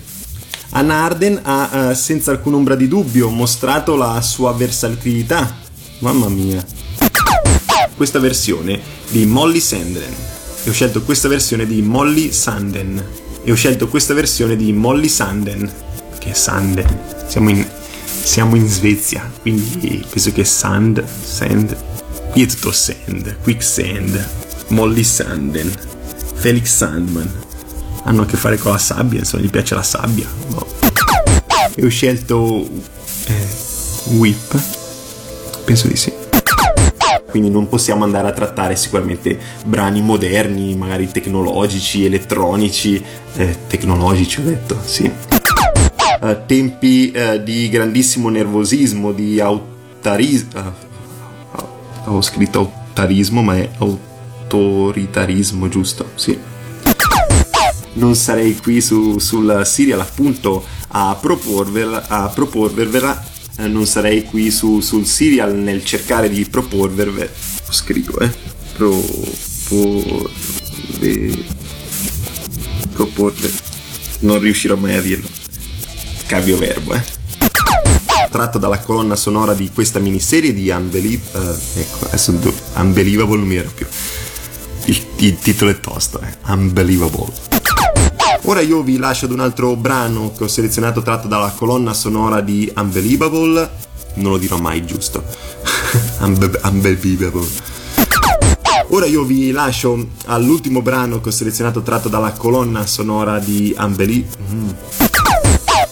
Anna 0.71 1.05
Arden 1.05 1.41
ha, 1.43 1.89
uh, 1.91 1.95
senza 1.95 2.31
alcuna 2.31 2.57
ombra 2.57 2.75
di 2.75 2.89
dubbio, 2.89 3.29
mostrato 3.29 3.97
la 3.97 4.21
sua 4.21 4.53
versatilità. 4.53 5.57
Mamma 6.01 6.29
mia. 6.29 6.65
Questa 7.97 8.19
versione 8.19 8.81
di 9.09 9.25
Molly 9.25 9.61
Sanden. 9.61 10.36
E 10.67 10.71
ho 10.71 10.73
scelto 10.73 11.03
questa 11.03 11.29
versione 11.29 11.65
di 11.65 11.81
Molly 11.81 12.33
Sanden. 12.33 13.01
E 13.45 13.53
ho 13.53 13.55
scelto 13.55 13.87
questa 13.87 14.15
versione 14.15 14.57
di 14.57 14.73
Molly 14.73 15.09
Sanden. 15.09 15.73
Che 16.19 16.31
è 16.31 16.33
Sanden. 16.33 17.03
Siamo 17.29 17.51
in, 17.51 17.65
siamo 18.05 18.57
in 18.57 18.67
Svezia, 18.67 19.31
quindi 19.43 20.05
penso 20.11 20.33
che 20.33 20.45
Sand, 20.45 21.05
Sand. 21.23 21.77
Qui 22.33 22.43
è 22.43 22.47
tutto 22.47 22.73
Sand, 22.73 23.37
Quicksand, 23.43 24.29
Molly 24.71 25.05
Sanden. 25.05 25.73
Felix 26.35 26.67
Sandman. 26.67 27.31
Hanno 28.03 28.23
a 28.23 28.27
che 28.27 28.37
fare 28.37 28.59
con 28.59 28.73
la 28.73 28.79
sabbia, 28.79 29.21
insomma, 29.21 29.45
gli 29.45 29.51
piace 29.51 29.77
la 29.77 29.85
sabbia. 29.85 30.27
Boh. 30.49 30.67
E 31.77 31.85
ho 31.85 31.89
scelto 31.89 32.69
eh, 33.27 33.47
Whip. 34.17 34.61
Penso 35.65 35.87
di 35.87 35.95
sì. 35.95 36.16
Quindi 37.37 37.53
non 37.53 37.69
possiamo 37.69 38.03
andare 38.03 38.29
a 38.29 38.33
trattare 38.33 38.77
sicuramente 38.77 39.39
brani 39.67 40.01
moderni, 40.01 40.75
magari 40.75 41.11
tecnologici, 41.11 42.07
elettronici. 42.07 43.05
Eh, 43.35 43.59
tecnologici 43.67 44.41
ho 44.41 44.43
detto, 44.43 44.81
sì. 44.83 45.05
Uh, 46.19 46.37
tempi 46.47 47.13
uh, 47.15 47.37
di 47.43 47.69
grandissimo 47.69 48.31
nervosismo, 48.31 49.13
di 49.13 49.39
autarismo. 49.39 50.49
Uh, 52.07 52.15
ho 52.15 52.23
scritto 52.23 52.59
autarismo, 52.59 53.43
ma 53.43 53.59
è 53.59 53.69
autoritarismo, 53.77 55.69
giusto? 55.69 56.13
Sì. 56.15 56.39
Non 57.93 58.15
sarei 58.15 58.57
qui 58.57 58.81
su, 58.81 59.19
sul 59.19 59.61
serial 59.67 60.01
appunto 60.01 60.65
a, 60.89 61.15
proporver, 61.21 62.03
a 62.09 62.31
proporvervela, 62.35 63.23
eh, 63.59 63.67
non 63.67 63.87
sarei 63.87 64.25
qui 64.25 64.51
su, 64.51 64.81
sul 64.81 65.07
serial 65.07 65.55
nel 65.55 65.85
cercare 65.85 66.29
di 66.29 66.45
proporverve. 66.45 67.33
Scrivo, 67.71 68.19
eh. 68.21 68.31
Proporve. 68.77 70.31
Proporve. 72.93 73.53
Non 74.21 74.39
riuscirò 74.41 74.77
mai 74.77 74.95
a 74.95 75.01
dirlo. 75.01 75.29
Cambio 76.27 76.57
verbo, 76.57 76.95
eh 76.95 77.15
tratto 78.29 78.59
dalla 78.59 78.81
colonna 78.81 79.17
sonora 79.17 79.55
di 79.55 79.71
questa 79.73 79.99
miniserie 79.99 80.53
di 80.53 80.69
Unbelievable. 80.69 81.49
Uh, 81.49 81.57
ecco, 81.79 82.05
adesso 82.07 82.39
Unbelievable 82.75 83.39
non 83.39 83.47
mi 83.47 83.55
era 83.57 83.71
più 83.73 83.87
il, 84.87 85.07
il 85.17 85.39
titolo 85.39 85.71
è 85.71 85.81
tosto, 85.81 86.21
eh. 86.21 86.37
Unbelievable. 86.47 87.33
Ora 88.49 88.61
io 88.61 88.81
vi 88.83 88.97
lascio 88.97 89.25
ad 89.25 89.33
un 89.33 89.41
altro 89.41 89.75
brano 89.75 90.33
che 90.33 90.45
ho 90.45 90.49
selezionato 90.49 91.03
tratto 91.03 91.27
dalla 91.27 91.53
colonna 91.57 91.93
sonora 91.93 92.41
di 92.41 92.73
Unbelievable. 92.77 93.69
Non 94.15 94.31
lo 94.31 94.39
dirò 94.39 94.57
mai 94.57 94.87
giusto. 94.87 95.25
Unbe- 96.23 96.61
unbelievable. 96.63 97.45
Ora 98.91 99.07
io 99.07 99.25
vi 99.25 99.51
lascio 99.51 100.11
all'ultimo 100.27 100.81
brano 100.81 101.21
che 101.21 101.31
ho 101.31 101.33
selezionato 101.33 101.83
tratto 101.83 102.09
dalla 102.09 102.31
colonna 102.31 102.87
sonora 102.87 103.41
di 103.41 103.75
Unbelievable. 103.77 104.39
Mm. 104.53 104.69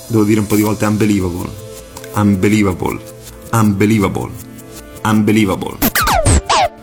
Devo 0.07 0.23
dire 0.23 0.39
un 0.39 0.47
po' 0.47 0.55
di 0.55 0.63
volte 0.63 0.87
Unbelievable. 0.87 1.51
Unbelievable. 2.15 3.01
Unbelievable. 3.51 4.31
Unbelievable 5.03 5.79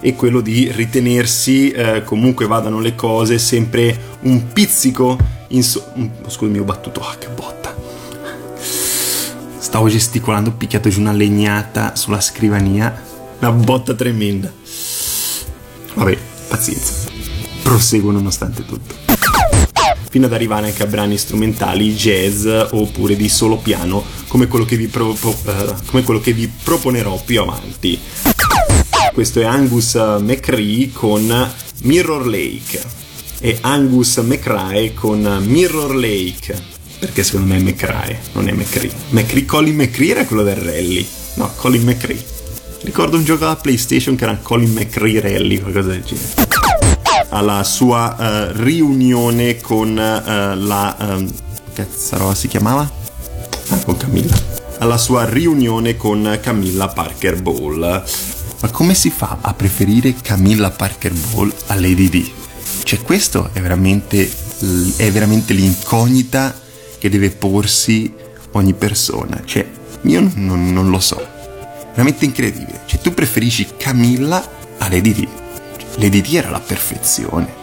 e 0.03 0.15
quello 0.15 0.41
di 0.41 0.71
ritenersi 0.71 1.69
eh, 1.69 2.03
comunque 2.03 2.47
vadano 2.47 2.79
le 2.79 2.95
cose 2.95 3.37
sempre 3.37 4.17
un 4.21 4.51
pizzico 4.51 5.40
in 5.51 5.63
so- 5.63 5.91
scusami 6.27 6.59
ho 6.59 6.63
battuto 6.63 7.01
ah 7.01 7.15
che 7.17 7.27
botta. 7.27 7.75
Stavo 9.57 9.87
gesticolando 9.87 10.49
ho 10.49 10.53
picchiato 10.53 10.89
giù 10.89 10.99
una 10.99 11.11
legnata 11.11 11.95
sulla 11.95 12.21
scrivania. 12.21 13.09
Una 13.39 13.51
botta 13.51 13.93
tremenda. 13.93 14.51
Vabbè 15.93 16.17
pazienza. 16.47 17.09
Proseguo 17.63 18.11
nonostante 18.11 18.65
tutto. 18.65 18.95
Fino 20.09 20.25
ad 20.25 20.33
arrivare 20.33 20.67
anche 20.67 20.83
a 20.83 20.87
brani 20.87 21.17
strumentali 21.17 21.93
jazz 21.93 22.45
oppure 22.45 23.15
di 23.15 23.29
solo 23.29 23.55
piano 23.55 24.03
come 24.27 24.47
quello 24.47 24.65
che 24.65 24.75
vi, 24.75 24.87
pro- 24.87 25.13
pro- 25.13 25.29
uh, 25.29 25.73
come 25.85 26.03
quello 26.03 26.19
che 26.19 26.33
vi 26.33 26.51
proponerò 26.63 27.21
più 27.23 27.39
avanti. 27.39 27.97
Questo 29.13 29.39
è 29.39 29.45
Angus 29.45 29.95
McCree 29.95 30.91
con 30.91 31.51
Mirror 31.83 32.27
Lake 32.27 33.00
e 33.41 33.57
Angus 33.61 34.17
McRae 34.17 34.93
con 34.93 35.43
Mirror 35.45 35.95
Lake 35.95 36.79
perché 37.01 37.23
secondo 37.23 37.47
me 37.51 37.57
è 37.57 37.61
McRae, 37.61 38.19
non 38.33 38.47
è 38.47 38.51
McCree. 38.51 38.91
McCree, 39.09 39.43
Colin 39.43 39.75
McCree 39.75 40.11
era 40.11 40.23
quello 40.23 40.43
del 40.43 40.57
rally. 40.57 41.03
No, 41.33 41.51
Colin 41.55 41.81
McCree. 41.81 42.23
Ricordo 42.83 43.17
un 43.17 43.23
gioco 43.23 43.45
alla 43.45 43.55
PlayStation 43.55 44.15
che 44.15 44.23
era 44.23 44.37
Colin 44.39 44.71
McCree 44.71 45.19
Rally, 45.19 45.59
qualcosa 45.59 45.89
del 45.89 46.03
genere. 46.03 46.27
alla 47.29 47.63
sua 47.63 48.15
uh, 48.17 48.61
riunione 48.61 49.59
con 49.59 49.89
uh, 49.89 50.63
la... 50.63 50.95
Um, 50.99 51.27
cazzarola 51.73 52.35
si 52.35 52.47
chiamava? 52.47 52.87
Ah, 53.69 53.77
con 53.83 53.97
Camilla. 53.97 54.35
Alla 54.77 54.97
sua 54.97 55.25
riunione 55.25 55.97
con 55.97 56.37
Camilla 56.39 56.87
Parker 56.87 57.41
Ball. 57.41 58.03
Ma 58.61 58.69
come 58.69 58.93
si 58.93 59.09
fa 59.09 59.39
a 59.41 59.53
preferire 59.55 60.13
Camilla 60.21 60.69
Parker 60.69 61.13
Ball 61.13 61.51
a 61.67 61.75
Lady 61.75 62.09
D? 62.09 62.40
Cioè 62.83 62.99
questo 63.01 63.49
è 63.53 63.61
veramente, 63.61 64.29
è 64.97 65.11
veramente 65.11 65.53
l'incognita 65.53 66.53
che 66.97 67.09
deve 67.09 67.29
porsi 67.29 68.13
ogni 68.51 68.73
persona. 68.73 69.41
Cioè, 69.45 69.65
io 70.01 70.31
non, 70.35 70.71
non 70.71 70.89
lo 70.89 70.99
so. 70.99 71.25
Veramente 71.91 72.25
incredibile. 72.25 72.81
Cioè, 72.85 72.99
tu 73.01 73.13
preferisci 73.13 73.67
Camilla 73.77 74.43
a 74.77 74.89
Lady 74.89 75.13
D. 75.13 75.27
Lady 75.97 76.21
D 76.21 76.33
era 76.33 76.49
la 76.49 76.59
perfezione. 76.59 77.59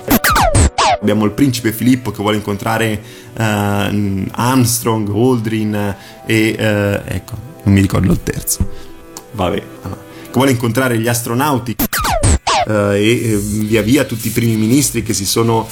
Abbiamo 1.00 1.24
il 1.24 1.30
principe 1.30 1.72
Filippo 1.72 2.10
che 2.10 2.22
vuole 2.22 2.36
incontrare 2.36 3.00
uh, 3.34 3.42
Armstrong, 4.32 5.08
Aldrin 5.08 5.96
e 6.26 6.56
uh, 6.58 7.12
ecco, 7.12 7.34
non 7.62 7.74
mi 7.74 7.80
ricordo 7.80 8.12
il 8.12 8.22
terzo. 8.22 8.68
Vabbè, 9.32 9.62
allora. 9.82 10.00
che 10.24 10.30
vuole 10.32 10.50
incontrare 10.50 10.98
gli 10.98 11.06
astronauti 11.06 11.76
uh, 12.68 12.92
e 12.92 13.36
via 13.42 13.82
via 13.82 14.04
tutti 14.04 14.28
i 14.28 14.30
primi 14.30 14.56
ministri 14.56 15.02
che 15.02 15.14
si 15.14 15.26
sono 15.26 15.68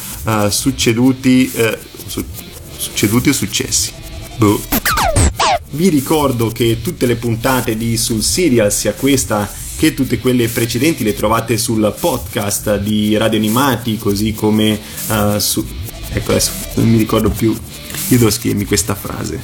succeduti, 0.48 1.52
su- 2.06 2.24
succeduti 2.76 3.28
o 3.28 3.32
successi. 3.32 3.92
Boh. 4.36 4.60
Vi 5.70 5.88
ricordo 5.88 6.48
che 6.48 6.78
tutte 6.82 7.06
le 7.06 7.16
puntate 7.16 7.76
di 7.76 7.96
Sul 7.96 8.22
Serial, 8.22 8.72
sia 8.72 8.94
questa 8.94 9.48
che 9.76 9.92
tutte 9.92 10.18
quelle 10.18 10.48
precedenti, 10.48 11.04
le 11.04 11.14
trovate 11.14 11.58
sul 11.58 11.94
podcast 11.98 12.78
di 12.78 13.16
Radio 13.16 13.38
Animati, 13.38 13.98
così 13.98 14.32
come 14.32 14.80
uh, 15.08 15.38
su... 15.38 15.64
Ecco 16.08 16.30
adesso 16.30 16.50
non 16.74 16.88
mi 16.88 16.96
ricordo 16.96 17.28
più, 17.28 17.50
io 17.50 18.18
devo 18.18 18.30
scrivermi 18.30 18.64
questa 18.64 18.94
frase. 18.94 19.38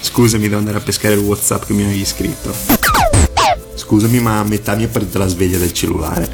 Scusami, 0.00 0.44
devo 0.44 0.58
andare 0.58 0.78
a 0.78 0.80
pescare 0.80 1.14
il 1.14 1.20
Whatsapp 1.20 1.64
che 1.64 1.72
mi 1.72 1.82
avevi 1.82 2.04
scritto. 2.04 2.81
Scusami, 3.92 4.20
ma 4.20 4.38
a 4.38 4.44
metà 4.44 4.74
mi 4.74 4.84
è 4.84 4.88
partita 4.88 5.18
la 5.18 5.26
sveglia 5.26 5.58
del 5.58 5.74
cellulare. 5.74 6.26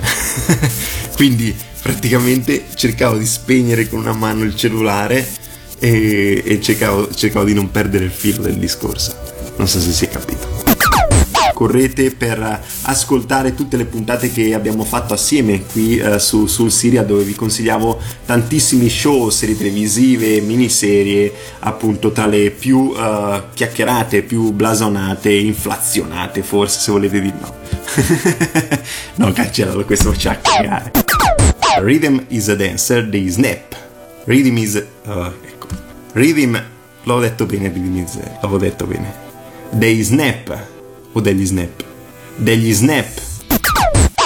Quindi 1.16 1.52
praticamente 1.82 2.66
cercavo 2.76 3.18
di 3.18 3.26
spegnere 3.26 3.88
con 3.88 3.98
una 3.98 4.12
mano 4.12 4.44
il 4.44 4.54
cellulare 4.54 5.26
e, 5.80 6.40
e 6.46 6.60
cercavo, 6.60 7.12
cercavo 7.12 7.44
di 7.44 7.54
non 7.54 7.72
perdere 7.72 8.04
il 8.04 8.12
filo 8.12 8.42
del 8.42 8.58
discorso. 8.58 9.12
Non 9.56 9.66
so 9.66 9.80
se 9.80 9.90
si 9.90 10.04
è 10.04 10.08
capito 10.08 10.57
correte 11.58 12.12
per 12.12 12.62
ascoltare 12.82 13.52
tutte 13.52 13.76
le 13.76 13.84
puntate 13.84 14.30
che 14.30 14.54
abbiamo 14.54 14.84
fatto 14.84 15.12
assieme 15.12 15.64
qui 15.64 15.98
uh, 15.98 16.16
su, 16.18 16.46
sul 16.46 16.70
Siria 16.70 17.02
dove 17.02 17.24
vi 17.24 17.34
consigliavo 17.34 18.00
tantissimi 18.26 18.88
show, 18.88 19.28
serie 19.28 19.56
televisive, 19.56 20.40
miniserie, 20.40 21.32
appunto 21.58 22.12
tra 22.12 22.26
le 22.26 22.52
più 22.52 22.92
uh, 22.94 23.42
chiacchierate, 23.52 24.22
più 24.22 24.52
blasonate, 24.52 25.32
inflazionate 25.32 26.42
forse 26.42 26.78
se 26.78 26.92
volete 26.92 27.20
dire 27.20 27.34
no. 27.40 27.54
no, 29.26 29.32
cancellalo, 29.32 29.84
questo 29.84 30.16
ci 30.16 30.30
cagare. 30.40 30.92
Rhythm 31.80 32.20
is 32.28 32.48
a 32.50 32.54
dancer 32.54 33.08
dei 33.08 33.28
Snap. 33.28 33.74
Rhythm 34.26 34.58
is... 34.58 34.80
Uh, 35.06 35.32
ecco. 35.44 35.66
Rhythm... 36.12 36.56
L'ho 37.02 37.18
detto 37.18 37.46
bene, 37.46 37.66
Rhythm 37.66 37.96
is... 37.96 38.16
L'avevo 38.16 38.58
detto 38.58 38.86
bene. 38.86 39.12
Dei 39.70 40.00
Snap 40.02 40.76
o 41.18 41.20
degli 41.20 41.44
snap? 41.44 41.84
Degli 42.36 42.72
snap. 42.72 43.06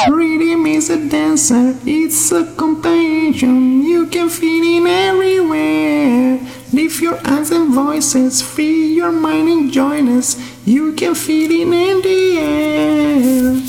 Rhythm 0.08 0.66
is 0.66 0.90
a 0.90 0.96
dancer, 0.96 1.74
it's 1.84 2.32
a 2.32 2.44
contagion, 2.54 3.82
you 3.82 4.06
can 4.08 4.28
feel 4.28 4.62
it 4.62 4.86
everywhere. 4.86 6.38
Lift 6.72 7.00
your 7.00 7.18
hands 7.24 7.50
and 7.50 7.72
voices, 7.72 8.42
free 8.42 8.92
your 8.92 9.10
mind 9.10 9.48
and 9.48 9.70
join 9.70 10.08
us, 10.08 10.36
you 10.64 10.92
can 10.94 11.14
feel 11.14 11.50
it 11.50 11.66
in 11.66 12.00
the 12.02 12.38
air. 12.38 13.62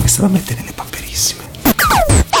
Questa 0.00 0.22
da 0.22 0.28
mettere 0.28 0.60
nelle 0.60 0.72
paperissime. 0.74 1.42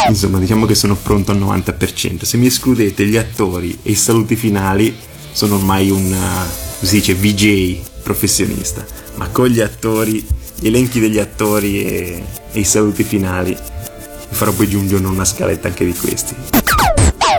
Insomma, 0.06 0.38
diciamo 0.38 0.66
che 0.66 0.74
sono 0.74 0.94
pronto 0.94 1.32
al 1.32 1.38
90%. 1.38 2.24
Se 2.24 2.36
mi 2.36 2.46
escludete 2.46 3.06
gli 3.06 3.16
attori 3.16 3.78
e 3.82 3.92
i 3.92 3.94
saluti 3.94 4.36
finali, 4.36 4.94
sono 5.32 5.56
ormai 5.56 5.90
un, 5.90 6.12
uh, 6.12 6.84
si 6.84 6.96
dice, 6.96 7.14
VJ 7.14 7.92
professionista 8.04 9.02
ma 9.16 9.28
con 9.28 9.46
gli 9.46 9.60
attori, 9.60 10.26
gli 10.58 10.66
elenchi 10.66 11.00
degli 11.00 11.18
attori 11.18 11.84
e, 11.84 12.24
e 12.52 12.60
i 12.60 12.64
saluti 12.64 13.04
finali. 13.04 13.52
Vi 13.52 14.34
farò 14.34 14.52
poi 14.52 14.68
giungere 14.68 15.04
una 15.06 15.24
scaletta 15.24 15.68
anche 15.68 15.84
di 15.84 15.94
questi. 15.94 16.34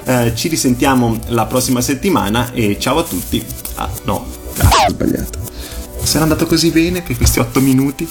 Eh, 0.06 0.34
ci 0.36 0.48
risentiamo 0.48 1.20
la 1.28 1.46
prossima 1.46 1.82
settimana 1.82 2.54
e 2.54 2.78
ciao 2.80 3.00
a 3.00 3.04
tutti. 3.04 3.44
Ah, 3.76 3.90
no, 4.04 4.26
cazzo, 4.56 4.78
ho 4.86 4.90
sbagliato. 4.90 5.40
Sarà 6.04 6.24
andato 6.24 6.46
così 6.46 6.70
bene 6.70 7.02
per 7.02 7.18
questi 7.18 7.40
8 7.40 7.60
minuti. 7.60 8.08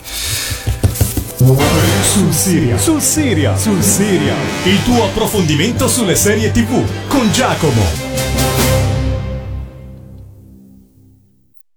Sul 1.36 2.32
Siria, 2.32 2.78
sul 2.78 3.00
Siria, 3.00 3.56
sul 3.56 3.82
Siria. 3.82 4.34
Il 4.64 4.82
tuo 4.82 5.04
approfondimento 5.04 5.88
sulle 5.88 6.16
serie 6.16 6.50
TV 6.50 6.84
con 7.08 7.30
Giacomo. 7.32 8.13